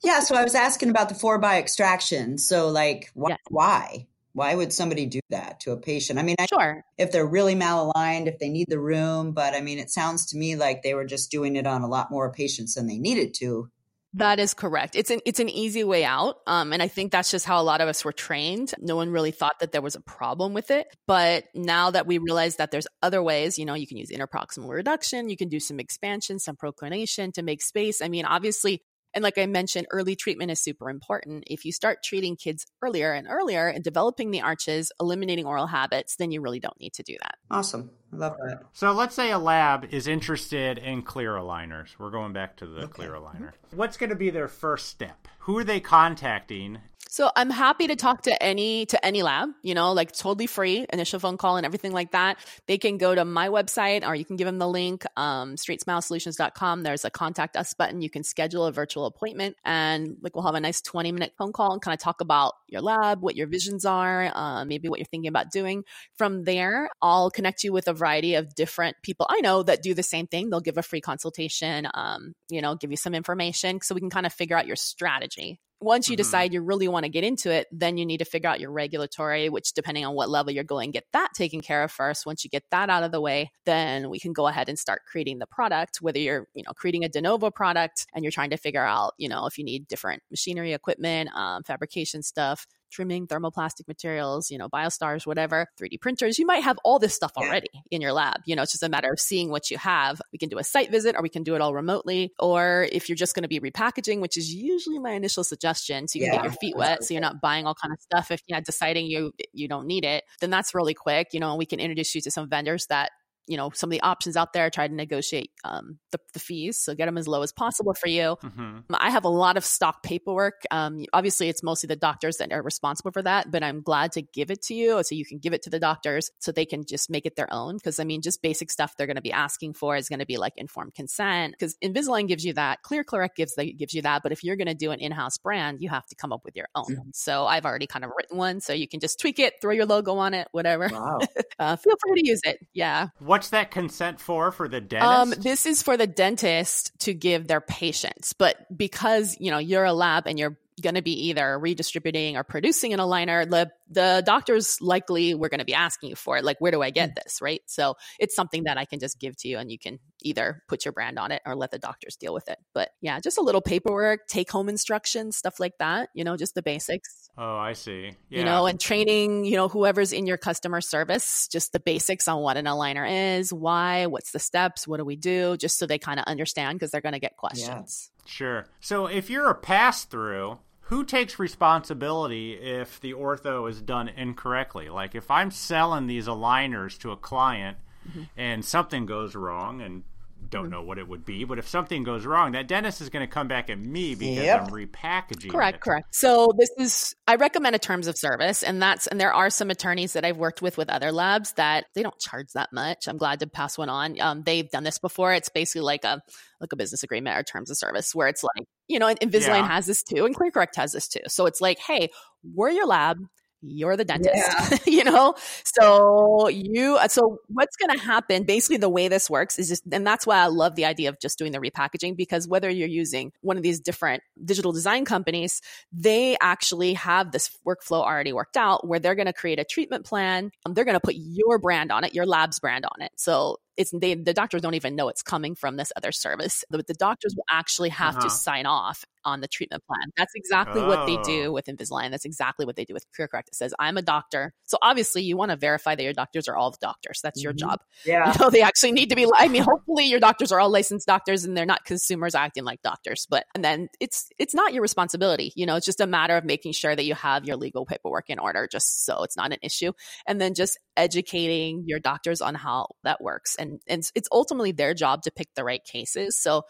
Yeah, 0.05 0.21
so 0.21 0.35
I 0.35 0.45
was 0.45 0.55
asking 0.55 0.91
about 0.91 1.09
the 1.09 1.15
four 1.15 1.39
by 1.39 1.59
extraction. 1.59 2.39
So, 2.39 2.69
like, 2.69 3.11
wh- 3.15 3.31
yeah. 3.31 3.37
why? 3.49 4.07
Why 4.33 4.55
would 4.55 4.73
somebody 4.73 5.07
do 5.07 5.21
that 5.31 5.61
to 5.61 5.73
a 5.73 5.77
patient? 5.77 6.19
I 6.19 6.23
mean, 6.23 6.37
I 6.39 6.47
sure 6.47 6.85
if 6.99 7.13
they're 7.13 7.27
really 7.27 7.55
malaligned, 7.55 8.27
if 8.27 8.39
they 8.39 8.49
need 8.49 8.67
the 8.69 8.81
room, 8.81 9.33
but 9.33 9.55
I 9.55 9.61
mean, 9.61 9.79
it 9.79 9.91
sounds 9.91 10.27
to 10.27 10.39
me 10.39 10.57
like 10.57 10.83
they 10.83 10.95
were 10.95 11.05
just 11.05 11.31
doing 11.31 11.57
it 11.57 11.67
on 11.67 11.83
a 11.83 11.89
lot 11.89 12.11
more 12.11 12.33
patients 12.33 12.75
than 12.75 12.87
they 12.87 12.99
needed 12.99 13.35
to. 13.35 13.71
That 14.15 14.41
is 14.41 14.55
correct. 14.55 14.97
It's 14.97 15.11
an 15.11 15.21
it's 15.25 15.39
an 15.39 15.49
easy 15.49 15.85
way 15.85 16.05
out, 16.05 16.39
um, 16.49 16.73
and 16.73 16.83
I 16.83 16.89
think 16.89 17.13
that's 17.13 17.31
just 17.31 17.47
how 17.47 17.61
a 17.61 17.63
lot 17.63 17.81
of 17.81 17.89
us 17.89 18.05
were 18.05 18.13
trained. 18.13 18.75
No 18.81 18.97
one 18.97 19.11
really 19.11 19.31
thought 19.31 19.61
that 19.61 19.71
there 19.71 19.83
was 19.83 19.95
a 19.95 20.01
problem 20.01 20.53
with 20.53 20.73
it, 20.73 20.89
but 21.07 21.45
now 21.55 21.93
that 21.93 22.09
we 22.09 22.19
realize 22.19 22.57
that 22.57 22.73
there's 22.73 22.89
other 23.03 23.23
ways, 23.23 23.57
you 23.57 23.65
know, 23.65 23.75
you 23.75 23.87
can 23.87 23.99
use 23.99 24.11
interproximal 24.11 24.69
reduction, 24.69 25.29
you 25.29 25.37
can 25.37 25.49
do 25.49 25.61
some 25.61 25.79
expansion, 25.79 26.41
some 26.41 26.57
proclination 26.57 27.31
to 27.33 27.43
make 27.43 27.63
space. 27.63 28.03
I 28.03 28.09
mean, 28.09 28.25
obviously, 28.25 28.83
And 29.15 29.23
like 29.23 29.39
I 29.39 29.47
mentioned, 29.47 29.87
early 29.91 30.15
treatment 30.17 30.51
is 30.51 30.61
super 30.61 30.89
important. 30.89 31.45
If 31.47 31.65
you 31.65 31.73
start 31.73 32.03
treating 32.03 32.37
kids 32.37 32.67
earlier 32.83 33.13
and 33.13 33.27
earlier 33.29 33.69
and 33.69 33.83
developing 33.83 34.31
the 34.31 34.41
arches, 34.41 34.93
eliminating 35.01 35.47
oral 35.47 35.67
habits, 35.67 36.17
then 36.17 36.31
you 36.31 36.41
really 36.41 36.61
don't 36.61 36.79
need 36.81 36.95
to 36.95 37.03
do 37.03 37.17
that. 37.23 37.37
Awesome. 37.51 37.91
I 38.13 38.17
love 38.17 38.37
that. 38.45 38.65
So 38.73 38.93
let's 38.93 39.15
say 39.15 39.31
a 39.31 39.39
lab 39.39 39.87
is 39.91 40.07
interested 40.07 40.79
in 40.79 41.03
clear 41.03 41.33
aligners. 41.35 41.91
We're 41.99 42.11
going 42.11 42.33
back 42.33 42.57
to 42.59 42.67
the 42.67 42.83
okay. 42.83 42.93
clear 42.93 43.13
aligner. 43.13 43.53
Mm-hmm. 43.53 43.77
What's 43.77 43.97
going 43.97 44.11
to 44.11 44.17
be 44.17 44.31
their 44.31 44.49
first 44.49 44.89
step? 44.89 45.29
Who 45.41 45.59
are 45.59 45.65
they 45.65 45.81
contacting 45.81 46.79
so 47.13 47.29
I'm 47.35 47.51
happy 47.51 47.89
to 47.89 47.97
talk 47.97 48.23
to 48.23 48.41
any 48.41 48.87
to 48.87 49.05
any 49.05 49.25
lab, 49.25 49.49
you 49.65 49.75
know, 49.75 49.93
like 49.93 50.13
totally 50.13 50.47
free, 50.47 50.87
initial 50.93 51.19
phone 51.19 51.39
call 51.39 51.57
and 51.57 51.67
everything 51.67 51.91
like 51.91 52.13
that. 52.13 52.39
They 52.69 52.79
can 52.79 52.99
go 52.99 53.13
to 53.13 53.25
my 53.25 53.49
website 53.49 54.07
or 54.07 54.15
you 54.15 54.25
can 54.25 54.37
give 54.37 54.47
them 54.47 54.59
the 54.59 54.69
link, 54.69 55.05
um, 55.17 55.57
straightsmilesolutions.com. 55.57 56.85
There's 56.85 57.05
a 57.05 57.11
contact 57.11 57.57
us 57.57 57.75
button. 57.75 58.01
You 58.01 58.11
can 58.11 58.23
schedule 58.23 58.65
a 58.65 58.71
virtual 58.71 59.07
appointment 59.07 59.57
and 59.65 60.19
like 60.23 60.37
we'll 60.37 60.45
have 60.45 60.55
a 60.55 60.61
nice 60.61 60.81
20 60.83 61.11
minute 61.11 61.33
phone 61.37 61.53
call 61.53 61.73
and 61.73 61.83
kind 61.83 61.95
of 61.95 61.99
talk 61.99 62.21
about 62.21 62.53
your 62.69 62.81
lab, 62.81 63.23
what 63.23 63.35
your 63.35 63.49
visions 63.49 63.85
are, 63.85 64.31
uh, 64.33 64.65
maybe 64.65 64.89
what 64.89 65.01
you're 65.01 65.07
thinking 65.07 65.27
about 65.27 65.51
doing. 65.51 65.83
From 66.17 66.45
there, 66.45 66.91
I'll 67.03 67.33
connect 67.33 67.65
you 67.65 67.73
with 67.73 67.89
a 67.89 67.93
variety 67.93 68.37
of 68.37 68.55
different 68.55 68.97
people 69.03 69.27
I 69.29 69.41
know 69.41 69.65
that 69.65 69.83
do 69.83 69.95
the 69.95 70.05
same 70.05 70.29
thing. 70.29 70.49
They'll 70.49 70.61
give 70.61 70.79
a 70.79 70.83
free 70.83 71.01
consultation, 71.01 71.89
um, 71.93 72.35
you 72.49 72.63
know, 72.63 72.77
give 72.77 72.93
you 72.93 72.97
some 72.97 73.17
information 73.17 73.81
so 73.83 73.97
we 73.97 74.01
can 74.01 74.11
kind 74.11 74.27
of 74.27 74.33
figure 74.33 74.57
out 74.57 74.69
your 74.69 74.77
strategy 74.77 75.59
once 75.81 76.09
you 76.09 76.15
mm-hmm. 76.15 76.19
decide 76.19 76.53
you 76.53 76.61
really 76.61 76.89
want 76.89 77.05
to 77.05 77.09
get 77.09 77.25
into 77.25 77.51
it, 77.51 77.67
then 77.73 77.97
you 77.97 78.05
need 78.05 78.19
to 78.19 78.25
figure 78.25 78.49
out 78.49 78.61
your 78.61 78.71
regulatory, 78.71 79.49
which 79.49 79.73
depending 79.73 80.05
on 80.05 80.15
what 80.15 80.29
level 80.29 80.53
you're 80.53 80.63
going, 80.65 80.91
get 80.91 81.07
that 81.13 81.31
taken 81.35 81.61
care 81.61 81.83
of 81.83 81.91
first. 81.91 82.27
Once 82.27 82.45
you 82.45 82.51
get 82.51 82.65
that 82.71 82.91
out 82.91 83.03
of 83.03 83.13
the 83.13 83.21
way, 83.21 83.51
then 83.65 84.11
we 84.11 84.21
can 84.21 84.33
go 84.33 84.47
ahead 84.47 84.69
and 84.69 84.79
start 84.79 85.03
creating 85.11 85.39
the 85.39 85.47
product, 85.47 85.99
whether 86.01 86.19
you're, 86.19 86.47
you 86.55 86.63
know, 86.67 86.73
creating 86.75 87.05
a 87.05 87.09
de 87.09 87.21
novo 87.21 87.51
product 87.51 88.07
and 88.15 88.25
you're 88.25 88.33
trying 88.33 88.51
to 88.51 88.57
figure 88.57 88.85
out, 88.85 89.15
you 89.17 89.29
know, 89.29 89.47
if 89.47 89.57
you 89.57 89.65
need 89.65 89.89
different 89.89 90.23
machinery, 90.31 90.73
equipment, 90.73 91.31
um, 91.35 91.63
fabrication 91.63 92.23
stuff, 92.23 92.67
trimming, 92.91 93.27
thermoplastic 93.27 93.89
materials, 93.89 94.51
you 94.51 94.59
know, 94.59 94.69
biostars, 94.69 95.27
whatever, 95.27 95.67
3D 95.81 96.01
printers. 96.01 96.39
You 96.39 96.47
might 96.47 96.63
have 96.63 96.79
all 96.85 96.99
this 96.99 97.15
stuff 97.15 97.33
already 97.37 97.71
in 97.91 98.01
your 98.01 98.13
lab. 98.13 98.41
You 98.47 98.57
know, 98.57 98.63
it's 98.63 98.73
just 98.73 98.83
a 98.83 98.89
matter 98.89 99.13
of 99.13 99.21
seeing 99.21 99.51
what 99.51 99.71
you 99.71 99.79
have. 99.79 100.21
We 100.33 100.39
can 100.39 100.49
do 100.49 100.59
a 100.59 100.65
site 100.65 100.91
visit 100.91 101.17
or 101.17 101.23
we 101.23 101.29
can 101.29 101.43
do 101.43 101.55
it 101.55 101.61
all 101.61 101.75
remotely. 101.75 102.33
Or 102.39 102.87
if 102.93 103.09
you're 103.09 103.17
just 103.17 103.35
going 103.35 103.43
to 103.43 103.49
be 103.49 103.61
repackaging, 103.61 104.21
which 104.21 104.37
is 104.37 104.53
usually 104.53 104.99
my 104.99 105.13
initial 105.13 105.45
suggestion, 105.45 106.09
so 106.09 106.19
you 106.19 106.27
can 106.27 106.35
get 106.35 106.45
your 106.45 106.53
feet 106.53 106.77
wet, 106.77 107.05
so 107.05 107.15
you're 107.15 107.21
not 107.21 107.41
buying 107.41 107.67
all 107.67 107.75
kind 107.75 107.93
of 107.93 108.01
stuff 108.01 108.31
if 108.31 108.43
you're 108.47 108.61
deciding 108.61 109.07
you 109.07 109.33
you 109.53 109.69
don't 109.69 109.87
need 109.87 110.05
it, 110.05 110.25
then 110.41 110.51
that's 110.51 110.75
really 110.75 110.95
quick. 110.95 111.29
You 111.33 111.41
know, 111.41 111.57
we 111.57 111.67
can 111.67 111.81
introduce 111.81 112.15
you 112.15 112.21
to 112.23 112.31
some 112.31 112.49
vendors 112.49 112.87
that 112.87 113.11
you 113.47 113.57
know 113.57 113.71
some 113.75 113.89
of 113.89 113.93
the 113.93 114.01
options 114.03 114.37
out 114.37 114.53
there 114.53 114.71
try 114.71 114.87
to 114.87 114.95
negotiate 114.95 115.51
um, 115.65 115.99
the, 116.13 116.19
the, 116.33 116.41
fees 116.41 116.79
so 116.79 116.95
get 116.95 117.07
them 117.07 117.19
as 117.19 117.29
low 117.29 117.43
as 117.43 117.53
possible 117.53 117.95
for 117.95 118.09
you 118.09 118.37
mm-hmm. 118.43 118.79
i 118.95 119.11
have 119.11 119.25
a 119.25 119.29
lot 119.29 119.57
of 119.57 119.65
stock 119.65 120.03
paperwork 120.03 120.63
um, 120.71 121.05
obviously 121.13 121.49
it's 121.49 121.63
mostly 121.63 121.87
the 121.87 121.97
doctors 121.97 122.39
that 122.39 122.53
are 122.53 122.63
responsible 122.63 123.11
for 123.11 123.23
that 123.23 123.51
but 123.51 123.63
i'm 123.63 123.83
glad 123.83 124.13
to 124.13 124.23
give 124.23 124.51
it 124.51 124.63
to 124.63 124.75
you 124.75 125.03
so 125.03 125.15
you 125.15 125.25
can 125.25 125.39
give 125.39 125.53
it 125.53 125.63
to 125.63 125.71
the 125.71 125.81
doctors 125.81 126.31
so 126.39 126.53
they 126.53 126.65
can 126.65 126.85
just 126.87 127.11
make 127.11 127.27
it 127.27 127.37
their 127.37 127.53
own 127.53 127.77
because 127.77 127.99
i 127.99 128.05
mean 128.05 128.23
just 128.23 128.41
basic 128.43 128.71
stuff 128.71 128.95
they're 128.97 129.07
going 129.07 129.17
to 129.17 129.23
be 129.23 129.33
asking 129.33 129.75
for 129.75 129.97
is 129.97 130.09
going 130.09 130.19
to 130.19 130.27
be 130.27 130.37
like 130.37 130.53
informed 130.57 130.95
consent 130.95 131.53
because 131.53 131.77
invisalign 131.85 132.29
gives 132.29 132.45
you 132.45 132.53
that 132.53 132.79
ClearCorrect 132.83 133.35
gives 133.37 133.55
gives 133.77 133.95
you 133.95 134.03
that 134.03 134.23
but 134.23 134.33
if 134.33 134.45
you're 134.45 134.57
going 134.57 134.69
to 134.69 134.75
do 134.75 134.91
an 134.91 135.01
in-house 135.01 135.39
brand 135.39 135.81
you 135.81 135.89
have 135.89 136.07
to 136.07 136.15
come 136.15 136.33
up 136.33 136.45
with 136.45 136.57
your 136.57 136.69
own 136.75 136.85
mm-hmm. 136.85 137.11
so 137.13 137.47
i've 137.47 137.67
already 137.67 137.87
kind 137.87 138.05
of 138.05 138.11
written 138.17 138.39
one 138.39 138.61
so 138.61 138.73
you 138.73 138.89
can 138.89 139.01
just 139.01 139.21
tweak 139.21 139.39
it 139.39 139.55
throw 139.61 139.73
your 139.73 139.87
logo 139.87 140.17
on 140.17 140.35
it 140.35 140.49
whatever 140.53 140.89
wow. 140.91 141.19
uh, 141.59 141.77
feel 141.77 141.95
free 142.07 142.23
to 142.23 142.29
use 142.29 142.41
it 142.45 142.59
yeah 142.73 143.09
What's 143.31 143.51
that 143.51 143.71
consent 143.71 144.21
for 144.21 144.51
for 144.51 144.67
the 144.67 144.81
dentist? 144.81 145.09
Um, 145.09 145.31
this 145.41 145.65
is 145.65 145.85
for 145.85 145.97
the 145.97 146.09
dentist 146.09 146.99
to 147.03 147.15
give 147.15 147.47
their 147.47 147.61
patients, 147.61 148.33
but 148.33 148.57
because 148.77 149.37
you 149.39 149.53
know 149.53 149.59
you're 149.59 149.85
a 149.85 149.93
lab 149.93 150.27
and 150.27 150.37
you're 150.37 150.59
going 150.83 150.97
to 150.97 151.03
be 151.03 151.29
either 151.29 151.57
redistributing 151.57 152.37
or 152.37 152.43
producing 152.43 152.93
an 152.93 152.99
aligner, 152.99 153.49
the, 153.49 153.71
the 153.89 154.25
doctors 154.27 154.79
likely 154.81 155.35
we're 155.35 155.49
going 155.49 155.61
to 155.61 155.65
be 155.65 155.75
asking 155.75 156.09
you 156.11 156.17
for 156.17 156.39
it. 156.39 156.45
Like, 156.45 156.61
where 156.61 156.73
do 156.73 156.83
I 156.83 156.91
get 156.91 157.11
mm. 157.11 157.15
this? 157.23 157.41
Right. 157.41 157.63
So 157.67 157.95
it's 158.19 158.35
something 158.35 158.65
that 158.65 158.79
I 158.79 158.85
can 158.85 158.99
just 158.99 159.21
give 159.21 159.37
to 159.37 159.49
you 159.49 159.59
and 159.59 159.71
you 159.71 159.79
can 159.79 160.01
either 160.23 160.63
put 160.69 160.85
your 160.85 160.93
brand 160.93 161.19
on 161.19 161.33
it 161.33 161.43
or 161.47 161.55
let 161.55 161.71
the 161.71 161.79
doctors 161.79 162.17
deal 162.17 162.35
with 162.35 162.49
it. 162.49 162.59
But 162.75 162.91
yeah, 163.01 163.21
just 163.21 163.39
a 163.39 163.43
little 163.43 163.61
paperwork, 163.61 164.27
take 164.27 164.51
home 164.51 164.69
instructions, 164.69 165.37
stuff 165.37 165.61
like 165.61 165.79
that, 165.79 166.11
you 166.15 166.25
know, 166.25 166.37
just 166.37 166.55
the 166.55 166.63
basics. 166.63 167.31
Oh, 167.39 167.57
I 167.57 167.73
see. 167.73 168.13
Yeah. 168.29 168.39
You 168.39 168.45
know, 168.45 168.67
and 168.67 168.79
training, 168.79 169.45
you 169.45 169.57
know, 169.57 169.69
whoever's 169.69 170.13
in 170.13 170.27
your 170.27 170.37
customer 170.37 170.81
service, 170.81 171.49
just 171.51 171.73
the 171.73 171.81
basics 171.81 172.29
on 172.29 172.41
what 172.43 172.57
an 172.57 172.67
aligner 172.67 173.39
is, 173.39 173.53
why, 173.53 174.07
what's 174.07 174.33
the 174.33 174.39
steps, 174.39 174.87
what 174.87 174.99
do 174.99 175.05
we 175.05 175.17
do, 175.17 175.57
just 175.57 175.79
so 175.79 175.87
they 175.87 175.99
kind 175.99 176.21
of 176.21 176.25
understand 176.27 176.79
because 176.79 176.91
they're 176.91 177.01
going 177.01 177.13
to 177.13 177.21
get 177.21 177.37
questions. 177.37 178.11
Yeah. 178.17 178.31
Sure. 178.31 178.67
So 178.81 179.07
if 179.07 179.31
you're 179.31 179.49
a 179.49 179.55
pass 179.55 180.05
through, 180.05 180.59
who 180.91 181.05
takes 181.05 181.39
responsibility 181.39 182.55
if 182.55 182.99
the 183.01 183.15
ortho 183.15 183.71
is 183.71 183.81
done 183.81 184.09
incorrectly? 184.09 184.89
Like 184.89 185.15
if 185.15 185.31
I'm 185.31 185.53
selling 185.53 186.09
these 186.09 186.27
aligners 186.27 186.99
to 186.99 187.13
a 187.13 187.17
client 187.17 187.79
mm-hmm. 188.09 188.25
and 188.37 188.65
something 188.65 189.07
goes 189.07 189.37
wrong 189.37 189.81
and 189.81 190.03
don't 190.51 190.65
mm-hmm. 190.65 190.73
know 190.73 190.83
what 190.83 190.99
it 190.99 191.09
would 191.09 191.25
be, 191.25 191.45
but 191.45 191.59
if 191.59 191.69
something 191.69 192.03
goes 192.03 192.27
wrong, 192.27 192.53
that 192.53 192.69
dentist 192.69 193.01
is 193.01 193.09
going 193.09 193.27
to 193.27 193.33
come 193.33 193.49
back 193.49 193.71
at 193.71 193.79
me 193.79 194.15
because 194.15 194.45
yep. 194.45 194.63
I'm 194.63 194.69
repackaging. 194.69 195.51
Correct, 195.51 195.77
it. 195.77 195.81
correct. 195.81 196.15
So 196.15 196.53
this 196.59 196.71
is 196.79 197.15
I 197.27 197.37
recommend 197.37 197.77
a 197.77 197.79
terms 197.79 198.07
of 198.07 198.17
service, 198.19 198.63
and 198.63 198.83
that's 198.83 199.07
and 199.07 199.21
there 199.21 199.33
are 199.33 199.51
some 199.51 199.71
attorneys 199.71 200.13
that 200.15 200.25
I've 200.25 200.37
worked 200.37 200.63
with 200.63 200.77
with 200.77 200.91
other 200.91 201.13
labs 201.13 201.53
that 201.55 201.87
they 201.95 202.03
don't 202.03 202.19
charge 202.19 202.49
that 202.55 202.71
much. 202.73 203.09
I'm 203.09 203.19
glad 203.19 203.41
to 203.41 203.47
pass 203.47 203.79
one 203.79 203.89
on. 203.89 204.21
Um, 204.21 204.43
they've 204.45 204.71
done 204.71 204.85
this 204.85 204.99
before. 204.99 205.33
It's 205.33 205.49
basically 205.49 205.83
like 205.83 206.05
a 206.05 206.21
like 206.61 206.73
a 206.73 206.77
business 206.77 207.03
agreement 207.03 207.39
or 207.39 207.43
terms 207.43 207.71
of 207.71 207.79
service 207.79 208.15
where 208.15 208.29
it's 208.29 208.43
like 208.43 208.67
you 208.89 208.99
know, 208.99 209.07
Invisalign 209.07 209.61
yeah. 209.61 209.69
has 209.69 209.87
this 209.87 210.03
too, 210.03 210.25
and 210.25 210.37
ClearCorrect 210.37 210.75
has 210.75 210.93
this 210.93 211.07
too. 211.07 211.21
So 211.29 211.47
it's 211.47 211.61
like, 211.61 211.79
hey, 211.79 212.11
we're 212.43 212.71
your 212.71 212.87
lab 212.87 213.19
you're 213.63 213.97
the 213.97 214.05
dentist 214.05 214.35
yeah. 214.37 214.79
you 214.87 215.05
know 215.05 215.35
so 215.65 216.49
you 216.49 216.97
uh, 216.97 217.09
so 217.09 217.39
what's 217.49 217.77
going 217.77 217.97
to 217.97 218.03
happen 218.05 218.45
basically 218.45 218.77
the 218.77 218.89
way 218.89 219.09
this 219.09 219.29
works 219.29 219.59
is 219.59 219.69
just 219.69 219.83
and 219.93 220.07
that's 220.07 220.27
why 220.27 220.39
i 220.39 220.47
love 220.47 220.75
the 220.77 220.85
idea 220.85 221.09
of 221.09 221.19
just 221.21 221.39
doing 221.39 221.53
the 221.53 221.59
repackaging 221.59 222.17
because 222.17 222.49
whether 222.49 222.71
you're 222.71 222.89
using 222.89 223.33
one 223.43 223.57
of 223.57 223.63
these 223.63 223.81
different 223.81 224.23
digital 224.45 224.73
design 224.73 225.05
companies 225.05 225.61
they 225.93 226.37
actually 226.41 226.95
have 226.95 227.33
this 227.33 227.51
workflow 227.67 228.03
already 228.03 228.33
worked 228.33 228.57
out 228.57 228.87
where 228.87 228.99
they're 228.99 229.15
going 229.15 229.27
to 229.27 229.33
create 229.33 229.59
a 229.59 229.65
treatment 229.65 230.05
plan 230.05 230.51
um, 230.65 230.75
they're 230.75 230.85
going 230.85 230.95
to 230.95 231.01
put 231.01 231.15
your 231.17 231.59
brand 231.59 231.93
on 231.93 232.05
it 232.05 232.15
your 232.15 232.27
lab's 232.27 232.59
brand 232.59 232.85
on 232.85 233.03
it 233.03 233.13
so 233.17 233.57
it's 233.81 233.93
they 233.99 234.15
the 234.15 234.35
doctors 234.35 234.61
don't 234.61 234.75
even 234.75 234.95
know 234.95 235.09
it's 235.09 235.23
coming 235.23 235.55
from 235.55 235.77
this 235.77 235.91
other 235.97 236.13
service. 236.13 236.63
The, 236.69 236.85
the 236.87 236.95
doctors 236.95 237.35
will 237.35 237.47
actually 237.51 237.89
have 237.89 238.17
uh-huh. 238.17 238.25
to 238.25 238.31
sign 238.31 238.67
off 238.67 239.05
on 239.25 239.41
the 239.41 239.49
treatment 239.49 239.83
plan. 239.87 240.11
That's 240.17 240.33
exactly 240.35 240.83
oh. 240.83 240.87
what 240.87 241.07
they 241.07 241.17
do 241.23 241.47
oh. 241.47 241.53
with 241.53 241.67
Invisalign. 241.67 242.11
That's 242.11 242.25
exactly 242.25 242.67
what 242.67 242.77
they 242.77 242.85
do 242.85 242.95
with 242.95 243.05
ClearCorrect. 243.19 243.49
It 243.49 243.55
says, 243.55 243.75
I'm 243.79 243.97
a 243.97 244.03
doctor. 244.03 244.53
So 244.65 244.79
obviously 244.81 245.23
you 245.23 245.37
want 245.37 245.51
to 245.51 245.57
verify 245.57 245.95
that 245.95 246.03
your 246.03 246.13
doctors 246.13 246.49
are 246.49 246.57
all 246.57 246.71
the 246.71 246.79
doctors. 246.81 247.21
That's 247.23 247.41
mm-hmm. 247.41 247.45
your 247.45 247.53
job. 247.53 247.81
Yeah. 248.05 248.33
You 248.33 248.39
know, 248.39 248.51
they 248.51 248.63
actually 248.63 248.93
need 248.93 249.11
to 249.11 249.17
be, 249.17 249.27
I 249.35 249.49
mean, 249.49 249.63
hopefully 249.63 250.07
your 250.07 250.21
doctors 250.21 250.53
are 250.53 250.61
all 250.61 250.71
licensed 250.71 251.07
doctors 251.07 251.45
and 251.45 251.57
they're 251.57 251.67
not 251.67 251.85
consumers 251.85 252.35
acting 252.35 252.65
like 252.65 252.83
doctors. 252.83 253.27
But, 253.29 253.45
and 253.55 253.65
then 253.65 253.89
it's, 254.01 254.29
it's 254.39 254.55
not 254.55 254.73
your 254.73 254.83
responsibility. 254.83 255.53
You 255.55 255.67
know, 255.67 255.77
it's 255.77 255.87
just 255.87 256.01
a 256.01 256.07
matter 256.07 256.37
of 256.37 256.45
making 256.45 256.73
sure 256.73 256.95
that 256.95 257.05
you 257.05 257.15
have 257.15 257.45
your 257.45 257.57
legal 257.57 257.85
paperwork 257.87 258.31
in 258.31 258.39
order 258.39 258.69
just 258.71 259.05
so 259.05 259.23
it's 259.23 259.37
not 259.37 259.53
an 259.53 259.59
issue. 259.63 259.93
And 260.27 260.41
then 260.41 260.55
just 260.55 260.79
educating 260.97 261.85
your 261.87 261.99
doctors 261.99 262.41
on 262.41 262.55
how 262.55 262.89
that 263.05 263.23
works. 263.23 263.57
And, 263.57 263.70
and 263.87 264.03
it's 264.15 264.29
ultimately 264.33 264.73
their 264.73 264.95
job 264.95 265.23
to 265.23 265.31
pick 265.31 265.49
the 265.55 265.65
right 265.65 265.85
cases. 265.85 266.37
So, 266.37 266.63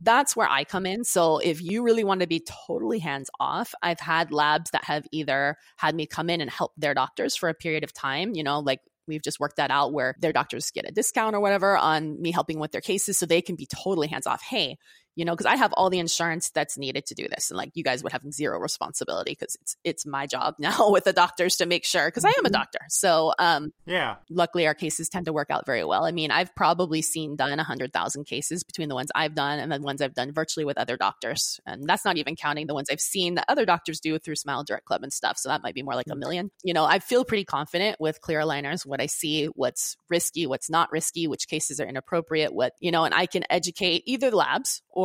that's 0.00 0.36
where 0.36 0.48
I 0.48 0.64
come 0.64 0.86
in. 0.86 1.04
So 1.04 1.38
if 1.38 1.60
you 1.60 1.82
really 1.82 2.04
want 2.04 2.20
to 2.20 2.26
be 2.26 2.44
totally 2.66 2.98
hands 2.98 3.30
off, 3.40 3.74
I've 3.82 4.00
had 4.00 4.32
labs 4.32 4.70
that 4.70 4.84
have 4.84 5.06
either 5.12 5.56
had 5.76 5.94
me 5.94 6.06
come 6.06 6.30
in 6.30 6.40
and 6.40 6.50
help 6.50 6.72
their 6.76 6.94
doctors 6.94 7.36
for 7.36 7.48
a 7.48 7.54
period 7.54 7.84
of 7.84 7.92
time, 7.92 8.34
you 8.34 8.42
know, 8.42 8.60
like 8.60 8.80
we've 9.08 9.22
just 9.22 9.40
worked 9.40 9.56
that 9.56 9.70
out 9.70 9.92
where 9.92 10.14
their 10.20 10.32
doctors 10.32 10.70
get 10.70 10.88
a 10.88 10.92
discount 10.92 11.34
or 11.34 11.40
whatever 11.40 11.76
on 11.76 12.20
me 12.20 12.30
helping 12.30 12.58
with 12.58 12.72
their 12.72 12.80
cases 12.80 13.18
so 13.18 13.26
they 13.26 13.42
can 13.42 13.56
be 13.56 13.66
totally 13.66 14.06
hands 14.08 14.26
off. 14.26 14.42
Hey, 14.42 14.78
you 15.14 15.24
know, 15.24 15.32
because 15.32 15.46
I 15.46 15.56
have 15.56 15.72
all 15.74 15.90
the 15.90 15.98
insurance 15.98 16.50
that's 16.50 16.78
needed 16.78 17.06
to 17.06 17.14
do 17.14 17.28
this. 17.28 17.50
And 17.50 17.58
like 17.58 17.70
you 17.74 17.84
guys 17.84 18.02
would 18.02 18.12
have 18.12 18.22
zero 18.32 18.58
responsibility 18.58 19.32
because 19.32 19.56
it's 19.60 19.76
it's 19.84 20.06
my 20.06 20.26
job 20.26 20.54
now 20.58 20.90
with 20.90 21.04
the 21.04 21.12
doctors 21.12 21.56
to 21.56 21.66
make 21.66 21.84
sure 21.84 22.06
because 22.06 22.24
I 22.24 22.28
am 22.28 22.34
a 22.38 22.42
mm-hmm. 22.48 22.52
doctor. 22.52 22.78
So 22.88 23.34
um 23.38 23.72
yeah. 23.86 24.16
Luckily 24.30 24.66
our 24.66 24.74
cases 24.74 25.08
tend 25.08 25.26
to 25.26 25.32
work 25.32 25.50
out 25.50 25.66
very 25.66 25.84
well. 25.84 26.04
I 26.04 26.12
mean, 26.12 26.30
I've 26.30 26.54
probably 26.54 27.02
seen 27.02 27.36
done 27.36 27.58
a 27.58 27.64
hundred 27.64 27.92
thousand 27.92 28.24
cases 28.24 28.64
between 28.64 28.88
the 28.88 28.94
ones 28.94 29.10
I've 29.14 29.34
done 29.34 29.58
and 29.58 29.70
the 29.70 29.80
ones 29.80 30.00
I've 30.00 30.14
done 30.14 30.32
virtually 30.32 30.64
with 30.64 30.78
other 30.78 30.96
doctors. 30.96 31.60
And 31.66 31.86
that's 31.86 32.04
not 32.04 32.16
even 32.16 32.36
counting 32.36 32.66
the 32.66 32.74
ones 32.74 32.88
I've 32.90 33.00
seen 33.00 33.34
that 33.34 33.44
other 33.48 33.66
doctors 33.66 34.00
do 34.00 34.18
through 34.18 34.36
Smile 34.36 34.64
Direct 34.64 34.86
Club 34.86 35.02
and 35.02 35.12
stuff. 35.12 35.36
So 35.36 35.48
that 35.48 35.62
might 35.62 35.74
be 35.74 35.82
more 35.82 35.94
like 35.94 36.06
a 36.06 36.14
mm. 36.14 36.18
million. 36.18 36.50
You 36.62 36.74
know, 36.74 36.84
I 36.84 36.98
feel 36.98 37.24
pretty 37.24 37.44
confident 37.44 38.00
with 38.00 38.20
clear 38.20 38.40
aligners, 38.40 38.86
what 38.86 39.00
I 39.00 39.06
see, 39.06 39.46
what's 39.46 39.96
risky, 40.08 40.46
what's 40.46 40.70
not 40.70 40.90
risky, 40.90 41.26
which 41.26 41.48
cases 41.48 41.80
are 41.80 41.86
inappropriate, 41.86 42.54
what, 42.54 42.72
you 42.80 42.90
know, 42.90 43.04
and 43.04 43.14
I 43.14 43.26
can 43.26 43.44
educate 43.50 44.04
either 44.06 44.30
labs 44.30 44.82
or 44.90 45.01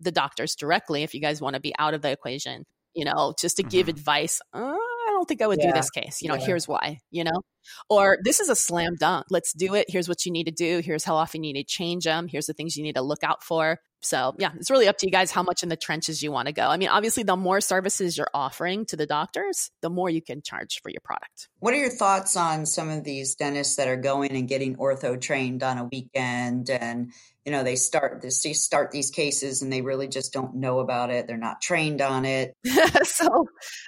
the 0.00 0.12
doctors 0.12 0.56
directly 0.56 1.02
if 1.02 1.14
you 1.14 1.20
guys 1.20 1.40
want 1.40 1.54
to 1.54 1.60
be 1.60 1.72
out 1.78 1.94
of 1.94 2.02
the 2.02 2.10
equation, 2.10 2.64
you 2.94 3.04
know, 3.04 3.34
just 3.38 3.56
to 3.58 3.62
give 3.62 3.86
mm-hmm. 3.86 3.98
advice. 3.98 4.40
Uh, 4.52 4.76
don't 5.22 5.28
think 5.28 5.42
I 5.42 5.46
would 5.46 5.60
yeah. 5.60 5.68
do 5.68 5.72
this 5.72 5.90
case. 5.90 6.20
You 6.20 6.28
know, 6.28 6.34
yeah. 6.34 6.46
here's 6.46 6.66
why, 6.66 6.98
you 7.10 7.22
know, 7.22 7.42
or 7.88 8.18
this 8.24 8.40
is 8.40 8.48
a 8.48 8.56
slam 8.56 8.96
dunk. 8.98 9.26
Let's 9.30 9.52
do 9.52 9.74
it. 9.74 9.86
Here's 9.88 10.08
what 10.08 10.26
you 10.26 10.32
need 10.32 10.44
to 10.44 10.52
do. 10.52 10.80
Here's 10.84 11.04
how 11.04 11.14
often 11.14 11.44
you 11.44 11.52
need 11.52 11.68
to 11.68 11.72
change 11.72 12.04
them. 12.04 12.26
Here's 12.26 12.46
the 12.46 12.54
things 12.54 12.76
you 12.76 12.82
need 12.82 12.96
to 12.96 13.02
look 13.02 13.22
out 13.22 13.44
for. 13.44 13.78
So, 14.04 14.34
yeah, 14.36 14.50
it's 14.56 14.68
really 14.68 14.88
up 14.88 14.98
to 14.98 15.06
you 15.06 15.12
guys 15.12 15.30
how 15.30 15.44
much 15.44 15.62
in 15.62 15.68
the 15.68 15.76
trenches 15.76 16.24
you 16.24 16.32
want 16.32 16.46
to 16.46 16.52
go. 16.52 16.66
I 16.66 16.76
mean, 16.76 16.88
obviously, 16.88 17.22
the 17.22 17.36
more 17.36 17.60
services 17.60 18.18
you're 18.18 18.30
offering 18.34 18.84
to 18.86 18.96
the 18.96 19.06
doctors, 19.06 19.70
the 19.80 19.90
more 19.90 20.10
you 20.10 20.20
can 20.20 20.42
charge 20.42 20.80
for 20.82 20.90
your 20.90 21.00
product. 21.04 21.48
What 21.60 21.72
are 21.72 21.78
your 21.78 21.88
thoughts 21.88 22.36
on 22.36 22.66
some 22.66 22.90
of 22.90 23.04
these 23.04 23.36
dentists 23.36 23.76
that 23.76 23.86
are 23.86 23.96
going 23.96 24.32
and 24.32 24.48
getting 24.48 24.74
ortho 24.74 25.20
trained 25.20 25.62
on 25.62 25.78
a 25.78 25.84
weekend 25.84 26.68
and 26.68 27.12
you 27.44 27.52
know 27.52 27.62
they 27.62 27.76
start 27.76 28.22
they 28.22 28.30
start 28.30 28.90
these 28.90 29.10
cases 29.10 29.62
and 29.62 29.72
they 29.72 29.82
really 29.82 30.06
just 30.06 30.32
don't 30.32 30.54
know 30.54 30.78
about 30.78 31.10
it 31.10 31.26
they're 31.26 31.36
not 31.36 31.60
trained 31.60 32.00
on 32.00 32.24
it 32.24 32.54
so 33.02 33.46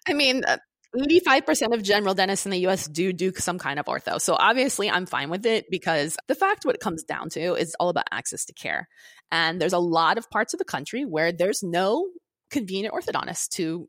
i 0.09 0.13
mean 0.13 0.43
uh, 0.45 0.57
85% 0.97 1.63
uh, 1.63 1.75
of 1.75 1.83
general 1.83 2.15
dentists 2.15 2.47
in 2.47 2.51
the 2.51 2.67
US 2.67 2.87
do 2.87 3.13
do 3.13 3.33
some 3.35 3.59
kind 3.59 3.79
of 3.79 3.87
ortho. 3.87 4.21
So 4.21 4.37
obviously 4.39 4.91
I'm 4.91 5.07
fine 5.07 5.31
with 5.31 5.45
it 5.47 5.67
because 5.71 6.17
the 6.29 6.35
fact 6.35 6.65
what 6.65 6.75
it 6.75 6.81
comes 6.81 7.03
down 7.03 7.31
to 7.31 7.55
is 7.55 7.75
all 7.81 7.89
about 7.89 8.07
access 8.11 8.45
to 8.47 8.53
care. 8.53 8.89
And 9.31 9.61
there's 9.61 9.73
a 9.73 9.79
lot 9.79 10.19
of 10.19 10.31
parts 10.31 10.55
of 10.55 10.59
the 10.59 10.65
country 10.65 11.05
where 11.05 11.33
there's 11.33 11.63
no 11.63 12.07
convenient 12.51 12.95
orthodontist 12.95 13.49
to 13.51 13.89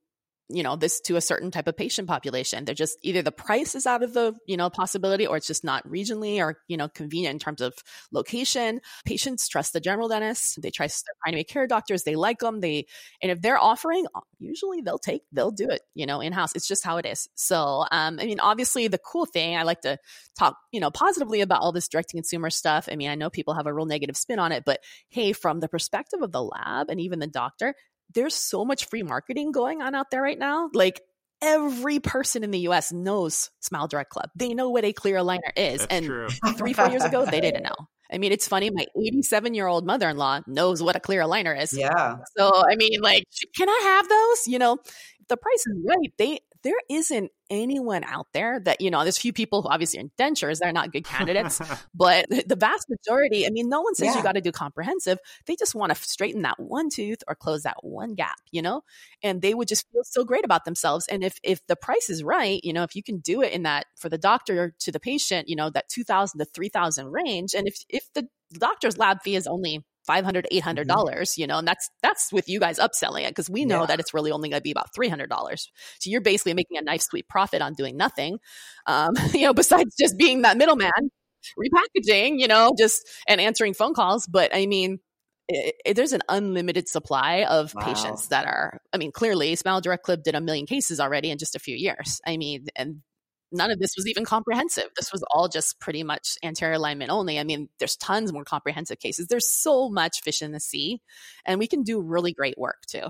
you 0.49 0.61
know 0.61 0.75
this 0.75 0.99
to 1.01 1.15
a 1.15 1.21
certain 1.21 1.49
type 1.49 1.67
of 1.67 1.75
patient 1.75 2.07
population. 2.07 2.65
They're 2.65 2.75
just 2.75 2.97
either 3.01 3.21
the 3.21 3.31
price 3.31 3.73
is 3.73 3.87
out 3.87 4.03
of 4.03 4.13
the 4.13 4.35
you 4.47 4.57
know 4.57 4.69
possibility 4.69 5.25
or 5.25 5.37
it's 5.37 5.47
just 5.47 5.63
not 5.63 5.87
regionally 5.87 6.39
or 6.39 6.59
you 6.67 6.77
know 6.77 6.87
convenient 6.87 7.33
in 7.33 7.39
terms 7.39 7.61
of 7.61 7.73
location. 8.11 8.81
Patients 9.05 9.47
trust 9.47 9.73
the 9.73 9.79
general 9.79 10.07
dentist. 10.07 10.61
They 10.61 10.69
trust 10.69 11.05
their 11.05 11.15
primary 11.23 11.43
care 11.43 11.65
doctors. 11.65 12.03
They 12.03 12.15
like 12.15 12.39
them 12.39 12.59
they 12.59 12.85
and 13.21 13.31
if 13.31 13.41
they're 13.41 13.57
offering 13.57 14.05
uh, 14.13 14.21
usually 14.39 14.81
they'll 14.81 14.99
take 14.99 15.23
they'll 15.31 15.51
do 15.51 15.69
it 15.69 15.81
you 15.95 16.05
know 16.05 16.21
in 16.21 16.33
house 16.33 16.55
it's 16.55 16.67
just 16.67 16.83
how 16.83 16.97
it 16.97 17.05
is. 17.05 17.27
So 17.35 17.85
um 17.91 18.19
i 18.19 18.25
mean 18.25 18.39
obviously 18.39 18.87
the 18.87 18.99
cool 18.99 19.25
thing 19.25 19.57
i 19.57 19.63
like 19.63 19.81
to 19.81 19.97
talk 20.37 20.57
you 20.71 20.79
know 20.79 20.91
positively 20.91 21.41
about 21.41 21.61
all 21.61 21.71
this 21.71 21.87
direct 21.87 22.09
to 22.09 22.17
consumer 22.17 22.49
stuff. 22.49 22.87
I 22.91 22.95
mean 22.95 23.09
i 23.09 23.15
know 23.15 23.29
people 23.29 23.55
have 23.55 23.65
a 23.65 23.73
real 23.73 23.85
negative 23.85 24.17
spin 24.17 24.39
on 24.39 24.51
it 24.51 24.63
but 24.65 24.79
hey 25.09 25.33
from 25.33 25.59
the 25.59 25.67
perspective 25.67 26.21
of 26.21 26.31
the 26.31 26.43
lab 26.43 26.89
and 26.89 27.01
even 27.01 27.19
the 27.19 27.27
doctor 27.27 27.73
there's 28.13 28.35
so 28.35 28.65
much 28.65 28.87
free 28.87 29.03
marketing 29.03 29.51
going 29.51 29.81
on 29.81 29.95
out 29.95 30.11
there 30.11 30.21
right 30.21 30.37
now. 30.39 30.69
Like 30.73 31.01
every 31.41 31.99
person 31.99 32.43
in 32.43 32.51
the 32.51 32.59
US 32.59 32.91
knows 32.91 33.49
Smile 33.59 33.87
Direct 33.87 34.09
Club. 34.09 34.29
They 34.35 34.53
know 34.53 34.69
what 34.69 34.85
a 34.85 34.93
clear 34.93 35.17
aligner 35.17 35.51
is. 35.55 35.79
That's 35.79 35.93
and 35.93 36.05
true. 36.05 36.27
three, 36.57 36.73
four 36.73 36.89
years 36.89 37.03
ago, 37.03 37.25
they 37.25 37.41
didn't 37.41 37.63
know. 37.63 37.75
I 38.11 38.17
mean, 38.17 38.31
it's 38.31 38.47
funny. 38.47 38.69
My 38.69 38.85
87 38.95 39.53
year 39.53 39.67
old 39.67 39.85
mother 39.85 40.09
in 40.09 40.17
law 40.17 40.39
knows 40.47 40.81
what 40.81 40.95
a 40.95 40.99
clear 40.99 41.21
aligner 41.21 41.59
is. 41.59 41.73
Yeah. 41.73 42.17
So, 42.37 42.51
I 42.55 42.75
mean, 42.75 43.01
like, 43.01 43.23
can 43.57 43.67
I 43.67 43.79
have 43.83 44.07
those? 44.07 44.47
You 44.47 44.59
know, 44.59 44.77
the 45.27 45.37
price 45.37 45.65
is 45.65 45.83
right. 45.85 46.13
They 46.17 46.39
there 46.65 46.73
isn't 46.89 47.31
anyone 47.51 48.03
out 48.03 48.25
there 48.33 48.59
that, 48.59 48.81
you 48.81 48.89
know, 48.89 49.03
there's 49.03 49.17
a 49.17 49.21
few 49.21 49.31
people 49.31 49.61
who 49.61 49.69
obviously 49.69 49.99
are 49.99 50.09
dentures, 50.19 50.57
they're 50.57 50.73
not 50.73 50.91
good 50.91 51.05
candidates, 51.05 51.61
but 51.93 52.25
the 52.47 52.55
vast 52.55 52.89
majority, 52.89 53.45
I 53.45 53.51
mean, 53.51 53.69
no 53.69 53.81
one 53.81 53.93
says 53.93 54.07
yeah. 54.07 54.17
you 54.17 54.23
got 54.23 54.33
to 54.33 54.41
do 54.41 54.51
comprehensive. 54.51 55.19
They 55.45 55.55
just 55.55 55.75
want 55.75 55.95
to 55.95 56.03
straighten 56.03 56.41
that 56.41 56.59
one 56.59 56.89
tooth 56.89 57.19
or 57.27 57.35
close 57.35 57.61
that 57.63 57.77
one 57.81 58.15
gap, 58.15 58.37
you 58.51 58.63
know, 58.63 58.81
and 59.21 59.43
they 59.43 59.53
would 59.53 59.67
just 59.67 59.85
feel 59.91 60.01
so 60.03 60.25
great 60.25 60.43
about 60.43 60.65
themselves. 60.65 61.05
And 61.05 61.23
if, 61.23 61.37
if 61.43 61.65
the 61.67 61.75
price 61.75 62.09
is 62.09 62.23
right, 62.23 62.59
you 62.63 62.73
know, 62.73 62.81
if 62.81 62.95
you 62.95 63.03
can 63.03 63.19
do 63.19 63.43
it 63.43 63.53
in 63.53 63.61
that 63.63 63.85
for 63.95 64.09
the 64.09 64.17
doctor 64.17 64.73
to 64.79 64.91
the 64.91 64.99
patient, 64.99 65.47
you 65.47 65.55
know, 65.55 65.69
that 65.69 65.87
2000 65.87 66.39
to 66.39 66.45
3000 66.45 67.11
range. 67.11 67.53
And 67.53 67.67
if, 67.67 67.77
if 67.89 68.11
the 68.15 68.27
doctor's 68.53 68.97
lab 68.97 69.21
fee 69.21 69.35
is 69.35 69.45
only 69.45 69.85
500 70.05 70.47
800 70.51 70.81
mm-hmm. 70.81 70.95
dollars 70.95 71.31
mm-hmm. 71.31 71.41
you 71.41 71.47
know 71.47 71.57
and 71.57 71.67
that's 71.67 71.89
that's 72.01 72.31
with 72.31 72.47
you 72.47 72.59
guys 72.59 72.79
upselling 72.79 73.23
it 73.23 73.29
because 73.29 73.49
we 73.49 73.65
know 73.65 73.81
yeah. 73.81 73.85
that 73.87 73.99
it's 73.99 74.13
really 74.13 74.31
only 74.31 74.49
going 74.49 74.59
to 74.59 74.63
be 74.63 74.71
about 74.71 74.93
300 74.93 75.29
dollars 75.29 75.69
so 75.99 76.09
you're 76.09 76.21
basically 76.21 76.53
making 76.53 76.77
a 76.77 76.81
nice 76.81 77.05
sweet 77.05 77.27
profit 77.27 77.61
on 77.61 77.73
doing 77.73 77.97
nothing 77.97 78.37
um, 78.87 79.13
you 79.33 79.41
know 79.41 79.53
besides 79.53 79.95
just 79.99 80.17
being 80.17 80.43
that 80.43 80.57
middleman 80.57 80.91
repackaging 81.59 82.39
you 82.39 82.47
know 82.47 82.71
just 82.77 83.07
and 83.27 83.39
answering 83.39 83.73
phone 83.73 83.93
calls 83.93 84.25
but 84.27 84.53
i 84.55 84.65
mean 84.65 84.99
it, 85.47 85.75
it, 85.85 85.93
there's 85.95 86.13
an 86.13 86.23
unlimited 86.27 86.87
supply 86.87 87.43
of 87.43 87.73
wow. 87.75 87.83
patients 87.83 88.29
that 88.29 88.47
are 88.47 88.79
i 88.93 88.97
mean 88.97 89.11
clearly 89.11 89.55
smile 89.55 89.79
direct 89.79 90.03
club 90.03 90.23
did 90.23 90.33
a 90.33 90.41
million 90.41 90.65
cases 90.65 90.99
already 90.99 91.29
in 91.29 91.37
just 91.37 91.55
a 91.55 91.59
few 91.59 91.75
years 91.75 92.19
i 92.25 92.35
mean 92.35 92.65
and 92.75 93.01
none 93.51 93.71
of 93.71 93.79
this 93.79 93.93
was 93.95 94.07
even 94.07 94.25
comprehensive. 94.25 94.89
This 94.95 95.11
was 95.11 95.23
all 95.31 95.47
just 95.47 95.79
pretty 95.79 96.03
much 96.03 96.37
anterior 96.43 96.75
alignment 96.75 97.11
only. 97.11 97.39
I 97.39 97.43
mean, 97.43 97.69
there's 97.79 97.95
tons 97.95 98.33
more 98.33 98.43
comprehensive 98.43 98.99
cases. 98.99 99.27
There's 99.27 99.49
so 99.49 99.89
much 99.89 100.21
fish 100.23 100.41
in 100.41 100.51
the 100.51 100.59
sea, 100.59 101.01
and 101.45 101.59
we 101.59 101.67
can 101.67 101.83
do 101.83 102.01
really 102.01 102.33
great 102.33 102.57
work 102.57 102.83
too. 102.87 103.07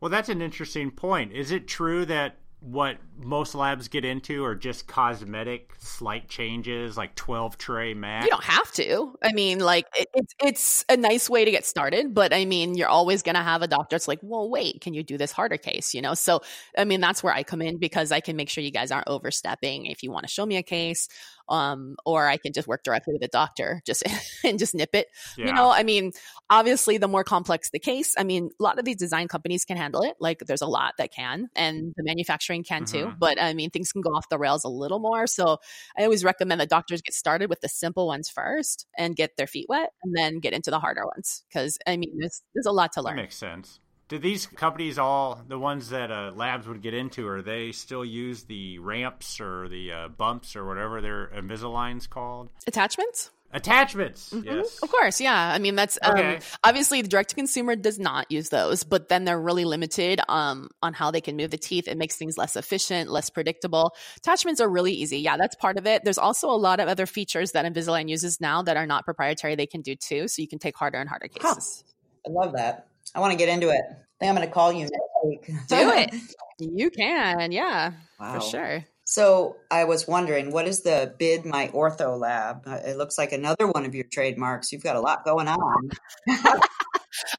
Well, 0.00 0.10
that's 0.10 0.28
an 0.28 0.42
interesting 0.42 0.90
point. 0.90 1.32
Is 1.32 1.50
it 1.50 1.66
true 1.66 2.04
that 2.06 2.36
what 2.66 2.96
most 3.16 3.54
labs 3.54 3.86
get 3.86 4.04
into 4.04 4.44
are 4.44 4.56
just 4.56 4.88
cosmetic 4.88 5.72
slight 5.78 6.28
changes 6.28 6.96
like 6.96 7.14
12 7.14 7.56
tray 7.56 7.94
max 7.94 8.24
you 8.24 8.30
don't 8.30 8.42
have 8.42 8.72
to. 8.72 9.16
I 9.22 9.32
mean 9.32 9.60
like 9.60 9.86
it, 9.96 10.08
it's 10.14 10.34
it's 10.42 10.84
a 10.88 10.96
nice 10.96 11.30
way 11.30 11.44
to 11.44 11.50
get 11.52 11.64
started 11.64 12.12
but 12.12 12.34
i 12.34 12.44
mean 12.44 12.74
you're 12.74 12.88
always 12.88 13.22
going 13.22 13.36
to 13.36 13.42
have 13.42 13.62
a 13.62 13.68
doctor 13.68 13.94
that's 13.94 14.08
like 14.08 14.18
well 14.20 14.50
wait 14.50 14.80
can 14.80 14.94
you 14.94 15.04
do 15.04 15.16
this 15.16 15.30
harder 15.30 15.56
case? 15.56 15.94
You 15.94 16.02
know? 16.02 16.14
So 16.14 16.40
i 16.76 16.84
mean 16.84 17.00
that's 17.00 17.22
where 17.22 17.32
i 17.32 17.44
come 17.44 17.62
in 17.62 17.78
because 17.78 18.10
i 18.10 18.18
can 18.18 18.34
make 18.34 18.48
sure 18.48 18.64
you 18.64 18.72
guys 18.72 18.90
aren't 18.90 19.06
overstepping 19.06 19.86
if 19.86 20.02
you 20.02 20.10
want 20.10 20.26
to 20.26 20.32
show 20.32 20.44
me 20.44 20.56
a 20.56 20.64
case 20.64 21.08
um, 21.48 21.96
or 22.04 22.26
I 22.26 22.36
can 22.36 22.52
just 22.52 22.68
work 22.68 22.82
directly 22.82 23.14
with 23.14 23.22
a 23.22 23.28
doctor 23.28 23.82
just 23.86 24.02
and 24.44 24.58
just 24.58 24.74
nip 24.74 24.90
it. 24.94 25.08
Yeah. 25.36 25.46
You 25.46 25.52
know, 25.52 25.70
I 25.70 25.82
mean, 25.82 26.12
obviously, 26.50 26.98
the 26.98 27.08
more 27.08 27.24
complex 27.24 27.70
the 27.70 27.78
case, 27.78 28.14
I 28.18 28.24
mean, 28.24 28.50
a 28.58 28.62
lot 28.62 28.78
of 28.78 28.84
these 28.84 28.96
design 28.96 29.28
companies 29.28 29.64
can 29.64 29.76
handle 29.76 30.02
it. 30.02 30.14
Like, 30.20 30.40
there's 30.46 30.62
a 30.62 30.66
lot 30.66 30.94
that 30.98 31.12
can, 31.12 31.48
and 31.54 31.92
the 31.96 32.04
manufacturing 32.04 32.64
can 32.64 32.84
mm-hmm. 32.84 33.10
too. 33.10 33.14
But 33.18 33.40
I 33.40 33.54
mean, 33.54 33.70
things 33.70 33.92
can 33.92 34.02
go 34.02 34.10
off 34.10 34.28
the 34.28 34.38
rails 34.38 34.64
a 34.64 34.68
little 34.68 34.98
more. 34.98 35.26
So 35.26 35.58
I 35.98 36.04
always 36.04 36.24
recommend 36.24 36.60
that 36.60 36.68
doctors 36.68 37.02
get 37.02 37.14
started 37.14 37.50
with 37.50 37.60
the 37.60 37.68
simple 37.68 38.06
ones 38.06 38.28
first 38.28 38.86
and 38.96 39.16
get 39.16 39.36
their 39.36 39.46
feet 39.46 39.66
wet, 39.68 39.90
and 40.02 40.14
then 40.16 40.40
get 40.40 40.52
into 40.52 40.70
the 40.70 40.80
harder 40.80 41.04
ones. 41.06 41.44
Because 41.48 41.78
I 41.86 41.96
mean, 41.96 42.16
there's 42.18 42.42
there's 42.54 42.66
a 42.66 42.72
lot 42.72 42.92
to 42.92 43.02
learn. 43.02 43.16
That 43.16 43.22
makes 43.22 43.36
sense. 43.36 43.80
Do 44.08 44.18
these 44.18 44.46
companies 44.46 44.98
all 44.98 45.42
the 45.48 45.58
ones 45.58 45.90
that 45.90 46.12
uh, 46.12 46.30
labs 46.34 46.68
would 46.68 46.80
get 46.80 46.94
into? 46.94 47.26
Are 47.26 47.42
they 47.42 47.72
still 47.72 48.04
use 48.04 48.44
the 48.44 48.78
ramps 48.78 49.40
or 49.40 49.68
the 49.68 49.92
uh, 49.92 50.08
bumps 50.08 50.54
or 50.54 50.64
whatever 50.64 51.00
their 51.00 51.26
Invisaligns 51.34 52.08
called? 52.08 52.50
Attachments. 52.68 53.30
Attachments, 53.52 54.30
mm-hmm. 54.30 54.44
yes, 54.44 54.80
of 54.82 54.90
course, 54.90 55.20
yeah. 55.20 55.52
I 55.54 55.58
mean, 55.58 55.76
that's 55.76 55.98
um, 56.02 56.38
obviously 56.64 57.00
the 57.00 57.08
direct 57.08 57.30
to 57.30 57.36
consumer 57.36 57.76
does 57.76 57.98
not 57.98 58.30
use 58.30 58.48
those, 58.48 58.82
but 58.82 59.08
then 59.08 59.24
they're 59.24 59.40
really 59.40 59.64
limited 59.64 60.20
um, 60.28 60.68
on 60.82 60.92
how 60.92 61.12
they 61.12 61.20
can 61.20 61.36
move 61.36 61.52
the 61.52 61.56
teeth. 61.56 61.86
It 61.86 61.96
makes 61.96 62.16
things 62.16 62.36
less 62.36 62.56
efficient, 62.56 63.08
less 63.08 63.30
predictable. 63.30 63.94
Attachments 64.18 64.60
are 64.60 64.68
really 64.68 64.92
easy. 64.92 65.20
Yeah, 65.20 65.36
that's 65.36 65.54
part 65.54 65.78
of 65.78 65.86
it. 65.86 66.02
There's 66.02 66.18
also 66.18 66.50
a 66.50 66.58
lot 66.58 66.80
of 66.80 66.88
other 66.88 67.06
features 67.06 67.52
that 67.52 67.64
Invisalign 67.64 68.08
uses 68.08 68.40
now 68.40 68.62
that 68.62 68.76
are 68.76 68.86
not 68.86 69.04
proprietary. 69.04 69.54
They 69.54 69.66
can 69.66 69.80
do 69.80 69.94
too, 69.94 70.26
so 70.26 70.42
you 70.42 70.48
can 70.48 70.58
take 70.58 70.76
harder 70.76 70.98
and 70.98 71.08
harder 71.08 71.28
cases. 71.28 71.84
Huh. 72.26 72.30
I 72.30 72.32
love 72.32 72.52
that. 72.54 72.88
I 73.16 73.20
want 73.20 73.32
to 73.32 73.38
get 73.38 73.48
into 73.48 73.70
it. 73.70 73.80
I 73.80 74.18
think 74.20 74.28
I'm 74.28 74.36
going 74.36 74.46
to 74.46 74.52
call 74.52 74.72
you 74.72 74.82
next 74.82 74.94
week. 75.24 75.46
Do 75.46 75.54
it. 75.70 76.14
You 76.58 76.90
can. 76.90 77.50
Yeah, 77.50 77.92
wow. 78.20 78.34
for 78.34 78.40
sure. 78.46 78.84
So 79.04 79.56
I 79.70 79.84
was 79.84 80.06
wondering, 80.06 80.50
what 80.52 80.66
is 80.66 80.82
the 80.82 81.14
Bid 81.18 81.46
My 81.46 81.68
Ortho 81.68 82.18
Lab? 82.18 82.62
Uh, 82.66 82.80
it 82.84 82.98
looks 82.98 83.16
like 83.16 83.32
another 83.32 83.68
one 83.68 83.86
of 83.86 83.94
your 83.94 84.04
trademarks. 84.12 84.72
You've 84.72 84.82
got 84.82 84.96
a 84.96 85.00
lot 85.00 85.24
going 85.24 85.48
on. 85.48 85.90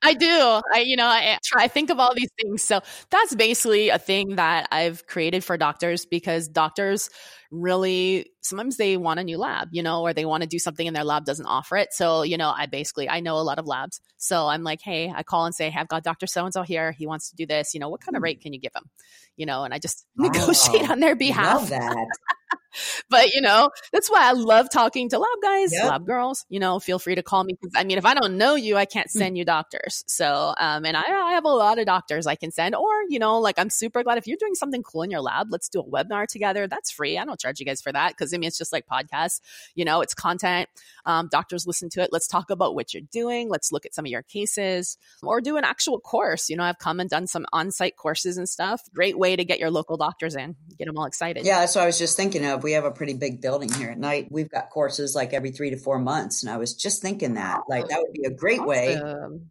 I 0.01 0.13
do. 0.13 0.61
I, 0.73 0.79
you 0.85 0.95
know, 0.95 1.05
I 1.05 1.37
try 1.43 1.63
I 1.63 1.67
think 1.67 1.89
of 1.89 1.99
all 1.99 2.13
these 2.15 2.29
things. 2.39 2.63
So 2.63 2.81
that's 3.09 3.35
basically 3.35 3.89
a 3.89 3.99
thing 3.99 4.35
that 4.35 4.67
I've 4.71 5.05
created 5.07 5.43
for 5.43 5.57
doctors 5.57 6.05
because 6.05 6.47
doctors 6.47 7.09
really 7.51 8.31
sometimes 8.41 8.77
they 8.77 8.97
want 8.97 9.19
a 9.19 9.23
new 9.23 9.37
lab, 9.37 9.69
you 9.71 9.83
know, 9.83 10.01
or 10.01 10.13
they 10.13 10.25
want 10.25 10.43
to 10.43 10.47
do 10.47 10.59
something 10.59 10.85
and 10.87 10.95
their 10.95 11.03
lab 11.03 11.25
doesn't 11.25 11.45
offer 11.45 11.77
it. 11.77 11.89
So, 11.93 12.23
you 12.23 12.37
know, 12.37 12.53
I 12.55 12.65
basically 12.65 13.09
I 13.09 13.19
know 13.19 13.37
a 13.37 13.43
lot 13.43 13.59
of 13.59 13.65
labs. 13.65 14.01
So 14.17 14.47
I'm 14.47 14.63
like, 14.63 14.81
hey, 14.81 15.11
I 15.13 15.23
call 15.23 15.45
and 15.45 15.55
say, 15.55 15.69
hey, 15.69 15.79
I've 15.79 15.87
got 15.87 16.03
Dr. 16.03 16.27
So 16.27 16.45
and 16.45 16.53
so 16.53 16.63
here. 16.63 16.91
He 16.91 17.07
wants 17.07 17.29
to 17.29 17.35
do 17.35 17.45
this. 17.45 17.73
You 17.73 17.79
know, 17.79 17.89
what 17.89 18.01
kind 18.01 18.15
of 18.15 18.19
hmm. 18.19 18.25
rate 18.25 18.41
can 18.41 18.53
you 18.53 18.59
give 18.59 18.73
him? 18.75 18.83
You 19.35 19.45
know, 19.45 19.63
and 19.63 19.73
I 19.73 19.79
just 19.79 20.05
wow. 20.17 20.29
negotiate 20.33 20.89
on 20.89 20.99
their 20.99 21.15
behalf. 21.15 21.61
Love 21.61 21.69
that. 21.69 22.07
but 23.09 23.33
you 23.33 23.41
know, 23.41 23.69
that's 23.91 24.09
why 24.09 24.27
I 24.27 24.31
love 24.33 24.69
talking 24.71 25.09
to 25.09 25.19
lab 25.19 25.27
guys, 25.41 25.71
yep. 25.71 25.85
lab 25.85 26.05
girls. 26.05 26.45
You 26.49 26.59
know, 26.59 26.79
feel 26.79 26.99
free 26.99 27.15
to 27.15 27.23
call 27.23 27.43
me 27.43 27.53
because 27.59 27.73
I 27.75 27.83
mean, 27.83 27.97
if 27.97 28.05
I 28.05 28.13
don't 28.13 28.37
know 28.37 28.55
you, 28.55 28.77
I 28.77 28.85
can't 28.85 29.09
hmm. 29.11 29.19
send 29.19 29.37
you 29.37 29.45
doctors. 29.45 30.03
So, 30.07 30.53
um, 30.57 30.85
and 30.85 30.95
I, 30.95 31.01
I 31.01 31.33
have 31.33 31.45
a 31.45 31.49
lot 31.49 31.79
of 31.79 31.85
doctors 31.85 32.27
I 32.27 32.35
can 32.35 32.51
send, 32.51 32.75
or 32.75 33.03
you 33.09 33.19
know, 33.19 33.39
like 33.39 33.57
I'm 33.57 33.69
super 33.69 34.03
glad 34.03 34.17
if 34.17 34.27
you're 34.27 34.37
doing 34.39 34.55
something 34.55 34.83
cool 34.83 35.03
in 35.03 35.11
your 35.11 35.21
lab, 35.21 35.47
let's 35.49 35.69
do 35.69 35.79
a 35.79 35.83
webinar 35.83 36.27
together. 36.27 36.67
That's 36.67 36.91
free. 36.91 37.17
I 37.17 37.25
don't 37.25 37.39
charge 37.39 37.59
you 37.59 37.65
guys 37.65 37.81
for 37.81 37.91
that 37.91 38.09
because 38.09 38.33
I 38.33 38.37
mean, 38.37 38.47
it's 38.47 38.57
just 38.57 38.73
like 38.73 38.85
podcasts. 38.87 39.41
You 39.75 39.85
know, 39.85 40.01
it's 40.01 40.13
content. 40.13 40.69
Um, 41.05 41.29
doctors 41.31 41.65
listen 41.65 41.89
to 41.89 42.01
it. 42.01 42.09
Let's 42.11 42.27
talk 42.27 42.49
about 42.49 42.75
what 42.75 42.93
you're 42.93 43.03
doing. 43.11 43.49
Let's 43.49 43.71
look 43.71 43.85
at 43.85 43.93
some 43.93 44.05
of 44.05 44.11
your 44.11 44.23
cases, 44.23 44.97
or 45.23 45.41
do 45.41 45.57
an 45.57 45.63
actual 45.63 45.99
course. 45.99 46.49
You 46.49 46.57
know, 46.57 46.63
I've 46.63 46.79
come 46.79 46.99
and 46.99 47.09
done 47.09 47.27
some 47.27 47.45
on-site 47.53 47.95
courses 47.95 48.37
and 48.37 48.47
stuff. 48.47 48.81
Great 48.93 49.17
way 49.17 49.35
to 49.35 49.45
get 49.45 49.59
your 49.59 49.71
local 49.71 49.97
doctors 49.97 50.35
in, 50.35 50.55
get 50.77 50.85
them 50.85 50.97
all 50.97 51.05
excited. 51.05 51.45
Yeah, 51.45 51.59
that's 51.59 51.75
what 51.75 51.83
I 51.83 51.87
was 51.87 51.97
just 51.97 52.17
thinking 52.17 52.45
of 52.45 52.63
we 52.67 52.73
have 52.73 52.83
a 52.83 52.91
pretty 52.91 53.13
big 53.13 53.39
building 53.39 53.71
here 53.71 53.89
at 53.89 53.97
night. 53.97 54.27
We've 54.29 54.49
got 54.49 54.69
courses 54.69 55.15
like 55.15 55.31
every 55.31 55.51
three 55.51 55.69
to 55.69 55.77
four 55.77 55.99
months. 55.99 56.43
And 56.43 56.51
I 56.51 56.57
was 56.57 56.73
just 56.73 57.01
thinking 57.01 57.35
that, 57.35 57.61
like, 57.69 57.87
that 57.87 57.97
would 57.97 58.11
be 58.11 58.25
a 58.25 58.29
great 58.29 58.59
awesome. 58.59 58.67
way. 58.67 58.99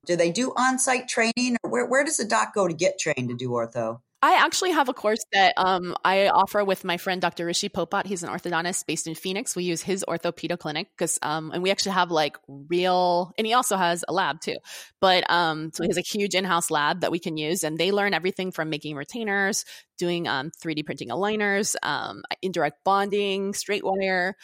Do 0.05 0.17
they 0.17 0.31
do 0.31 0.53
on 0.55 0.79
site 0.79 1.09
training 1.09 1.57
or 1.62 1.71
where, 1.71 1.87
where 1.87 2.05
does 2.05 2.19
the 2.19 2.27
doc 2.27 2.53
go 2.55 2.69
to 2.69 2.75
get 2.75 2.99
trained 2.99 3.31
to 3.31 3.35
do 3.35 3.49
ortho? 3.49 4.01
I 4.27 4.45
actually 4.45 4.72
have 4.72 4.89
a 4.89 4.93
course 4.93 5.24
that 5.33 5.55
um, 5.57 5.95
I 6.05 6.27
offer 6.27 6.64
with 6.64 6.83
my 6.83 6.97
friend 6.97 7.22
Dr. 7.22 7.47
Rishi 7.47 7.68
Popat. 7.68 8.07
He's 8.07 8.24
an 8.24 8.29
orthodontist 8.29 8.85
based 8.85 9.07
in 9.07 9.14
Phoenix. 9.14 9.55
We 9.55 9.62
use 9.62 9.83
his 9.83 10.05
orthopedia 10.09 10.59
clinic 10.59 10.89
because, 10.91 11.16
um, 11.22 11.53
and 11.53 11.62
we 11.62 11.70
actually 11.70 11.93
have 11.93 12.11
like 12.11 12.37
real, 12.49 13.33
and 13.39 13.47
he 13.47 13.53
also 13.53 13.77
has 13.77 14.05
a 14.09 14.12
lab 14.12 14.41
too. 14.41 14.57
But 15.01 15.31
um, 15.31 15.70
so 15.72 15.85
he 15.85 15.89
has 15.91 15.97
a 15.97 16.01
huge 16.01 16.35
in-house 16.35 16.72
lab 16.72 17.03
that 17.03 17.12
we 17.12 17.20
can 17.20 17.37
use, 17.37 17.62
and 17.62 17.79
they 17.79 17.93
learn 17.93 18.14
everything 18.14 18.51
from 18.51 18.68
making 18.68 18.97
retainers, 18.97 19.64
doing 19.97 20.27
um, 20.27 20.51
3D 20.61 20.85
printing 20.85 21.11
aligners, 21.11 21.77
um, 21.85 22.24
indirect 22.43 22.83
bonding, 22.83 23.55
straight 23.55 23.85
wire, 23.85 24.35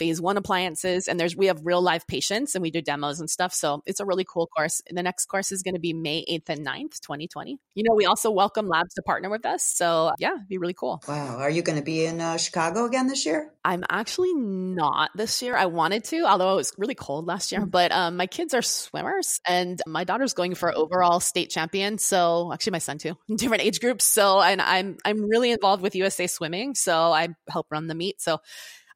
phase 0.00 0.18
one 0.18 0.38
appliances 0.38 1.08
and 1.08 1.20
there's 1.20 1.36
we 1.36 1.46
have 1.46 1.60
real 1.62 1.82
live 1.82 2.06
patients 2.06 2.54
and 2.54 2.62
we 2.62 2.70
do 2.70 2.80
demos 2.80 3.20
and 3.20 3.28
stuff 3.28 3.52
so 3.52 3.82
it's 3.84 4.00
a 4.00 4.06
really 4.06 4.24
cool 4.24 4.46
course. 4.46 4.80
And 4.88 4.96
the 4.96 5.02
next 5.02 5.26
course 5.26 5.52
is 5.52 5.62
going 5.62 5.74
to 5.74 5.80
be 5.80 5.92
may 5.92 6.24
8th 6.24 6.48
and 6.48 6.66
9th 6.66 7.00
2020 7.00 7.58
you 7.74 7.84
know 7.86 7.94
we 7.94 8.06
also 8.06 8.30
welcome 8.30 8.66
labs 8.66 8.94
to 8.94 9.02
partner 9.02 9.28
with 9.28 9.44
us 9.44 9.62
so 9.62 10.12
yeah 10.18 10.32
it'd 10.32 10.48
be 10.48 10.56
really 10.56 10.72
cool. 10.72 11.02
Wow. 11.06 11.36
Are 11.36 11.50
you 11.50 11.60
going 11.60 11.76
to 11.76 11.84
be 11.84 12.06
in 12.06 12.18
uh, 12.18 12.38
chicago 12.38 12.86
again 12.86 13.08
this 13.08 13.26
year? 13.26 13.52
I'm 13.62 13.84
actually 13.90 14.32
not 14.32 15.10
this 15.14 15.42
year. 15.42 15.54
I 15.54 15.66
wanted 15.66 16.04
to 16.04 16.24
although 16.24 16.54
it 16.54 16.56
was 16.56 16.72
really 16.78 16.94
cold 16.94 17.26
last 17.26 17.52
year 17.52 17.60
mm-hmm. 17.60 17.70
but 17.70 17.92
um, 17.92 18.16
my 18.16 18.26
kids 18.26 18.54
are 18.54 18.62
swimmers 18.62 19.38
and 19.46 19.82
my 19.86 20.04
daughter's 20.04 20.32
going 20.32 20.54
for 20.54 20.74
overall 20.74 21.20
state 21.20 21.50
champion 21.50 21.98
so 21.98 22.50
actually 22.54 22.72
my 22.72 22.78
son 22.78 22.96
too 22.96 23.18
different 23.36 23.62
age 23.62 23.80
groups 23.80 24.06
so 24.06 24.40
and 24.40 24.62
i'm 24.62 24.96
i'm 25.04 25.28
really 25.28 25.50
involved 25.50 25.82
with 25.82 25.94
usa 25.94 26.26
swimming 26.26 26.74
so 26.74 27.12
i 27.12 27.28
help 27.50 27.66
run 27.70 27.86
the 27.86 27.94
meet 27.94 28.20
so 28.20 28.38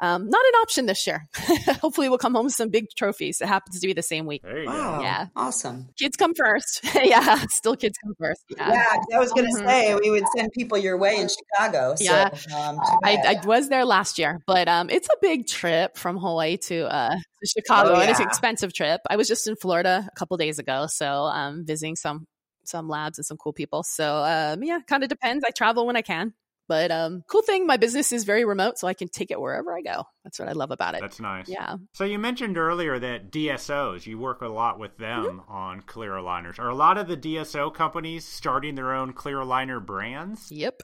um, 0.05 0.28
not 0.28 0.44
an 0.44 0.55
option 0.61 0.86
this 0.86 1.07
year. 1.07 1.26
Hopefully, 1.80 2.09
we'll 2.09 2.18
come 2.18 2.34
home 2.34 2.44
with 2.46 2.55
some 2.55 2.68
big 2.68 2.86
trophies. 2.96 3.40
It 3.40 3.46
happens 3.48 3.80
to 3.80 3.86
be 3.86 3.92
the 3.92 4.02
same 4.02 4.26
week. 4.26 4.42
wow, 4.44 5.00
yeah, 5.00 5.26
awesome. 5.34 5.88
Kids 5.98 6.16
come 6.16 6.34
first. 6.34 6.80
yeah, 7.02 7.44
still 7.48 7.76
kids 7.76 7.96
come 8.05 8.14
first. 8.18 8.44
Yeah, 8.50 8.70
yeah 8.70 9.16
I 9.16 9.18
was 9.18 9.32
going 9.32 9.46
to 9.46 9.57
mm-hmm. 9.57 9.68
say 9.68 9.94
we 9.94 10.11
would 10.11 10.24
send 10.36 10.52
people 10.52 10.76
your 10.78 10.98
way 10.98 11.16
in 11.16 11.28
Chicago. 11.28 11.94
So, 11.96 12.05
yeah, 12.05 12.28
um, 12.57 12.78
I, 13.02 13.16
I, 13.42 13.46
was 13.46 13.68
there 13.68 13.84
last 13.84 14.18
year, 14.18 14.42
but 14.46 14.68
um, 14.68 14.90
it's 14.90 15.09
a 15.09 15.16
big 15.22 15.46
trip 15.46 15.96
from 15.96 16.18
Hawaii 16.18 16.57
to 16.68 16.92
uh, 16.92 17.16
Chicago, 17.46 17.90
oh, 17.90 17.94
yeah. 17.94 18.02
and 18.02 18.11
it's 18.11 18.20
an 18.20 18.26
expensive 18.26 18.72
trip. 18.72 19.00
I 19.09 19.16
was 19.16 19.28
just 19.28 19.46
in 19.46 19.57
Florida 19.57 20.07
a 20.07 20.18
couple 20.18 20.36
days 20.36 20.59
ago, 20.59 20.86
so 20.88 21.07
um, 21.07 21.64
visiting 21.64 21.96
some 21.96 22.26
some 22.66 22.88
labs 22.88 23.18
and 23.18 23.26
some 23.26 23.36
cool 23.36 23.52
people. 23.52 23.82
So 23.82 24.16
um, 24.24 24.62
yeah, 24.62 24.80
kind 24.86 25.02
of 25.02 25.09
depends. 25.09 25.44
I 25.46 25.50
travel 25.50 25.86
when 25.86 25.96
I 25.96 26.02
can. 26.02 26.34
But 26.68 26.90
um, 26.90 27.22
cool 27.28 27.42
thing, 27.42 27.66
my 27.66 27.76
business 27.76 28.12
is 28.12 28.24
very 28.24 28.44
remote, 28.44 28.78
so 28.78 28.88
I 28.88 28.94
can 28.94 29.08
take 29.08 29.30
it 29.30 29.40
wherever 29.40 29.76
I 29.76 29.82
go. 29.82 30.04
That's 30.24 30.38
what 30.38 30.48
I 30.48 30.52
love 30.52 30.70
about 30.70 30.94
it. 30.94 31.02
That's 31.02 31.20
nice. 31.20 31.48
Yeah. 31.48 31.76
So 31.92 32.04
you 32.04 32.18
mentioned 32.18 32.56
earlier 32.56 32.98
that 32.98 33.30
DSOs, 33.30 34.06
you 34.06 34.18
work 34.18 34.40
a 34.40 34.48
lot 34.48 34.78
with 34.78 34.96
them 34.96 35.24
mm-hmm. 35.24 35.52
on 35.52 35.82
clear 35.82 36.12
aligners. 36.12 36.58
Are 36.58 36.70
a 36.70 36.74
lot 36.74 36.96
of 36.96 37.06
the 37.06 37.16
DSO 37.16 37.72
companies 37.74 38.24
starting 38.24 38.74
their 38.74 38.94
own 38.94 39.12
clear 39.12 39.36
aligner 39.36 39.84
brands? 39.84 40.50
Yep. 40.50 40.82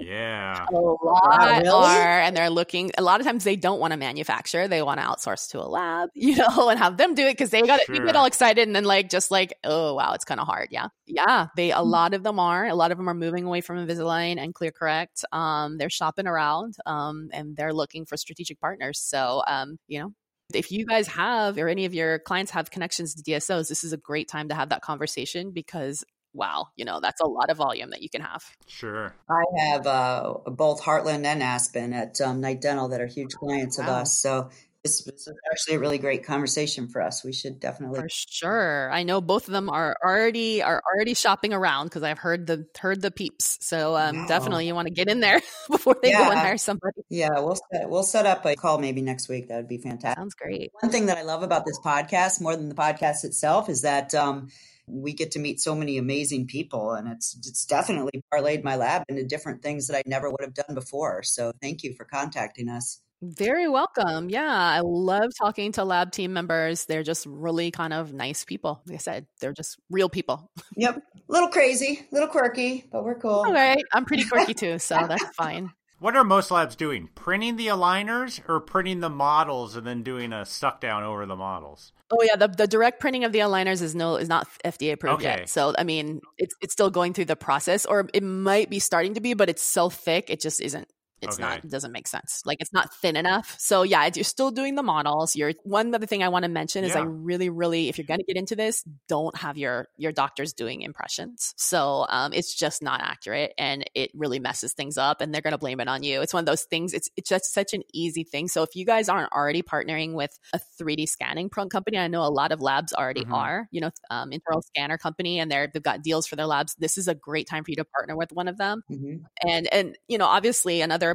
Yeah. 0.00 0.66
A 0.72 0.74
lot 0.74 0.98
wow, 1.02 1.58
really? 1.58 1.68
are, 1.68 2.20
and 2.20 2.36
they're 2.36 2.50
looking. 2.50 2.90
A 2.96 3.02
lot 3.02 3.20
of 3.20 3.26
times 3.26 3.44
they 3.44 3.56
don't 3.56 3.80
want 3.80 3.92
to 3.92 3.96
manufacture; 3.96 4.68
they 4.68 4.82
want 4.82 5.00
to 5.00 5.06
outsource 5.06 5.50
to 5.50 5.60
a 5.60 5.66
lab, 5.66 6.10
you 6.14 6.36
know, 6.36 6.68
and 6.68 6.78
have 6.78 6.96
them 6.96 7.14
do 7.14 7.26
it 7.26 7.32
because 7.32 7.50
they 7.50 7.62
got 7.62 7.80
sure. 7.80 7.98
they 7.98 8.04
get 8.04 8.16
all 8.16 8.26
excited 8.26 8.66
and 8.66 8.74
then 8.74 8.84
like 8.84 9.10
just 9.10 9.30
like, 9.30 9.54
oh 9.64 9.94
wow, 9.94 10.12
it's 10.12 10.24
kind 10.24 10.40
of 10.40 10.46
hard. 10.46 10.68
Yeah, 10.70 10.88
yeah. 11.06 11.48
They 11.56 11.70
a 11.70 11.78
hmm. 11.78 11.88
lot 11.88 12.14
of 12.14 12.22
them 12.22 12.38
are. 12.38 12.66
A 12.66 12.74
lot 12.74 12.92
of 12.92 12.98
them 12.98 13.08
are 13.08 13.14
moving 13.14 13.44
away 13.44 13.60
from 13.60 13.84
Invisalign 13.84 14.38
and 14.38 14.54
ClearCorrect. 14.54 15.24
Um, 15.32 15.78
they're 15.78 15.90
shopping 15.90 16.26
around, 16.26 16.76
um, 16.86 17.28
and 17.32 17.56
they're 17.56 17.74
looking 17.74 18.06
for 18.06 18.16
strategic 18.16 18.60
partners. 18.60 19.00
So, 19.00 19.42
um, 19.46 19.78
you 19.88 20.00
know, 20.00 20.12
if 20.54 20.70
you 20.70 20.86
guys 20.86 21.08
have 21.08 21.58
or 21.58 21.68
any 21.68 21.84
of 21.84 21.94
your 21.94 22.18
clients 22.20 22.52
have 22.52 22.70
connections 22.70 23.14
to 23.14 23.22
DSOs, 23.22 23.68
this 23.68 23.82
is 23.82 23.92
a 23.92 23.96
great 23.96 24.28
time 24.28 24.48
to 24.48 24.54
have 24.54 24.68
that 24.68 24.82
conversation 24.82 25.50
because 25.50 26.04
wow, 26.36 26.68
you 26.76 26.84
know, 26.84 27.00
that's 27.00 27.20
a 27.20 27.26
lot 27.26 27.50
of 27.50 27.56
volume 27.56 27.90
that 27.90 28.02
you 28.02 28.08
can 28.08 28.20
have. 28.20 28.44
Sure. 28.66 29.14
I 29.28 29.44
have 29.58 29.86
uh, 29.86 30.34
both 30.46 30.82
Heartland 30.82 31.24
and 31.24 31.42
Aspen 31.42 31.92
at 31.92 32.20
um, 32.20 32.40
Knight 32.40 32.60
Dental 32.60 32.88
that 32.88 33.00
are 33.00 33.06
huge 33.06 33.32
clients 33.34 33.78
wow. 33.78 33.84
of 33.84 33.90
us. 33.90 34.20
So 34.20 34.50
this 34.86 35.04
was 35.04 35.28
actually 35.50 35.74
a 35.74 35.78
really 35.80 35.98
great 35.98 36.24
conversation 36.24 36.86
for 36.86 37.02
us. 37.02 37.24
We 37.24 37.32
should 37.32 37.58
definitely 37.58 38.00
for 38.00 38.08
sure. 38.08 38.90
I 38.92 39.02
know 39.02 39.20
both 39.20 39.48
of 39.48 39.52
them 39.52 39.68
are 39.68 39.96
already 40.04 40.62
are 40.62 40.80
already 40.94 41.14
shopping 41.14 41.52
around 41.52 41.86
because 41.86 42.04
I've 42.04 42.18
heard 42.18 42.46
the 42.46 42.66
heard 42.78 43.02
the 43.02 43.10
peeps. 43.10 43.58
So 43.62 43.96
um, 43.96 44.16
wow. 44.16 44.26
definitely 44.28 44.68
you 44.68 44.74
want 44.74 44.86
to 44.86 44.94
get 44.94 45.08
in 45.08 45.18
there 45.20 45.40
before 45.70 45.96
they 46.00 46.10
yeah. 46.10 46.24
go 46.24 46.30
and 46.30 46.38
hire 46.38 46.56
somebody. 46.56 47.02
Yeah, 47.08 47.40
we'll 47.40 47.58
set, 47.72 47.90
we'll 47.90 48.04
set 48.04 48.26
up 48.26 48.46
a 48.46 48.54
call 48.54 48.78
maybe 48.78 49.02
next 49.02 49.28
week. 49.28 49.48
That 49.48 49.56
would 49.56 49.68
be 49.68 49.78
fantastic. 49.78 50.18
Sounds 50.18 50.34
great. 50.34 50.70
One 50.80 50.92
thing 50.92 51.06
that 51.06 51.18
I 51.18 51.22
love 51.22 51.42
about 51.42 51.64
this 51.66 51.80
podcast 51.80 52.40
more 52.40 52.54
than 52.54 52.68
the 52.68 52.76
podcast 52.76 53.24
itself 53.24 53.68
is 53.68 53.82
that. 53.82 54.14
Um, 54.14 54.48
we 54.86 55.12
get 55.12 55.32
to 55.32 55.38
meet 55.38 55.60
so 55.60 55.74
many 55.74 55.98
amazing 55.98 56.46
people 56.46 56.92
and 56.92 57.08
it's 57.08 57.36
it's 57.38 57.64
definitely 57.66 58.22
parlayed 58.32 58.62
my 58.62 58.76
lab 58.76 59.02
into 59.08 59.24
different 59.24 59.62
things 59.62 59.86
that 59.86 59.96
I 59.96 60.02
never 60.06 60.30
would 60.30 60.40
have 60.40 60.54
done 60.54 60.74
before. 60.74 61.22
So 61.22 61.52
thank 61.60 61.82
you 61.82 61.94
for 61.94 62.04
contacting 62.04 62.68
us. 62.68 63.00
Very 63.22 63.66
welcome. 63.66 64.28
Yeah, 64.28 64.46
I 64.46 64.80
love 64.84 65.30
talking 65.40 65.72
to 65.72 65.84
lab 65.84 66.12
team 66.12 66.34
members. 66.34 66.84
They're 66.84 67.02
just 67.02 67.24
really 67.24 67.70
kind 67.70 67.94
of 67.94 68.12
nice 68.12 68.44
people. 68.44 68.82
Like 68.86 68.96
I 68.96 68.98
said, 68.98 69.26
they're 69.40 69.54
just 69.54 69.78
real 69.90 70.10
people. 70.10 70.50
Yep. 70.76 70.96
A 70.96 71.32
little 71.32 71.48
crazy, 71.48 72.06
a 72.12 72.14
little 72.14 72.28
quirky, 72.28 72.84
but 72.92 73.04
we're 73.04 73.18
cool. 73.18 73.44
All 73.46 73.52
right. 73.52 73.82
I'm 73.92 74.04
pretty 74.04 74.24
quirky 74.24 74.52
too, 74.52 74.78
so 74.78 74.96
that's 75.08 75.34
fine. 75.34 75.70
What 75.98 76.14
are 76.14 76.24
most 76.24 76.50
labs 76.50 76.76
doing? 76.76 77.08
Printing 77.14 77.56
the 77.56 77.68
aligners 77.68 78.40
or 78.48 78.60
printing 78.60 79.00
the 79.00 79.08
models 79.08 79.76
and 79.76 79.86
then 79.86 80.02
doing 80.02 80.32
a 80.32 80.44
suck 80.44 80.80
down 80.80 81.02
over 81.02 81.24
the 81.24 81.36
models? 81.36 81.92
Oh 82.10 82.22
yeah, 82.22 82.36
the, 82.36 82.48
the 82.48 82.66
direct 82.66 83.00
printing 83.00 83.24
of 83.24 83.32
the 83.32 83.38
aligners 83.40 83.82
is 83.82 83.94
no 83.94 84.16
is 84.16 84.28
not 84.28 84.46
FDA 84.64 84.92
approved 84.92 85.22
okay. 85.22 85.38
yet. 85.40 85.48
So 85.48 85.74
I 85.78 85.84
mean, 85.84 86.20
it's 86.38 86.54
it's 86.60 86.72
still 86.72 86.90
going 86.90 87.14
through 87.14 87.24
the 87.24 87.36
process, 87.36 87.86
or 87.86 88.08
it 88.12 88.22
might 88.22 88.68
be 88.68 88.78
starting 88.78 89.14
to 89.14 89.20
be, 89.20 89.34
but 89.34 89.48
it's 89.48 89.62
so 89.62 89.88
thick 89.88 90.28
it 90.28 90.40
just 90.40 90.60
isn't 90.60 90.86
it's 91.22 91.36
okay. 91.36 91.42
not 91.42 91.64
it 91.64 91.70
doesn't 91.70 91.92
make 91.92 92.06
sense 92.06 92.42
like 92.44 92.58
it's 92.60 92.72
not 92.72 92.92
thin 92.94 93.16
enough 93.16 93.54
so 93.58 93.82
yeah 93.82 94.08
you're 94.14 94.24
still 94.24 94.50
doing 94.50 94.74
the 94.74 94.82
models 94.82 95.34
you're 95.34 95.52
one 95.64 95.94
other 95.94 96.06
thing 96.06 96.22
i 96.22 96.28
want 96.28 96.44
to 96.44 96.48
mention 96.48 96.84
is 96.84 96.90
yeah. 96.94 97.00
i 97.00 97.02
really 97.02 97.48
really 97.48 97.88
if 97.88 97.96
you're 97.96 98.06
going 98.06 98.20
to 98.20 98.24
get 98.24 98.36
into 98.36 98.54
this 98.54 98.84
don't 99.08 99.36
have 99.36 99.56
your 99.56 99.88
your 99.96 100.12
doctors 100.12 100.52
doing 100.52 100.82
impressions 100.82 101.54
so 101.56 102.06
um, 102.08 102.32
it's 102.32 102.54
just 102.54 102.82
not 102.82 103.00
accurate 103.00 103.52
and 103.56 103.84
it 103.94 104.10
really 104.14 104.38
messes 104.38 104.72
things 104.74 104.98
up 104.98 105.20
and 105.20 105.32
they're 105.32 105.42
going 105.42 105.52
to 105.52 105.58
blame 105.58 105.80
it 105.80 105.88
on 105.88 106.02
you 106.02 106.20
it's 106.20 106.34
one 106.34 106.42
of 106.42 106.46
those 106.46 106.64
things 106.64 106.92
it's 106.92 107.08
it's 107.16 107.28
just 107.28 107.52
such 107.52 107.72
an 107.72 107.82
easy 107.92 108.24
thing 108.24 108.48
so 108.48 108.62
if 108.62 108.74
you 108.74 108.84
guys 108.84 109.08
aren't 109.08 109.32
already 109.32 109.62
partnering 109.62 110.12
with 110.12 110.38
a 110.52 110.60
3d 110.80 111.08
scanning 111.08 111.48
prone 111.48 111.68
company 111.68 111.98
i 111.98 112.08
know 112.08 112.22
a 112.22 112.28
lot 112.28 112.52
of 112.52 112.60
labs 112.60 112.92
already 112.92 113.22
mm-hmm. 113.22 113.34
are 113.34 113.68
you 113.70 113.80
know 113.80 113.90
um, 114.10 114.30
intraoral 114.30 114.62
scanner 114.62 114.98
company 114.98 115.40
and 115.40 115.50
they're 115.50 115.68
they've 115.72 115.82
got 115.82 116.02
deals 116.02 116.26
for 116.26 116.36
their 116.36 116.46
labs 116.46 116.74
this 116.78 116.98
is 116.98 117.08
a 117.08 117.14
great 117.14 117.48
time 117.48 117.64
for 117.64 117.70
you 117.70 117.76
to 117.76 117.84
partner 117.84 118.16
with 118.16 118.32
one 118.32 118.48
of 118.48 118.58
them 118.58 118.82
mm-hmm. 118.90 119.16
and 119.48 119.72
and 119.72 119.96
you 120.08 120.18
know 120.18 120.26
obviously 120.26 120.80
another 120.80 121.05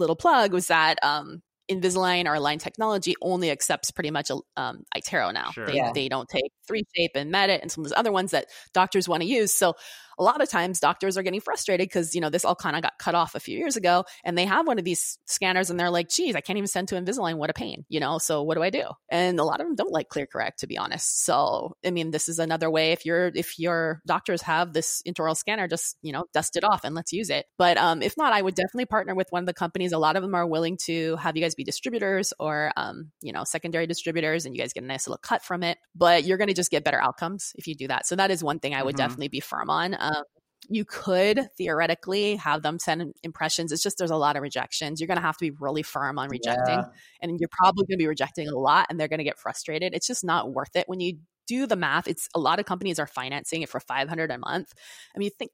little 0.00 0.16
plug 0.16 0.52
was 0.52 0.68
that 0.68 0.98
um, 1.02 1.42
Invisalign 1.70 2.26
or 2.26 2.34
Align 2.34 2.58
Technology 2.58 3.14
only 3.22 3.50
accepts 3.50 3.90
pretty 3.90 4.10
much 4.10 4.30
um, 4.56 4.82
iTero 4.96 5.32
now. 5.32 5.50
Sure. 5.52 5.66
They, 5.66 5.76
yeah. 5.76 5.92
they 5.94 6.08
don't 6.08 6.28
take 6.28 6.52
3Shape 6.70 7.10
and 7.14 7.32
Medit 7.32 7.60
and 7.62 7.70
some 7.70 7.84
of 7.84 7.90
those 7.90 7.96
other 7.96 8.12
ones 8.12 8.32
that 8.32 8.46
doctors 8.74 9.08
want 9.08 9.22
to 9.22 9.28
use. 9.28 9.52
So 9.52 9.74
a 10.20 10.22
lot 10.22 10.42
of 10.42 10.48
times 10.48 10.78
doctors 10.78 11.16
are 11.16 11.22
getting 11.22 11.40
frustrated 11.40 11.88
because 11.88 12.14
you 12.14 12.20
know 12.20 12.28
this 12.28 12.44
all 12.44 12.54
kind 12.54 12.76
of 12.76 12.82
got 12.82 12.92
cut 12.98 13.14
off 13.14 13.34
a 13.34 13.40
few 13.40 13.58
years 13.58 13.76
ago 13.76 14.04
and 14.22 14.36
they 14.36 14.44
have 14.44 14.66
one 14.66 14.78
of 14.78 14.84
these 14.84 15.18
scanners 15.24 15.70
and 15.70 15.80
they're 15.80 15.90
like 15.90 16.08
geez 16.08 16.36
i 16.36 16.40
can't 16.40 16.58
even 16.58 16.68
send 16.68 16.88
to 16.88 16.94
invisalign. 16.94 17.36
What 17.36 17.50
a 17.50 17.54
pain 17.54 17.84
you 17.88 18.00
know? 18.00 18.18
So 18.18 18.42
what 18.42 18.56
do 18.56 18.62
i 18.62 18.70
do? 18.70 18.84
And 19.08 19.40
a 19.40 19.44
lot 19.44 19.60
of 19.60 19.66
them 19.66 19.74
don't 19.74 19.92
like 19.92 20.08
ClearCorrect 20.10 20.56
to 20.58 20.66
be 20.66 20.76
honest. 20.76 21.24
So 21.24 21.74
i 21.84 21.90
mean 21.90 22.10
this 22.10 22.28
is 22.28 22.38
another 22.38 22.70
way 22.70 22.92
if 22.92 23.06
you're 23.06 23.32
if 23.34 23.58
your 23.58 24.02
doctors 24.06 24.42
have 24.42 24.72
this 24.74 25.02
intraoral 25.06 25.36
scanner 25.36 25.66
just 25.66 25.96
you 26.02 26.12
know 26.12 26.26
dust 26.34 26.56
it 26.56 26.64
off 26.64 26.84
and 26.84 26.94
let's 26.94 27.12
use 27.12 27.30
it. 27.30 27.46
But 27.56 27.78
um, 27.78 28.02
if 28.02 28.16
not 28.18 28.34
i 28.34 28.42
would 28.42 28.54
definitely 28.54 28.86
partner 28.86 29.14
with 29.14 29.28
one 29.30 29.42
of 29.42 29.46
the 29.46 29.54
companies. 29.54 29.92
A 29.92 29.98
lot 29.98 30.16
of 30.16 30.22
them 30.22 30.34
are 30.34 30.46
willing 30.46 30.76
to 30.84 31.16
have 31.16 31.36
you 31.36 31.42
guys 31.42 31.54
be 31.54 31.64
distributors 31.64 32.34
or 32.38 32.72
um, 32.76 33.10
you 33.22 33.32
know 33.32 33.44
secondary 33.44 33.86
distributors 33.86 34.44
and 34.44 34.54
you 34.54 34.60
guys 34.60 34.74
get 34.74 34.84
a 34.84 34.86
nice 34.86 35.06
little 35.06 35.18
cut 35.22 35.42
from 35.42 35.62
it. 35.62 35.78
But 35.94 36.24
you're 36.24 36.38
going 36.38 36.48
to 36.48 36.54
just 36.54 36.70
get 36.70 36.84
better 36.84 37.00
outcomes 37.00 37.52
if 37.56 37.66
you 37.66 37.74
do 37.74 37.88
that. 37.88 38.06
So 38.06 38.16
that 38.16 38.30
is 38.30 38.44
one 38.44 38.58
thing 38.58 38.74
i 38.74 38.82
would 38.82 38.96
mm-hmm. 38.96 39.04
definitely 39.06 39.28
be 39.28 39.40
firm 39.40 39.70
on. 39.70 39.96
um, 39.98 40.09
Um, 40.16 40.24
you 40.68 40.84
could 40.84 41.48
theoretically 41.58 42.36
have 42.36 42.62
them 42.62 42.78
send 42.78 43.14
impressions. 43.22 43.72
It's 43.72 43.82
just 43.82 43.98
there's 43.98 44.10
a 44.10 44.16
lot 44.16 44.36
of 44.36 44.42
rejections. 44.42 45.00
You're 45.00 45.08
going 45.08 45.16
to 45.16 45.22
have 45.22 45.36
to 45.38 45.44
be 45.44 45.56
really 45.58 45.82
firm 45.82 46.18
on 46.18 46.28
rejecting, 46.28 46.78
yeah. 46.78 46.84
and 47.20 47.40
you're 47.40 47.48
probably 47.50 47.84
going 47.86 47.98
to 47.98 48.02
be 48.02 48.06
rejecting 48.06 48.48
a 48.48 48.56
lot, 48.56 48.86
and 48.88 48.98
they're 48.98 49.08
going 49.08 49.18
to 49.18 49.24
get 49.24 49.38
frustrated. 49.38 49.94
It's 49.94 50.06
just 50.06 50.24
not 50.24 50.52
worth 50.52 50.76
it 50.76 50.88
when 50.88 51.00
you 51.00 51.18
do 51.48 51.66
the 51.66 51.76
math. 51.76 52.06
It's 52.06 52.28
a 52.34 52.38
lot 52.38 52.60
of 52.60 52.66
companies 52.66 53.00
are 53.00 53.06
financing 53.06 53.62
it 53.62 53.68
for 53.68 53.80
500 53.80 54.30
a 54.30 54.38
month. 54.38 54.72
I 55.14 55.18
mean, 55.18 55.26
you 55.26 55.30
think 55.30 55.52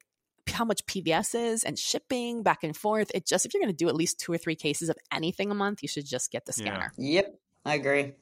how 0.51 0.65
much 0.65 0.85
PVS 0.85 1.35
is 1.35 1.63
and 1.63 1.77
shipping 1.77 2.43
back 2.43 2.63
and 2.63 2.75
forth. 2.75 3.11
It 3.13 3.25
just 3.25 3.45
if 3.45 3.53
you're 3.53 3.61
going 3.61 3.73
to 3.73 3.77
do 3.77 3.89
at 3.89 3.95
least 3.95 4.19
two 4.19 4.31
or 4.31 4.37
three 4.37 4.55
cases 4.55 4.89
of 4.89 4.97
anything 5.11 5.51
a 5.51 5.55
month, 5.55 5.81
you 5.81 5.87
should 5.87 6.05
just 6.05 6.31
get 6.31 6.45
the 6.45 6.53
scanner. 6.53 6.93
Yeah. 6.97 7.21
Yep, 7.21 7.39
I 7.65 7.75
agree. 7.75 8.13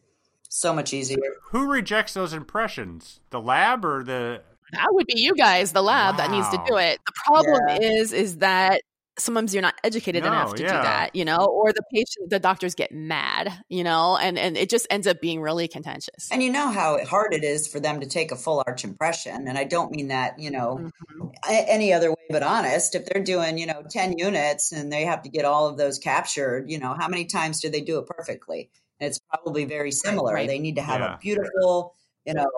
So 0.49 0.73
much 0.73 0.93
easier. 0.93 1.17
Who 1.49 1.65
rejects 1.65 2.13
those 2.13 2.33
impressions? 2.33 3.19
The 3.31 3.41
lab 3.41 3.83
or 3.83 4.03
the 4.03 4.41
that 4.72 4.88
would 4.91 5.07
be 5.07 5.20
you 5.20 5.36
guys, 5.36 5.72
the 5.72 5.84
lab 5.84 6.16
wow. 6.16 6.18
that 6.18 6.32
needs 6.32 6.49
to 6.49 6.63
do 6.68 6.78
it. 6.78 6.99
The 7.05 7.13
problem 7.26 7.61
yeah. 7.68 7.80
is, 7.82 8.13
is 8.13 8.38
that 8.38 8.82
sometimes 9.18 9.53
you're 9.53 9.61
not 9.61 9.76
educated 9.84 10.24
No, 10.24 10.30
enough 10.30 10.55
to 10.55 10.63
yeah. 10.63 10.68
do 10.78 10.84
that, 10.84 11.16
you 11.16 11.24
know, 11.26 11.38
or 11.45 11.72
the 11.72 11.84
patient, 11.93 12.30
the 12.30 12.39
doctors 12.39 12.76
get 12.76 12.91
mad, 12.91 13.53
you 13.70 13.84
know, 13.84 14.18
and, 14.18 14.38
and 14.38 14.57
it 14.57 14.70
just 14.70 14.88
ends 14.89 15.07
up 15.07 15.22
being 15.22 15.41
really 15.41 15.68
contentious. 15.68 16.30
And 16.32 16.43
you 16.43 16.51
know 16.51 16.70
how 16.70 17.03
hard 17.05 17.34
it 17.34 17.43
is 17.43 17.68
for 17.68 17.80
them 17.80 18.01
to 18.01 18.07
take 18.07 18.32
a 18.32 18.36
full 18.36 18.61
arch 18.68 18.84
impression. 18.84 19.47
And 19.47 19.57
I 19.57 19.63
don't 19.63 19.91
mean 19.91 20.09
that, 20.09 20.39
you 20.39 20.51
know, 20.51 20.91
Mhm. 21.20 21.32
any 21.47 21.93
other 21.93 22.09
way 22.09 22.16
but 22.30 22.43
honest. 22.43 22.95
If 22.95 23.05
they're 23.05 23.24
doing, 23.24 23.57
you 23.57 23.68
know, 23.68 23.84
10 23.89 24.18
units 24.18 24.72
and 24.72 24.91
they 24.91 25.05
have 25.05 25.22
to 25.24 25.30
get 25.30 25.45
all 25.45 25.68
of 25.68 25.78
those 25.78 25.99
captured, 25.99 26.70
you 26.70 26.80
know, 26.80 26.93
how 26.93 27.07
many 27.07 27.26
times 27.26 27.61
do 27.61 27.70
they 27.70 27.82
do 27.82 27.99
it 27.99 28.07
perfectly? 28.07 28.70
And 28.99 29.07
it's 29.07 29.20
probably 29.20 29.66
very 29.66 29.91
similar. 29.91 30.34
right. 30.34 30.47
They 30.47 30.59
need 30.59 30.76
to 30.76 30.82
have 30.82 30.99
Yeah. 30.99 31.16
a 31.16 31.18
beautiful, 31.20 31.95
you 32.26 32.34
know, 32.34 32.49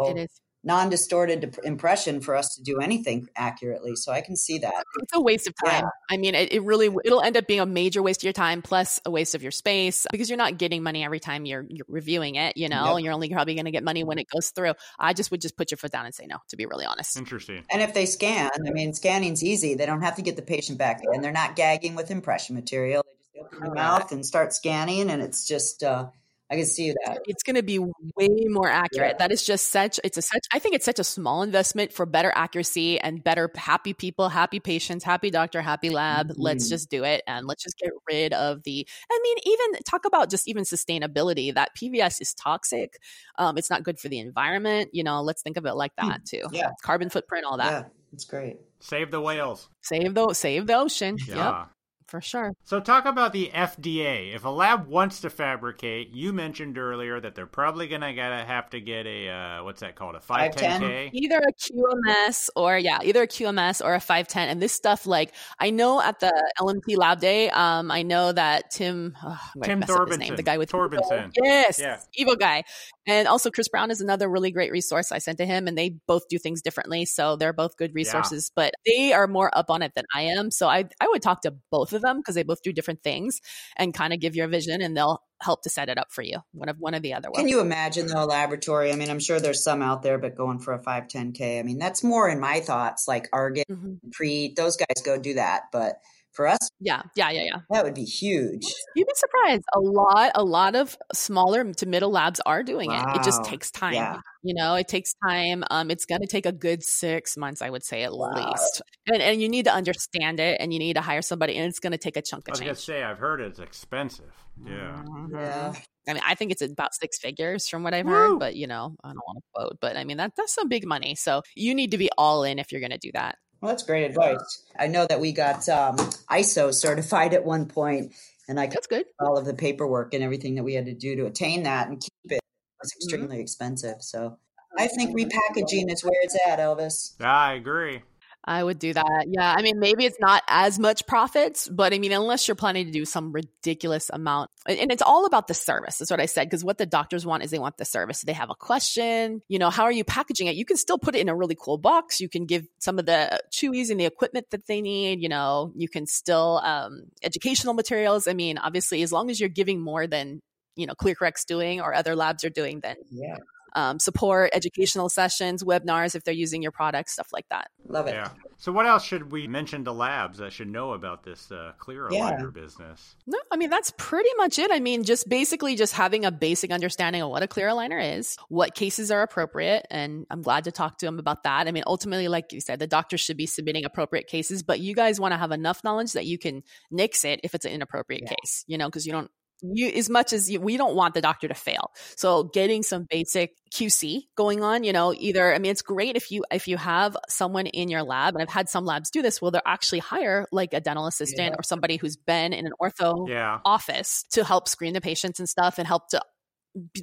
It 0.63 0.67
is. 0.67 0.69
non 0.69 0.89
distorted 0.89 1.57
impression 1.63 2.21
for 2.21 2.35
us 2.35 2.55
to 2.55 2.63
do 2.63 2.79
anything 2.79 3.27
accurately. 3.35 3.95
So 3.95 4.11
I 4.11 4.21
can 4.21 4.35
see 4.35 4.59
that. 4.59 4.83
It's 5.01 5.13
a 5.13 5.21
waste 5.21 5.47
of 5.47 5.53
time. 5.63 5.83
Yeah. 5.83 5.89
I 6.09 6.17
mean, 6.17 6.35
it, 6.35 6.51
it 6.51 6.63
really 6.63 6.93
it'll 7.05 7.21
end 7.21 7.37
up 7.37 7.47
being 7.47 7.59
a 7.59 7.65
major 7.65 8.01
waste 8.01 8.21
of 8.21 8.23
your 8.25 8.33
time 8.33 8.61
plus 8.61 8.99
a 9.05 9.11
waste 9.11 9.35
of 9.35 9.41
your 9.43 9.51
space 9.51 10.05
because 10.11 10.29
you're 10.29 10.37
not 10.37 10.57
getting 10.57 10.83
money 10.83 11.03
every 11.03 11.19
time 11.19 11.45
you're, 11.45 11.65
you're 11.69 11.85
reviewing 11.87 12.35
it. 12.35 12.57
You 12.57 12.69
know, 12.69 12.85
Yep. 12.85 12.95
and 12.95 13.05
you're 13.05 13.13
only 13.13 13.29
probably 13.29 13.53
going 13.55 13.65
to 13.65 13.71
get 13.71 13.83
money 13.83 14.03
when 14.03 14.17
it 14.19 14.27
goes 14.33 14.49
through. 14.49 14.73
I 14.99 15.13
just 15.13 15.31
would 15.31 15.41
just 15.41 15.57
put 15.57 15.71
your 15.71 15.77
foot 15.77 15.91
down 15.91 16.05
and 16.05 16.13
say 16.15 16.25
no. 16.27 16.37
To 16.49 16.57
be 16.57 16.65
really 16.65 16.85
honest. 16.85 17.17
Interesting. 17.17 17.63
And 17.71 17.81
if 17.81 17.93
they 17.93 18.05
scan, 18.05 18.49
I 18.55 18.71
mean, 18.71 18.93
scanning's 18.93 19.43
easy. 19.43 19.75
They 19.75 19.85
don't 19.85 20.01
have 20.01 20.15
to 20.17 20.21
get 20.21 20.35
the 20.35 20.41
patient 20.41 20.77
back 20.77 21.01
and 21.03 21.23
They're 21.23 21.31
not 21.31 21.55
gagging 21.55 21.95
with 21.95 22.11
impression 22.11 22.55
material. 22.55 23.03
They 23.05 23.39
just 23.41 23.45
open 23.53 23.59
their 23.65 23.73
mouth 23.73 24.11
and 24.11 24.25
start 24.25 24.53
scanning, 24.53 25.09
and 25.09 25.21
it's 25.21 25.47
just, 25.47 25.83
uh, 25.83 26.07
I 26.49 26.55
can 26.55 26.65
see 26.65 26.91
that. 27.05 27.19
it's 27.25 27.43
going 27.43 27.57
to 27.57 27.63
be 27.63 27.77
way 27.77 28.29
more 28.47 28.69
accurate. 28.69 29.15
Yeah. 29.15 29.17
That 29.27 29.31
is 29.33 29.43
just 29.43 29.67
such. 29.67 29.99
It's 30.03 30.17
a 30.17 30.21
such. 30.21 30.45
I 30.53 30.59
think 30.59 30.75
it's 30.75 30.85
such 30.85 30.99
a 30.99 31.03
small 31.03 31.43
investment 31.43 31.91
for 31.91 32.05
better 32.05 32.31
accuracy 32.35 32.99
and 32.99 33.21
better 33.23 33.51
happy 33.55 33.93
people, 33.93 34.29
happy 34.29 34.59
patients, 34.61 35.03
happy 35.03 35.29
doctor, 35.29 35.61
happy 35.61 35.89
lab. 35.89 36.31
Let's 36.37 36.67
Mhm. 36.67 36.69
just 36.69 36.89
do 36.89 37.03
it 37.03 37.23
and 37.27 37.45
let's 37.47 37.63
just 37.63 37.77
get 37.77 37.89
rid 38.09 38.33
of 38.33 38.63
the. 38.63 38.87
I 39.11 39.19
mean, 39.21 39.37
even 39.43 39.81
talk 39.83 40.05
about 40.05 40.29
just 40.29 40.47
even 40.47 40.63
sustainability. 40.63 41.53
That 41.53 41.75
PVS 41.75 42.21
is 42.21 42.33
toxic. 42.33 42.97
Um, 43.37 43.57
it's 43.57 43.69
not 43.69 43.83
good 43.83 43.99
for 43.99 44.07
the 44.07 44.19
environment. 44.19 44.91
You 44.93 45.03
know, 45.03 45.21
let's 45.21 45.41
think 45.41 45.57
of 45.57 45.65
it 45.65 45.73
like 45.73 45.91
that 45.97 46.23
too. 46.25 46.43
Yeah. 46.51 46.71
carbon 46.81 47.09
footprint, 47.09 47.45
all 47.45 47.57
that. 47.57 47.71
Yeah, 47.71 47.83
it's 48.13 48.23
great. 48.25 48.57
Save 48.79 49.11
the 49.11 49.19
whales. 49.19 49.67
Save 49.81 50.13
the 50.13 50.33
save 50.33 50.67
the 50.67 50.75
ocean. 50.77 51.17
Yeah. 51.27 51.35
Yep, 51.35 51.67
for 52.07 52.21
sure. 52.21 52.53
So 52.63 52.79
talk 52.79 53.05
about 53.05 53.33
the 53.33 53.51
FDA. 53.53 54.33
If 54.35 54.45
a 54.45 54.49
lab 54.49 54.87
wants 54.87 55.19
to 55.21 55.29
fabricate, 55.29 56.09
you 56.11 56.33
mentioned 56.33 56.77
earlier 56.77 57.19
that 57.19 57.35
they're 57.35 57.45
probably 57.45 57.87
gonna 57.87 58.13
gotta 58.15 58.45
have 58.45 58.69
to 58.71 58.79
get 58.81 59.05
a 59.05 59.29
uh, 59.29 59.63
what's 59.63 59.81
that 59.81 59.95
called 59.95 60.15
a 60.15 60.19
five 60.21 60.55
ten 60.55 60.79
k. 60.79 61.09
either 61.13 61.37
a 61.39 61.53
QMS 61.53 62.49
or 62.55 62.77
yeah, 62.77 62.99
either 63.03 63.23
a 63.23 63.27
QMS 63.27 63.83
or 63.83 63.93
a 63.93 63.99
510. 63.99 64.49
And 64.49 64.61
this 64.61 64.73
stuff, 64.73 65.05
like 65.05 65.33
I 65.59 65.69
know 65.69 66.01
at 66.01 66.19
the 66.19 66.31
LMT 66.59 66.97
Lab 66.97 67.19
Day, 67.19 67.49
um, 67.49 67.91
I 67.91 68.03
know 68.03 68.31
that 68.31 68.71
Tim, 68.71 69.15
oh, 69.23 69.27
I'm 69.55 69.61
gonna 69.61 69.67
Tim 69.67 69.79
mess 69.79 69.89
name, 69.89 69.97
Thorbinson. 69.97 70.35
the 70.37 70.43
guy 70.43 70.57
with 70.57 70.71
Thorbinson. 70.71 71.31
yes, 71.43 71.79
Yeah. 71.79 71.99
evil 72.15 72.35
guy, 72.35 72.63
and 73.07 73.27
also 73.27 73.49
Chris 73.49 73.67
Brown 73.69 73.89
is 73.89 74.01
another 74.01 74.29
really 74.29 74.51
great 74.51 74.71
resource 74.71 75.11
I 75.11 75.17
sent 75.17 75.39
to 75.39 75.45
him, 75.45 75.67
and 75.67 75.77
they 75.77 75.95
both 76.07 76.27
do 76.29 76.37
things 76.37 76.61
differently, 76.61 77.05
so 77.05 77.35
they're 77.37 77.53
both 77.53 77.77
good 77.77 77.95
resources. 77.95 78.51
But 78.55 78.73
they 78.85 79.13
are 79.13 79.27
more 79.27 79.49
up 79.57 79.71
on 79.71 79.81
it 79.81 79.93
than 79.95 80.05
I 80.13 80.21
am, 80.23 80.51
so 80.51 80.67
I 80.67 80.85
I 81.01 81.07
would 81.07 81.21
talk 81.21 81.41
to 81.41 81.55
both 81.71 81.93
of 81.93 82.01
them 82.03 82.17
because 82.17 82.35
they 82.35 82.43
both 82.43 82.61
do 82.61 82.71
different 82.73 83.01
things 83.03 83.39
and 83.77 83.93
kind 83.93 84.13
of 84.13 84.19
give 84.19 84.35
your 84.35 84.47
vision, 84.47 84.81
and 84.81 84.95
they'll 84.95 85.21
help 85.41 85.61
to 85.61 85.69
set 85.69 85.87
it 85.87 85.97
up 85.97 86.11
for 86.11 86.23
you. 86.23 86.39
One 86.51 86.67
of 86.67 86.77
one 86.79 86.95
or 86.95 86.99
the 86.99 87.13
other. 87.13 87.29
will. 87.29 87.37
Can 87.37 87.47
you 87.47 87.59
imagine 87.61 88.07
though 88.07 88.23
a 88.23 88.25
laboratory? 88.25 88.91
I 88.91 88.95
mean, 88.95 89.09
I'm 89.09 89.19
sure 89.19 89.39
there's 89.39 89.63
some 89.63 89.81
out 89.81 90.01
there, 90.03 90.17
but 90.17 90.35
going 90.35 90.59
for 90.59 90.73
a 90.73 90.79
510K, 90.83 91.59
I 91.59 91.63
mean, 91.63 91.77
that's 91.77 92.03
more 92.03 92.27
in 92.27 92.39
my 92.39 92.59
thoughts, 92.59 93.07
like 93.07 93.29
Argen, 93.31 93.63
Mhm. 93.69 93.99
Preet, 94.19 94.55
those 94.55 94.77
guys 94.77 95.01
go 95.05 95.17
do 95.17 95.35
that. 95.35 95.63
But 95.71 95.99
for 96.37 96.47
us, 96.47 96.59
Yeah, 96.79 97.01
yeah, 97.15 97.31
yeah, 97.31 97.41
yeah. 97.45 97.57
that 97.71 97.83
would 97.83 97.95
be 97.95 98.05
huge. 98.05 98.63
You'd 98.95 99.07
be 99.07 99.13
surprised. 99.15 99.63
A 99.75 99.79
lot, 99.81 100.31
a 100.35 100.43
lot 100.43 100.75
of 100.75 100.95
smaller 101.13 101.73
to 101.73 101.85
middle 101.85 102.11
labs 102.11 102.39
are 102.45 102.63
doing 102.63 102.91
it. 102.91 103.03
It 103.15 103.23
just 103.23 103.43
takes 103.43 103.71
time. 103.71 103.95
Yeah. 103.95 104.21
You 104.43 104.53
know, 104.53 104.75
it 104.75 104.87
takes 104.87 105.13
time. 105.27 105.63
Um, 105.71 105.91
it's 105.91 106.05
going 106.05 106.21
to 106.21 106.27
take 106.27 106.45
a 106.45 106.51
good 106.53 106.83
six 106.83 107.35
months, 107.35 107.61
I 107.61 107.69
would 107.69 107.83
say, 107.83 108.03
at 108.03 108.13
Wow. 108.13 108.29
least. 108.35 108.81
And 109.07 109.21
and 109.21 109.41
you 109.41 109.49
need 109.49 109.65
to 109.65 109.73
understand 109.73 110.39
it, 110.39 110.61
and 110.61 110.71
you 110.71 110.79
need 110.79 110.93
to 110.93 111.01
hire 111.01 111.21
somebody, 111.21 111.57
and 111.57 111.67
it's 111.67 111.79
going 111.79 111.91
to 111.91 111.97
take 111.97 112.15
a 112.15 112.21
chunk 112.21 112.43
I 112.47 112.51
of 112.51 112.53
was 112.53 112.59
gonna 112.61 112.75
say 112.75 113.03
I've 113.03 113.17
heard 113.17 113.41
it's 113.41 113.59
expensive. 113.59 114.31
Yeah. 114.65 115.03
Yeah. 115.31 115.73
I 116.07 116.13
mean, 116.13 116.23
I 116.25 116.35
think 116.35 116.51
it's 116.51 116.61
about 116.61 116.93
six 116.95 117.17
figures 117.19 117.67
from 117.67 117.83
what 117.83 117.93
I've 117.93 118.05
Woo. 118.05 118.11
heard, 118.13 118.39
but 118.39 118.55
you 118.55 118.67
know, 118.67 118.95
I 119.03 119.09
don't 119.09 119.17
want 119.27 119.37
to 119.37 119.43
quote, 119.53 119.77
but 119.81 119.97
I 119.97 120.03
mean 120.05 120.17
that 120.17 120.31
that's 120.37 120.53
some 120.53 120.69
big 120.69 120.85
money. 120.85 121.15
So 121.15 121.41
you 121.55 121.75
need 121.75 121.91
to 121.91 121.97
be 121.97 122.09
all 122.17 122.43
in 122.43 122.57
if 122.59 122.71
you're 122.71 122.81
going 122.81 122.91
to 122.91 122.97
do 122.97 123.11
that. 123.13 123.35
Well, 123.61 123.69
that's 123.71 123.83
great 123.83 124.05
advice. 124.05 124.63
I 124.77 124.87
know 124.87 125.05
that 125.07 125.19
we 125.19 125.31
got 125.31 125.67
um, 125.69 125.97
ISO 126.29 126.73
certified 126.73 127.33
at 127.33 127.43
one 127.43 127.65
point, 127.65 128.13
and 128.47 128.59
I 128.59 128.67
That's 128.67 128.87
good. 128.87 129.05
all 129.19 129.37
of 129.37 129.45
the 129.45 129.53
paperwork 129.53 130.13
and 130.13 130.23
everything 130.23 130.55
that 130.55 130.63
we 130.63 130.73
had 130.73 130.85
to 130.85 130.93
do 130.93 131.15
to 131.15 131.25
attain 131.25 131.63
that 131.63 131.87
and 131.87 131.99
keep 131.99 132.11
it. 132.31 132.35
It 132.35 132.41
was 132.81 132.91
Mm-hmm. 132.91 132.97
extremely 133.15 133.41
expensive. 133.41 134.01
So 134.01 134.37
I 134.77 134.87
think 134.87 135.17
repackaging 135.17 135.91
is 135.91 136.03
where 136.03 136.13
it's 136.21 136.37
at, 136.45 136.59
Elvis. 136.59 137.19
I 137.19 137.53
agree. 137.53 138.01
I 138.47 138.63
would 138.63 138.79
do 138.79 138.93
that. 138.93 139.25
Yeah. 139.27 139.53
I 139.55 139.61
mean, 139.61 139.77
maybe 139.77 140.05
it's 140.05 140.19
not 140.21 140.41
as 140.47 140.79
much 140.79 141.05
profits, 141.05 141.67
but 141.67 141.93
I 141.93 141.99
mean, 141.99 142.13
unless 142.13 142.47
you're 142.47 142.55
planning 142.55 142.85
to 142.85 142.91
do 142.91 143.03
some 143.03 143.33
ridiculous 143.33 144.09
amount, 144.11 144.49
and 144.65 144.89
it's 144.89 145.01
all 145.01 145.25
about 145.25 145.47
the 145.47 145.53
service. 145.53 145.99
is 145.99 146.09
what 146.09 146.21
I 146.21 146.27
said. 146.27 146.45
Because 146.45 146.63
what 146.63 146.77
the 146.77 146.85
doctors 146.85 147.25
want 147.25 147.43
is 147.43 147.51
they 147.51 147.59
want 147.59 147.75
the 147.75 147.83
service. 147.83 148.21
They 148.21 148.33
have 148.33 148.49
a 148.49 148.55
question, 148.55 149.41
you 149.49 149.59
know, 149.59 149.69
how 149.69 149.83
are 149.83 149.91
you 149.91 150.05
packaging 150.05 150.47
it? 150.47 150.55
You 150.55 150.63
can 150.63 150.77
still 150.77 150.97
put 150.97 151.13
it 151.13 151.19
in 151.19 151.29
a 151.29 151.35
really 151.35 151.57
cool 151.59 151.77
box. 151.77 152.21
You 152.21 152.29
can 152.29 152.45
give 152.45 152.65
some 152.79 152.99
of 152.99 153.05
the 153.05 153.39
chewies 153.53 153.89
and 153.89 153.99
the 153.99 154.05
equipment 154.05 154.47
that 154.51 154.65
they 154.65 154.81
need. 154.81 155.21
You 155.21 155.29
know, 155.29 155.73
you 155.75 155.89
can 155.89 156.05
still, 156.07 156.61
um, 156.63 157.03
educational 157.21 157.73
materials. 157.73 158.27
I 158.27 158.33
mean, 158.33 158.57
obviously, 158.57 159.01
as 159.03 159.11
long 159.11 159.29
as 159.29 159.39
you're 159.41 159.49
giving 159.49 159.81
more 159.81 160.07
than, 160.07 160.41
you 160.77 160.85
know, 160.85 160.93
ClearCorrect's 160.93 161.43
doing 161.43 161.81
or 161.81 161.93
other 161.93 162.15
labs 162.15 162.45
are 162.45 162.49
doing, 162.49 162.79
then 162.79 162.95
Yeah, 163.11 163.37
um, 163.77 163.99
support 163.99 164.49
educational 164.53 165.07
sessions, 165.07 165.63
webinars 165.63 166.15
if 166.15 166.23
they're 166.23 166.33
using 166.33 166.61
your 166.63 166.71
product, 166.71 167.09
stuff 167.11 167.29
like 167.31 167.45
that. 167.49 167.69
love 167.87 168.07
it. 168.07 168.15
Yeah. 168.15 168.29
So 168.57 168.71
what 168.71 168.87
else 168.87 169.03
should 169.05 169.31
we 169.31 169.47
mention 169.47 169.85
to 169.85 169.91
labs 169.91 170.39
that 170.39 170.51
should 170.51 170.67
know 170.67 170.93
about 170.93 171.23
this 171.23 171.51
uh, 171.51 171.73
clear 171.77 172.07
Yeah. 172.11 172.31
aligner 172.31 172.51
business? 172.51 173.15
No, 173.27 173.37
I 173.51 173.55
mean 173.55 173.69
that's 173.69 173.93
pretty 173.97 174.31
much 174.37 174.57
it. 174.57 174.71
I 174.71 174.79
mean, 174.79 175.03
just 175.03 175.29
basically 175.29 175.75
just 175.75 175.93
having 175.93 176.25
a 176.25 176.31
basic 176.31 176.71
understanding 176.71 177.21
of 177.21 177.29
what 177.29 177.43
a 177.43 177.47
clear 177.47 177.69
aligner 177.69 178.17
is, 178.17 178.35
what 178.49 178.73
cases 178.73 179.11
are 179.11 179.21
appropriate, 179.21 179.85
and 179.91 180.25
I'm 180.31 180.41
glad 180.41 180.63
to 180.63 180.71
talk 180.71 180.97
to 180.97 181.05
them 181.05 181.19
about 181.19 181.43
that. 181.43 181.67
I 181.67 181.71
mean, 181.71 181.83
ultimately, 181.85 182.27
like 182.29 182.51
you 182.51 182.59
said, 182.61 182.79
the 182.79 182.87
doctor 182.87 183.15
should 183.17 183.37
be 183.37 183.45
submitting 183.45 183.85
appropriate 183.85 184.25
cases, 184.25 184.63
but 184.63 184.79
you 184.79 184.95
guys 184.95 185.19
want 185.19 185.33
to 185.33 185.37
have 185.37 185.51
enough 185.51 185.83
knowledge 185.83 186.13
that 186.13 186.25
you 186.25 186.39
can 186.39 186.63
nix 186.89 187.23
it 187.23 187.39
if 187.43 187.53
it's 187.53 187.65
an 187.65 187.71
inappropriate 187.73 188.23
Yeah. 188.23 188.33
case, 188.41 188.65
you 188.67 188.79
know, 188.79 188.87
because 188.87 189.05
you 189.05 189.11
don't 189.13 189.29
you 189.61 189.89
as 189.89 190.09
much 190.09 190.33
as 190.33 190.49
you, 190.49 190.59
we 190.61 190.77
don't 190.77 190.95
want 190.95 191.13
the 191.13 191.21
doctor 191.21 191.47
to 191.47 191.53
fail. 191.53 191.91
So 192.15 192.43
getting 192.43 192.83
some 192.83 193.05
basic 193.09 193.51
QC 193.73 194.21
going 194.35 194.63
on, 194.63 194.83
you 194.83 194.93
know, 194.93 195.13
either 195.17 195.53
I 195.53 195.59
mean 195.59 195.71
it's 195.71 195.81
great 195.81 196.15
if 196.15 196.31
you 196.31 196.43
if 196.51 196.67
you 196.67 196.77
have 196.77 197.17
someone 197.27 197.65
in 197.67 197.89
your 197.89 198.03
lab 198.03 198.35
and 198.35 198.41
I've 198.41 198.49
had 198.49 198.69
some 198.69 198.85
labs 198.85 199.09
do 199.09 199.21
this, 199.21 199.41
well 199.41 199.51
they're 199.51 199.61
actually 199.65 199.99
hire 199.99 200.45
like 200.51 200.73
a 200.73 200.79
dental 200.81 201.07
assistant 201.07 201.49
Yeah. 201.49 201.55
or 201.57 201.63
somebody 201.63 201.97
who's 201.97 202.15
been 202.15 202.53
in 202.53 202.65
an 202.65 202.73
ortho 202.81 203.27
Yeah. 203.27 203.59
office 203.65 204.23
to 204.31 204.43
help 204.43 204.67
screen 204.67 204.93
the 204.93 205.01
patients 205.01 205.39
and 205.39 205.49
stuff 205.49 205.77
and 205.79 205.87
help 205.87 206.09
to 206.09 206.21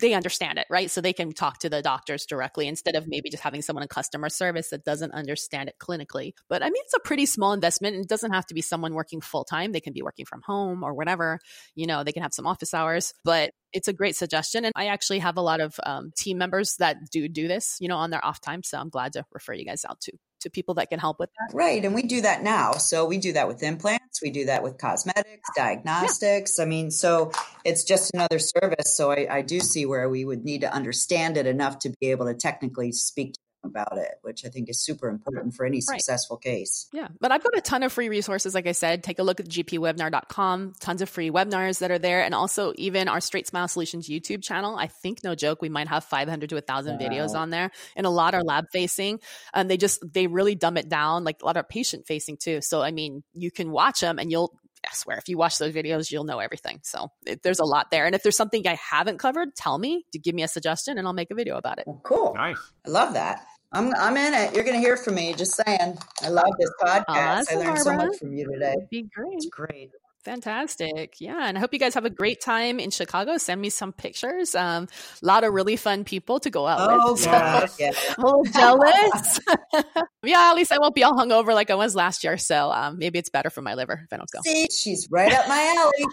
they 0.00 0.14
understand 0.14 0.58
it, 0.58 0.66
right? 0.70 0.90
So 0.90 1.00
they 1.00 1.12
can 1.12 1.32
talk 1.32 1.58
to 1.60 1.68
the 1.68 1.82
doctors 1.82 2.26
directly 2.26 2.68
instead 2.68 2.96
of 2.96 3.06
maybe 3.06 3.30
just 3.30 3.42
having 3.42 3.62
someone 3.62 3.82
in 3.82 3.88
customer 3.88 4.28
service 4.28 4.70
that 4.70 4.84
doesn't 4.84 5.12
understand 5.12 5.68
it 5.68 5.76
clinically. 5.80 6.32
But 6.48 6.62
I 6.62 6.66
mean, 6.66 6.82
it's 6.84 6.94
a 6.94 7.00
pretty 7.00 7.26
small 7.26 7.52
investment 7.52 7.96
and 7.96 8.04
it 8.04 8.08
doesn't 8.08 8.32
have 8.32 8.46
to 8.46 8.54
be 8.54 8.62
someone 8.62 8.94
working 8.94 9.20
full 9.20 9.44
time. 9.44 9.72
They 9.72 9.80
can 9.80 9.92
be 9.92 10.02
working 10.02 10.26
from 10.26 10.42
home 10.42 10.82
or 10.82 10.94
whatever, 10.94 11.38
you 11.74 11.86
know, 11.86 12.04
they 12.04 12.12
can 12.12 12.22
have 12.22 12.34
some 12.34 12.46
office 12.46 12.74
hours, 12.74 13.12
but 13.24 13.50
it's 13.72 13.88
a 13.88 13.92
great 13.92 14.16
suggestion. 14.16 14.64
And 14.64 14.72
I 14.76 14.86
actually 14.86 15.18
have 15.18 15.36
a 15.36 15.42
lot 15.42 15.60
of 15.60 15.74
um, 15.84 16.12
team 16.16 16.38
members 16.38 16.76
that 16.76 17.10
do 17.10 17.28
do 17.28 17.48
this, 17.48 17.76
you 17.80 17.88
know, 17.88 17.96
on 17.96 18.10
their 18.10 18.24
off 18.24 18.40
time. 18.40 18.62
So 18.62 18.78
I'm 18.78 18.88
glad 18.88 19.14
to 19.14 19.24
refer 19.32 19.52
you 19.52 19.64
guys 19.64 19.84
out 19.88 20.00
to 20.02 20.12
to 20.44 20.50
people 20.50 20.74
that 20.74 20.88
can 20.88 20.98
help 20.98 21.18
with 21.18 21.30
that. 21.38 21.54
Right. 21.54 21.84
And 21.84 21.94
we 21.94 22.02
do 22.02 22.22
that 22.22 22.42
now. 22.42 22.72
So 22.72 23.04
we 23.04 23.18
do 23.18 23.32
that 23.32 23.48
with 23.48 23.62
implants, 23.62 24.22
we 24.22 24.30
do 24.30 24.46
that 24.46 24.62
with 24.62 24.78
cosmetics, 24.78 25.50
diagnostics. 25.56 26.58
I 26.58 26.64
mean, 26.64 26.90
so 26.90 27.32
it's 27.64 27.84
just 27.84 28.14
another 28.14 28.38
service. 28.38 28.96
So 28.96 29.10
I, 29.10 29.26
I 29.28 29.42
do 29.42 29.60
see 29.60 29.84
where 29.84 30.08
we 30.08 30.24
would 30.24 30.44
need 30.44 30.60
to 30.60 30.72
understand 30.72 31.36
it 31.36 31.46
enough 31.46 31.80
to 31.80 31.90
be 32.00 32.10
able 32.10 32.26
to 32.26 32.34
technically 32.34 32.92
speak 32.92 33.34
to 33.34 33.40
about 33.64 33.98
it, 33.98 34.14
which 34.22 34.44
I 34.44 34.48
think 34.48 34.68
is 34.68 34.80
super 34.82 35.08
important 35.08 35.54
for 35.54 35.64
any 35.66 35.76
Right. 35.88 35.98
successful 36.00 36.36
case. 36.36 36.88
Yeah, 36.92 37.08
but 37.20 37.32
I've 37.32 37.42
got 37.42 37.56
a 37.56 37.60
ton 37.60 37.82
of 37.82 37.92
free 37.92 38.08
resources. 38.08 38.54
Like 38.54 38.66
I 38.66 38.72
said, 38.72 39.02
take 39.02 39.18
a 39.18 39.22
look 39.22 39.40
at 39.40 39.46
gpwebinar.com, 39.48 40.74
tons 40.80 41.02
of 41.02 41.08
free 41.08 41.30
webinars 41.30 41.78
that 41.80 41.90
are 41.90 41.98
there. 41.98 42.22
And 42.22 42.34
also 42.34 42.72
even 42.76 43.08
our 43.08 43.20
Straight 43.20 43.46
Smile 43.46 43.68
Solutions 43.68 44.08
YouTube 44.08 44.42
channel. 44.42 44.76
I 44.76 44.86
think 44.88 45.22
no 45.24 45.34
joke, 45.34 45.62
we 45.62 45.68
might 45.68 45.88
have 45.88 46.04
500 46.04 46.48
to 46.50 46.54
1000 46.56 46.98
videos 46.98 47.34
on 47.34 47.50
there 47.50 47.70
and 47.96 48.06
a 48.06 48.10
lot 48.10 48.34
are 48.34 48.42
lab 48.42 48.66
facing. 48.72 49.20
And 49.52 49.70
they 49.70 49.76
just, 49.76 50.00
they 50.12 50.26
really 50.26 50.54
dumb 50.54 50.76
it 50.76 50.88
down. 50.88 51.24
Like 51.24 51.42
a 51.42 51.46
lot 51.46 51.56
are 51.56 51.64
patient 51.64 52.06
facing 52.06 52.36
too. 52.36 52.60
So, 52.62 52.82
I 52.82 52.90
mean, 52.90 53.22
you 53.32 53.50
can 53.50 53.70
watch 53.70 54.00
them 54.00 54.18
and 54.18 54.30
you'll, 54.30 54.52
I 54.86 54.90
swear, 54.92 55.16
if 55.16 55.30
you 55.30 55.38
watch 55.38 55.56
those 55.56 55.72
videos, 55.72 56.10
you'll 56.10 56.24
know 56.24 56.40
everything. 56.40 56.80
So 56.82 57.08
it, 57.24 57.42
there's 57.42 57.58
a 57.58 57.64
lot 57.64 57.90
there. 57.90 58.04
And 58.04 58.14
if 58.14 58.22
there's 58.22 58.36
something 58.36 58.66
I 58.68 58.74
haven't 58.90 59.16
covered, 59.18 59.54
tell 59.56 59.78
me 59.78 60.04
to 60.12 60.18
give 60.18 60.34
me 60.34 60.42
a 60.42 60.48
suggestion 60.48 60.98
and 60.98 61.06
I'll 61.06 61.14
make 61.14 61.30
a 61.30 61.34
video 61.34 61.56
about 61.56 61.78
it. 61.78 61.84
Well, 61.86 62.02
cool. 62.04 62.34
Nice. 62.34 62.58
I 62.86 62.90
love 62.90 63.14
that. 63.14 63.46
I'm 63.74 63.92
I'm 63.96 64.16
in 64.16 64.34
it. 64.34 64.54
You're 64.54 64.64
going 64.64 64.76
to 64.76 64.80
hear 64.80 64.96
from 64.96 65.16
me. 65.16 65.34
Just 65.34 65.60
saying. 65.64 65.98
I 66.22 66.28
love 66.28 66.46
this 66.58 66.70
podcast. 66.80 67.04
Awesome, 67.08 67.58
I 67.58 67.64
learned 67.64 67.78
so 67.80 67.94
much 67.94 68.18
from 68.18 68.32
you 68.32 68.50
today. 68.50 68.74
It'd 68.76 68.88
Be 68.90 69.02
great. 69.02 69.34
It's 69.34 69.46
great. 69.46 69.90
Fantastic. 70.24 71.20
Yeah. 71.20 71.36
And 71.46 71.58
I 71.58 71.60
hope 71.60 71.74
you 71.74 71.78
guys 71.78 71.92
have 71.94 72.06
a 72.06 72.10
great 72.10 72.40
time 72.40 72.80
in 72.80 72.90
Chicago. 72.90 73.36
Send 73.36 73.60
me 73.60 73.68
some 73.68 73.92
pictures. 73.92 74.54
Um, 74.54 74.88
a 75.22 75.26
lot 75.26 75.44
of 75.44 75.52
really 75.52 75.76
fun 75.76 76.04
people 76.04 76.40
to 76.40 76.48
go 76.48 76.66
out 76.66 76.78
Oh, 76.80 77.12
with. 77.12 77.20
So 77.20 77.30
gosh. 77.30 77.70
Yeah. 77.78 77.90
I'm 78.16 78.24
a 78.24 78.26
little 78.26 78.44
jealous. 78.44 79.40
yeah, 80.22 80.48
at 80.50 80.54
least 80.56 80.72
I 80.72 80.78
won't 80.78 80.94
be 80.94 81.04
all 81.04 81.12
hungover 81.12 81.52
like 81.52 81.70
I 81.70 81.74
was 81.74 81.94
last 81.94 82.24
year. 82.24 82.38
So 82.38 82.70
um, 82.72 82.98
maybe 82.98 83.18
it's 83.18 83.28
better 83.28 83.50
for 83.50 83.60
my 83.60 83.74
liver 83.74 84.00
if 84.04 84.12
I 84.12 84.16
don't 84.16 84.30
go. 84.30 84.40
See, 84.44 84.66
she's 84.72 85.08
right 85.10 85.30
up 85.32 85.46
my 85.46 85.74
alley. 85.78 86.06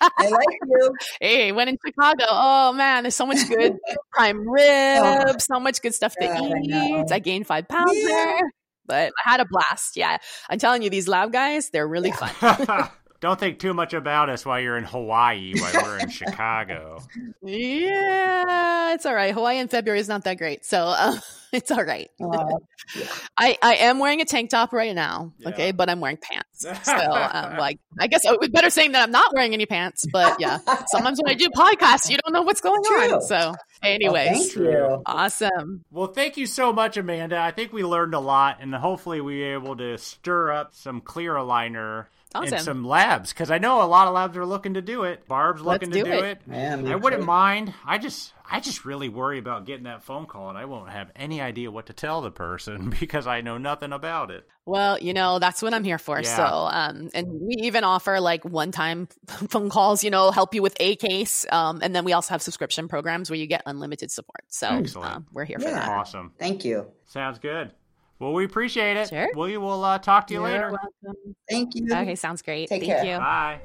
I 0.00 0.28
like 0.28 0.58
you. 0.66 0.94
Hey, 1.20 1.52
when 1.52 1.68
in 1.68 1.76
Chicago, 1.84 2.24
oh 2.28 2.72
man, 2.72 3.02
there's 3.04 3.14
so 3.14 3.26
much 3.26 3.48
good 3.48 3.72
prime 4.12 4.48
rib, 4.48 5.02
oh, 5.02 5.34
so 5.38 5.58
much 5.60 5.80
good 5.82 5.94
stuff 5.94 6.14
to 6.20 6.26
God, 6.26 6.52
I 6.52 6.60
eat. 6.60 7.12
I 7.12 7.18
gained 7.18 7.46
five 7.46 7.68
pounds 7.68 7.92
Yeah. 7.94 8.08
there, 8.08 8.52
but 8.86 9.12
I 9.24 9.30
had 9.30 9.40
a 9.40 9.46
blast. 9.50 9.96
Yeah, 9.96 10.18
I'm 10.48 10.58
telling 10.58 10.82
you, 10.82 10.90
these 10.90 11.08
lab 11.08 11.32
guys, 11.32 11.70
they're 11.70 11.88
really 11.88 12.12
fun. 12.12 12.30
Don't 13.20 13.38
think 13.38 13.58
too 13.58 13.74
much 13.74 13.94
about 13.94 14.30
us 14.30 14.46
while 14.46 14.60
you're 14.60 14.76
in 14.78 14.84
Hawaii, 14.84 15.52
while 15.58 15.82
we're 15.82 15.98
in 15.98 16.08
Chicago. 16.10 17.02
Yeah, 17.42 18.92
it's 18.94 19.06
all 19.06 19.14
right. 19.14 19.32
Hawaii 19.34 19.58
in 19.58 19.68
February 19.68 20.00
is 20.00 20.08
not 20.08 20.24
that 20.24 20.38
great, 20.38 20.64
so 20.64 20.84
uh, 20.86 21.16
it's 21.52 21.70
all 21.70 21.82
right. 21.84 22.08
Oh, 22.20 22.60
I, 23.36 23.56
I 23.62 23.74
am 23.76 23.98
wearing 23.98 24.20
a 24.20 24.24
tank 24.24 24.50
top 24.50 24.72
right 24.72 24.94
now, 24.94 25.32
Yeah. 25.38 25.48
okay, 25.50 25.72
but 25.72 25.88
I'm 25.90 26.00
wearing 26.00 26.18
pants. 26.18 26.66
So, 26.84 26.92
um, 26.94 27.56
like, 27.56 27.78
I 27.98 28.06
guess 28.06 28.24
it 28.24 28.38
would 28.40 28.52
better 28.52 28.70
saying 28.70 28.92
that 28.92 29.02
I'm 29.02 29.10
not 29.10 29.32
wearing 29.34 29.52
any 29.54 29.66
pants, 29.66 30.04
but 30.12 30.40
yeah, 30.40 30.58
sometimes 30.88 31.20
when 31.22 31.30
I 31.32 31.34
do 31.34 31.48
podcasts, 31.50 32.10
you 32.10 32.18
don't 32.24 32.32
know 32.32 32.42
what's 32.42 32.60
going 32.60 32.82
True. 32.84 33.14
on. 33.14 33.22
So, 33.22 33.36
well, 33.36 33.56
anyways, 33.82 34.54
thank 34.54 34.66
you. 34.66 35.02
awesome. 35.06 35.84
Well, 35.90 36.08
thank 36.08 36.36
you 36.36 36.46
so 36.46 36.72
much, 36.72 36.96
Amanda. 36.96 37.38
I 37.38 37.50
think 37.50 37.72
we 37.72 37.82
learned 37.84 38.14
a 38.14 38.20
lot, 38.20 38.58
and 38.60 38.74
hopefully 38.74 39.20
we 39.20 39.40
were 39.40 39.54
able 39.54 39.76
to 39.76 39.96
stir 39.98 40.52
up 40.52 40.74
some 40.74 41.00
clear 41.00 41.34
aligner 41.34 42.06
Awesome. 42.34 42.58
in 42.58 42.60
some 42.60 42.84
labs 42.86 43.32
because 43.32 43.50
I 43.50 43.56
know 43.58 43.82
a 43.82 43.86
lot 43.88 44.06
of 44.06 44.14
labs 44.14 44.36
are 44.36 44.44
looking 44.44 44.74
to 44.74 44.82
do 44.82 45.04
it. 45.04 45.26
Barb's 45.26 45.62
Let's 45.62 45.82
looking 45.82 45.92
to 45.92 46.04
do 46.04 46.10
do 46.10 46.18
it. 46.18 46.24
it. 46.24 46.40
Yeah, 46.46 46.76
me 46.76 46.92
I 46.92 46.96
wouldn't 46.96 47.22
too. 47.22 47.26
mind. 47.26 47.72
I 47.86 47.96
just 47.96 48.34
I 48.50 48.60
just 48.60 48.84
really 48.84 49.08
worry 49.08 49.38
about 49.38 49.64
getting 49.64 49.84
that 49.84 50.02
phone 50.02 50.26
call 50.26 50.50
and 50.50 50.58
I 50.58 50.66
won't 50.66 50.90
have 50.90 51.10
any 51.16 51.40
idea 51.40 51.70
what 51.70 51.86
to 51.86 51.94
tell 51.94 52.20
the 52.20 52.30
person 52.30 52.90
because 53.00 53.26
I 53.26 53.40
know 53.40 53.56
nothing 53.56 53.92
about 53.92 54.30
it. 54.30 54.46
Well, 54.66 54.98
you 54.98 55.14
know, 55.14 55.38
that's 55.38 55.62
what 55.62 55.72
I'm 55.72 55.84
here 55.84 55.96
for. 55.98 56.20
Yeah. 56.20 56.36
So, 56.36 56.44
um, 56.44 57.08
and 57.14 57.26
we 57.40 57.54
even 57.62 57.84
offer 57.84 58.20
like 58.20 58.44
one 58.44 58.72
time 58.72 59.08
phone 59.26 59.70
calls, 59.70 60.04
you 60.04 60.10
know, 60.10 60.30
help 60.30 60.54
you 60.54 60.60
with 60.60 60.76
a 60.80 60.96
case. 60.96 61.46
Um, 61.50 61.80
and 61.82 61.96
then 61.96 62.04
we 62.04 62.12
also 62.12 62.34
have 62.34 62.42
subscription 62.42 62.88
programs 62.88 63.30
where 63.30 63.38
you 63.38 63.46
get 63.46 63.62
unlimited 63.64 64.10
support. 64.10 64.44
So, 64.48 64.84
um, 65.00 65.26
we're 65.32 65.46
here 65.46 65.58
for 65.58 65.70
that. 65.70 65.88
Awesome. 65.88 66.32
Thank 66.38 66.66
you. 66.66 66.88
Sounds 67.06 67.38
good. 67.38 67.72
Well, 68.18 68.32
we 68.32 68.44
appreciate 68.44 68.96
it. 68.96 69.08
Sure. 69.10 69.28
We 69.36 69.56
will 69.58 69.84
uh, 69.84 69.98
talk 69.98 70.26
to 70.28 70.34
you 70.34 70.40
You're 70.40 70.48
later. 70.48 70.70
welcome. 70.70 71.34
Thank 71.48 71.74
you. 71.74 71.86
Okay, 71.90 72.16
sounds 72.16 72.42
great. 72.42 72.68
Take 72.68 72.84
Thank 72.84 72.92
care. 72.92 73.04
you. 73.04 73.18
Bye. 73.18 73.60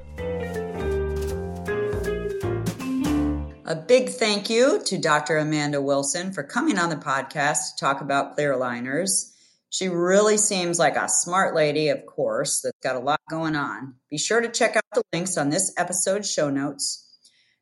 A 3.66 3.74
big 3.74 4.10
thank 4.10 4.50
you 4.50 4.80
to 4.84 4.98
Dr. 4.98 5.38
Amanda 5.38 5.80
Wilson 5.80 6.32
for 6.32 6.42
coming 6.44 6.78
on 6.78 6.90
the 6.90 6.96
podcast 6.96 7.76
to 7.76 7.80
talk 7.80 8.00
about 8.00 8.34
clear 8.34 8.54
aligners. 8.54 9.32
She 9.70 9.88
really 9.88 10.36
seems 10.36 10.78
like 10.78 10.94
a 10.94 11.08
smart 11.08 11.54
lady, 11.56 11.88
of 11.88 12.06
course, 12.06 12.60
that's 12.62 12.78
got 12.80 12.94
a 12.94 13.00
lot 13.00 13.20
going 13.28 13.56
on. 13.56 13.94
Be 14.08 14.18
sure 14.18 14.40
to 14.40 14.48
check 14.48 14.76
out 14.76 14.84
the 14.92 15.02
links 15.12 15.36
on 15.36 15.50
this 15.50 15.72
episode's 15.76 16.30
show 16.30 16.48
notes 16.50 17.03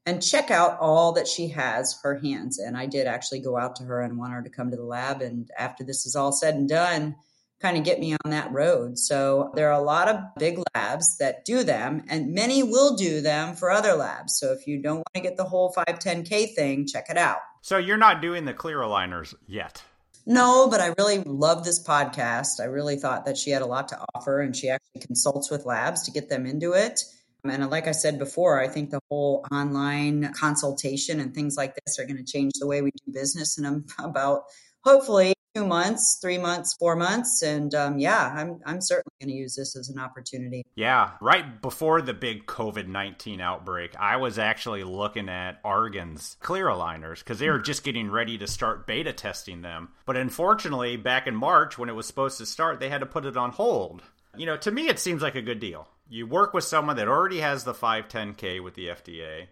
and 0.04 0.22
check 0.22 0.50
out 0.50 0.78
all 0.80 1.12
that 1.12 1.28
she 1.28 1.48
has 1.48 1.98
her 2.02 2.18
hands 2.18 2.58
in. 2.58 2.74
I 2.74 2.86
did 2.86 3.06
actually 3.06 3.40
go 3.40 3.56
out 3.56 3.76
to 3.76 3.84
her 3.84 4.00
and 4.00 4.18
want 4.18 4.32
her 4.32 4.42
to 4.42 4.50
come 4.50 4.70
to 4.70 4.76
the 4.76 4.84
lab. 4.84 5.22
And 5.22 5.50
after 5.58 5.84
this 5.84 6.06
is 6.06 6.16
all 6.16 6.32
said 6.32 6.54
and 6.54 6.68
done, 6.68 7.14
kind 7.60 7.76
of 7.76 7.84
get 7.84 8.00
me 8.00 8.16
on 8.24 8.32
that 8.32 8.52
road. 8.52 8.98
So 8.98 9.52
there 9.54 9.68
are 9.68 9.80
a 9.80 9.84
lot 9.84 10.08
of 10.08 10.20
big 10.36 10.58
labs 10.74 11.18
that 11.18 11.44
do 11.44 11.62
them, 11.62 12.02
and 12.08 12.34
many 12.34 12.64
will 12.64 12.96
do 12.96 13.20
them 13.20 13.54
for 13.54 13.70
other 13.70 13.94
labs. 13.94 14.36
So 14.36 14.52
if 14.52 14.66
you 14.66 14.82
don't 14.82 14.96
want 14.96 15.14
to 15.14 15.20
get 15.20 15.36
the 15.36 15.44
whole 15.44 15.72
510K 15.72 16.54
thing, 16.54 16.86
check 16.88 17.06
it 17.08 17.16
out. 17.16 17.38
So 17.60 17.78
you're 17.78 17.96
not 17.96 18.20
doing 18.20 18.44
the 18.44 18.52
clear 18.52 18.78
aligners 18.78 19.34
yet. 19.46 19.82
No, 20.26 20.68
but 20.68 20.80
I 20.80 20.94
really 20.98 21.18
love 21.18 21.64
this 21.64 21.84
podcast. 21.84 22.60
I 22.60 22.64
really 22.64 22.96
thought 22.96 23.26
that 23.26 23.36
she 23.36 23.50
had 23.50 23.62
a 23.62 23.66
lot 23.66 23.88
to 23.88 24.04
offer, 24.14 24.40
and 24.40 24.56
she 24.56 24.68
actually 24.68 25.00
consults 25.00 25.48
with 25.48 25.64
labs 25.64 26.02
to 26.04 26.10
get 26.10 26.28
them 26.28 26.46
into 26.46 26.72
it. 26.72 27.04
And 27.44 27.68
like 27.70 27.88
I 27.88 27.92
said 27.92 28.18
before, 28.18 28.60
I 28.60 28.68
think 28.68 28.90
the 28.90 29.00
whole 29.10 29.44
online 29.50 30.32
consultation 30.34 31.20
and 31.20 31.34
things 31.34 31.56
like 31.56 31.74
this 31.74 31.98
are 31.98 32.04
going 32.04 32.18
to 32.18 32.24
change 32.24 32.52
the 32.58 32.66
way 32.66 32.82
we 32.82 32.90
do 32.90 33.12
business 33.12 33.58
in 33.58 33.84
about 33.98 34.44
hopefully 34.84 35.34
two 35.54 35.66
months, 35.66 36.18
three 36.20 36.38
months, 36.38 36.74
four 36.74 36.96
months. 36.96 37.42
And 37.42 37.74
um, 37.74 37.98
yeah, 37.98 38.32
I'm 38.36 38.60
I'm 38.64 38.80
certainly 38.80 39.12
going 39.20 39.28
to 39.28 39.34
use 39.34 39.56
this 39.56 39.76
as 39.76 39.88
an 39.88 39.98
opportunity. 39.98 40.64
Yeah, 40.74 41.10
right 41.20 41.60
before 41.60 42.00
the 42.00 42.14
big 42.14 42.46
COVID 42.46 42.86
19 42.86 43.40
outbreak, 43.40 43.94
I 43.98 44.16
was 44.16 44.38
actually 44.38 44.84
looking 44.84 45.28
at 45.28 45.60
Argen's 45.64 46.36
clear 46.40 46.66
aligners 46.66 47.18
because 47.18 47.38
they 47.38 47.50
were 47.50 47.58
just 47.58 47.84
getting 47.84 48.10
ready 48.10 48.38
to 48.38 48.46
start 48.46 48.86
beta 48.86 49.12
testing 49.12 49.62
them. 49.62 49.90
But 50.06 50.16
unfortunately, 50.16 50.96
back 50.96 51.26
in 51.26 51.34
March 51.34 51.78
when 51.78 51.88
it 51.88 51.94
was 51.94 52.06
supposed 52.06 52.38
to 52.38 52.46
start, 52.46 52.80
they 52.80 52.88
had 52.88 53.00
to 53.00 53.06
put 53.06 53.26
it 53.26 53.36
on 53.36 53.50
hold. 53.50 54.02
You 54.36 54.46
know, 54.46 54.56
to 54.58 54.70
me, 54.70 54.88
it 54.88 54.98
seems 54.98 55.20
like 55.20 55.34
a 55.34 55.42
good 55.42 55.60
deal. 55.60 55.88
You 56.12 56.26
work 56.26 56.52
with 56.52 56.64
someone 56.64 56.96
that 56.96 57.08
already 57.08 57.40
has 57.40 57.64
the 57.64 57.72
510K 57.72 58.62
with 58.62 58.74
the 58.74 58.88
FDA. 58.88 59.46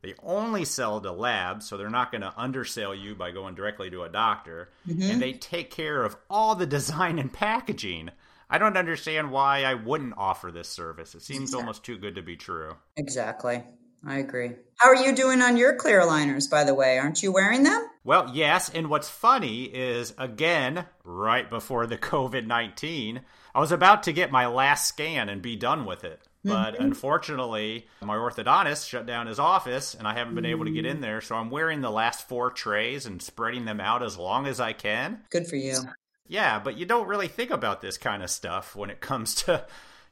They 0.00 0.14
only 0.22 0.64
sell 0.64 1.00
to 1.00 1.10
labs, 1.10 1.66
so 1.66 1.76
they're 1.76 1.90
not 1.90 2.12
going 2.12 2.22
to 2.22 2.32
undersell 2.36 2.94
you 2.94 3.16
by 3.16 3.32
going 3.32 3.56
directly 3.56 3.90
to 3.90 4.04
a 4.04 4.08
doctor. 4.08 4.68
Mm-hmm. 4.88 5.10
And 5.10 5.20
they 5.20 5.32
take 5.32 5.72
care 5.72 6.04
of 6.04 6.16
all 6.30 6.54
the 6.54 6.66
design 6.66 7.18
and 7.18 7.32
packaging. 7.32 8.10
I 8.48 8.58
don't 8.58 8.76
understand 8.76 9.32
why 9.32 9.64
I 9.64 9.74
wouldn't 9.74 10.14
offer 10.16 10.52
this 10.52 10.68
service. 10.68 11.16
It 11.16 11.22
seems 11.22 11.52
almost 11.52 11.82
too 11.82 11.98
good 11.98 12.14
to 12.14 12.22
be 12.22 12.36
true. 12.36 12.76
Exactly. 12.96 13.64
I 14.06 14.18
agree. 14.18 14.52
How 14.76 14.90
are 14.90 14.96
you 14.96 15.16
doing 15.16 15.42
on 15.42 15.56
your 15.56 15.74
clear 15.74 16.00
aligners, 16.00 16.48
by 16.48 16.62
the 16.62 16.74
way? 16.74 16.96
Aren't 16.96 17.24
you 17.24 17.32
wearing 17.32 17.64
them? 17.64 17.88
Well, 18.04 18.30
yes, 18.32 18.68
and 18.68 18.88
what's 18.88 19.08
funny 19.08 19.64
is, 19.64 20.14
again, 20.16 20.84
right 21.02 21.50
before 21.50 21.88
the 21.88 21.98
COVID 21.98 22.46
19, 22.46 23.22
I 23.54 23.60
was 23.60 23.72
about 23.72 24.02
to 24.04 24.12
get 24.12 24.32
my 24.32 24.46
last 24.46 24.86
scan 24.86 25.28
and 25.28 25.40
be 25.40 25.56
done 25.56 25.86
with 25.86 26.04
it. 26.04 26.20
But 26.44 26.74
mm-hmm. 26.74 26.84
unfortunately, 26.84 27.86
my 28.02 28.16
orthodontist 28.16 28.86
shut 28.86 29.06
down 29.06 29.28
his 29.28 29.38
office 29.38 29.94
and 29.94 30.06
I 30.06 30.12
haven't 30.12 30.34
been 30.34 30.44
able 30.44 30.66
to 30.66 30.70
get 30.70 30.84
in 30.84 30.98
mm. 30.98 31.00
there. 31.00 31.22
So 31.22 31.36
I'm 31.36 31.48
wearing 31.50 31.80
the 31.80 31.90
last 31.90 32.28
four 32.28 32.50
trays 32.50 33.06
and 33.06 33.22
spreading 33.22 33.64
them 33.64 33.80
out 33.80 34.02
as 34.02 34.18
long 34.18 34.46
as 34.46 34.60
I 34.60 34.74
can. 34.74 35.20
Good 35.30 35.46
for 35.46 35.56
you. 35.56 35.78
Yeah, 36.26 36.58
but 36.58 36.76
you 36.76 36.84
don't 36.84 37.08
really 37.08 37.28
think 37.28 37.50
about 37.50 37.80
this 37.80 37.96
kind 37.96 38.22
of 38.22 38.28
stuff 38.28 38.76
when 38.76 38.90
it 38.90 39.00
comes 39.00 39.34
to, 39.44 39.64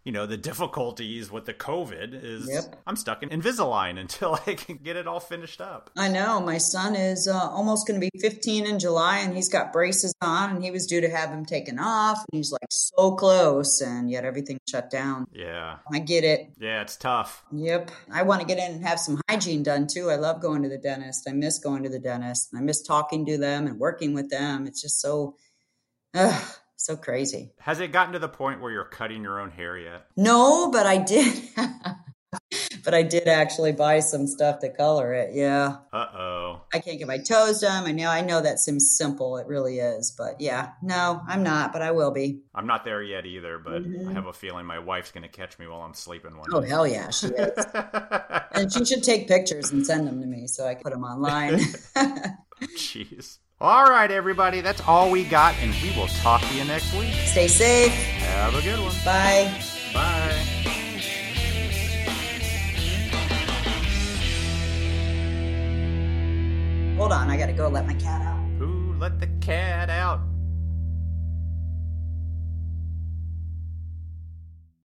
you 0.05 0.11
know, 0.11 0.27
the 0.27 0.37
difficulties 0.37 1.31
with 1.31 1.45
the 1.45 1.55
COVID 1.55 2.11
is 2.23 2.49
Yep. 2.49 2.83
I'm 2.87 2.97
stuck 2.97 3.23
in 3.23 3.29
Invisalign 3.29 3.99
until 4.01 4.35
I 4.47 4.55
can 4.55 4.77
get 4.79 4.97
it 4.97 5.07
all 5.07 5.21
finished 5.21 5.61
up. 5.61 5.91
I 5.97 6.09
know. 6.09 6.41
My 6.41 6.59
son 6.59 6.97
is 6.97 7.29
uh, 7.29 7.39
almost 7.39 7.87
going 7.87 8.01
to 8.01 8.09
be 8.13 8.21
15 8.21 8.67
in 8.67 8.79
July 8.79 9.19
and 9.19 9.35
he's 9.35 9.49
got 9.49 9.73
braces 9.73 10.13
on 10.21 10.51
and 10.51 10.65
he 10.65 10.71
was 10.71 10.87
due 10.87 11.01
to 11.01 11.09
have 11.09 11.31
them 11.31 11.45
taken 11.45 11.79
off. 11.79 12.19
And 12.33 12.39
he's 12.39 12.51
like 12.51 12.67
so 12.71 13.13
close 13.15 13.81
and 13.81 14.11
yet 14.11 14.25
everything 14.25 14.59
shut 14.69 14.91
down. 14.91 15.27
Yeah. 15.33 15.79
I 15.93 16.01
get 16.01 16.25
it. 16.25 16.53
Yeah, 16.59 16.83
it's 16.83 16.97
tough. 16.97 17.45
Yep. 17.53 17.91
I 18.13 18.23
want 18.23 18.41
to 18.41 18.47
get 18.47 18.59
in 18.59 18.77
and 18.77 18.85
have 18.85 18.99
some 18.99 19.21
hygiene 19.29 19.63
done 19.63 19.87
too. 19.87 20.11
I 20.11 20.17
love 20.17 20.43
going 20.43 20.63
to 20.63 20.69
the 20.69 20.79
dentist. 20.79 21.29
I 21.29 21.33
miss 21.33 21.59
going 21.59 21.85
to 21.85 21.89
the 21.89 22.01
dentist. 22.01 22.51
I 22.57 22.61
miss 22.61 22.83
talking 22.83 23.25
to 23.27 23.39
them 23.39 23.67
and 23.67 23.79
working 23.79 24.15
with 24.15 24.31
them. 24.31 24.67
It's 24.67 24.83
just 24.83 25.01
so, 25.01 25.37
ugh, 26.15 26.43
so 26.85 26.97
crazy. 26.97 27.53
Has 27.61 27.81
it 27.81 27.93
gotten 27.93 28.13
to 28.13 28.19
the 28.19 28.29
point 28.29 28.61
where 28.61 28.71
you're 28.73 28.85
cutting 28.85 29.23
your 29.23 29.41
own 29.41 29.51
hair 29.51 29.77
yet? 29.79 30.07
No, 30.17 30.71
but 30.71 30.87
I 30.87 30.99
did. 30.99 31.43
but 32.85 32.95
I 32.95 33.03
did 33.03 33.29
actually 33.29 33.73
buy 33.73 34.01
some 34.01 34.27
stuff 34.27 34.59
to 34.61 34.71
color 34.71 35.13
it. 35.13 35.35
Yeah. 35.35 35.77
Uh 35.93 36.07
oh. 36.17 36.61
I 36.73 36.79
can't 36.79 36.99
get 36.99 37.07
my 37.07 37.19
toes 37.19 37.61
done. 37.61 37.85
I 37.87 37.93
know 37.93 38.09
I 38.09 38.23
know 38.23 38.41
that 38.41 38.59
seems 38.59 38.97
simple. 38.97 39.37
It 39.37 39.47
really 39.47 39.79
is. 39.79 40.15
But 40.17 40.41
yeah, 40.41 40.71
no, 40.83 41.21
I'm 41.29 41.43
not, 41.43 41.73
but 41.73 41.83
I 41.83 41.91
will 41.93 42.11
be. 42.11 42.41
I'm 42.55 42.67
not 42.67 42.85
there 42.85 43.03
yet 43.03 43.27
either, 43.27 43.59
but 43.59 43.83
Mhm. 43.83 44.09
I 44.09 44.13
have 44.15 44.27
a 44.27 44.33
feeling 44.33 44.67
my 44.67 44.79
wife's 44.79 45.13
going 45.13 45.23
to 45.23 45.29
catch 45.29 45.59
me 45.59 45.67
while 45.67 45.83
I'm 45.83 45.95
sleeping 45.95 46.37
one 46.37 46.49
Oh 46.53 46.61
night. 46.61 46.69
hell 46.71 46.87
yeah, 46.87 47.11
she 47.11 47.27
is. 47.29 47.65
and 48.53 48.73
she 48.73 48.85
should 48.85 49.03
take 49.03 49.29
pictures 49.29 49.71
and 49.71 49.87
send 49.87 50.07
them 50.07 50.21
to 50.21 50.27
me 50.27 50.47
so 50.47 50.67
I 50.67 50.75
can 50.75 50.83
put 50.83 50.93
them 50.93 51.05
online. 51.05 51.59
Jeez. 52.77 53.39
All 53.63 53.85
right, 53.85 54.11
everybody. 54.11 54.61
That's 54.61 54.81
all 54.89 55.09
we 55.09 55.23
got, 55.23 55.55
and 55.61 55.73
we 55.81 55.97
will 55.97 56.09
talk 56.09 56.41
to 56.41 56.53
you 56.53 56.65
next 56.65 56.93
week. 56.95 57.15
Stay 57.27 57.47
safe. 57.47 57.93
Have 57.93 58.57
a 58.57 58.61
good 58.61 58.81
one. 58.81 58.93
Bye. 59.05 59.55
Bye. 59.95 60.33
Hold 66.99 67.13
on, 67.13 67.31
I 67.31 67.37
gotta 67.37 67.53
go 67.53 67.69
let 67.69 67.87
my 67.87 67.95
cat 67.95 68.23
out. 68.23 68.41
Who 68.59 68.95
let 68.99 69.21
the 69.21 69.29
cat 69.41 69.91
out? 69.91 70.19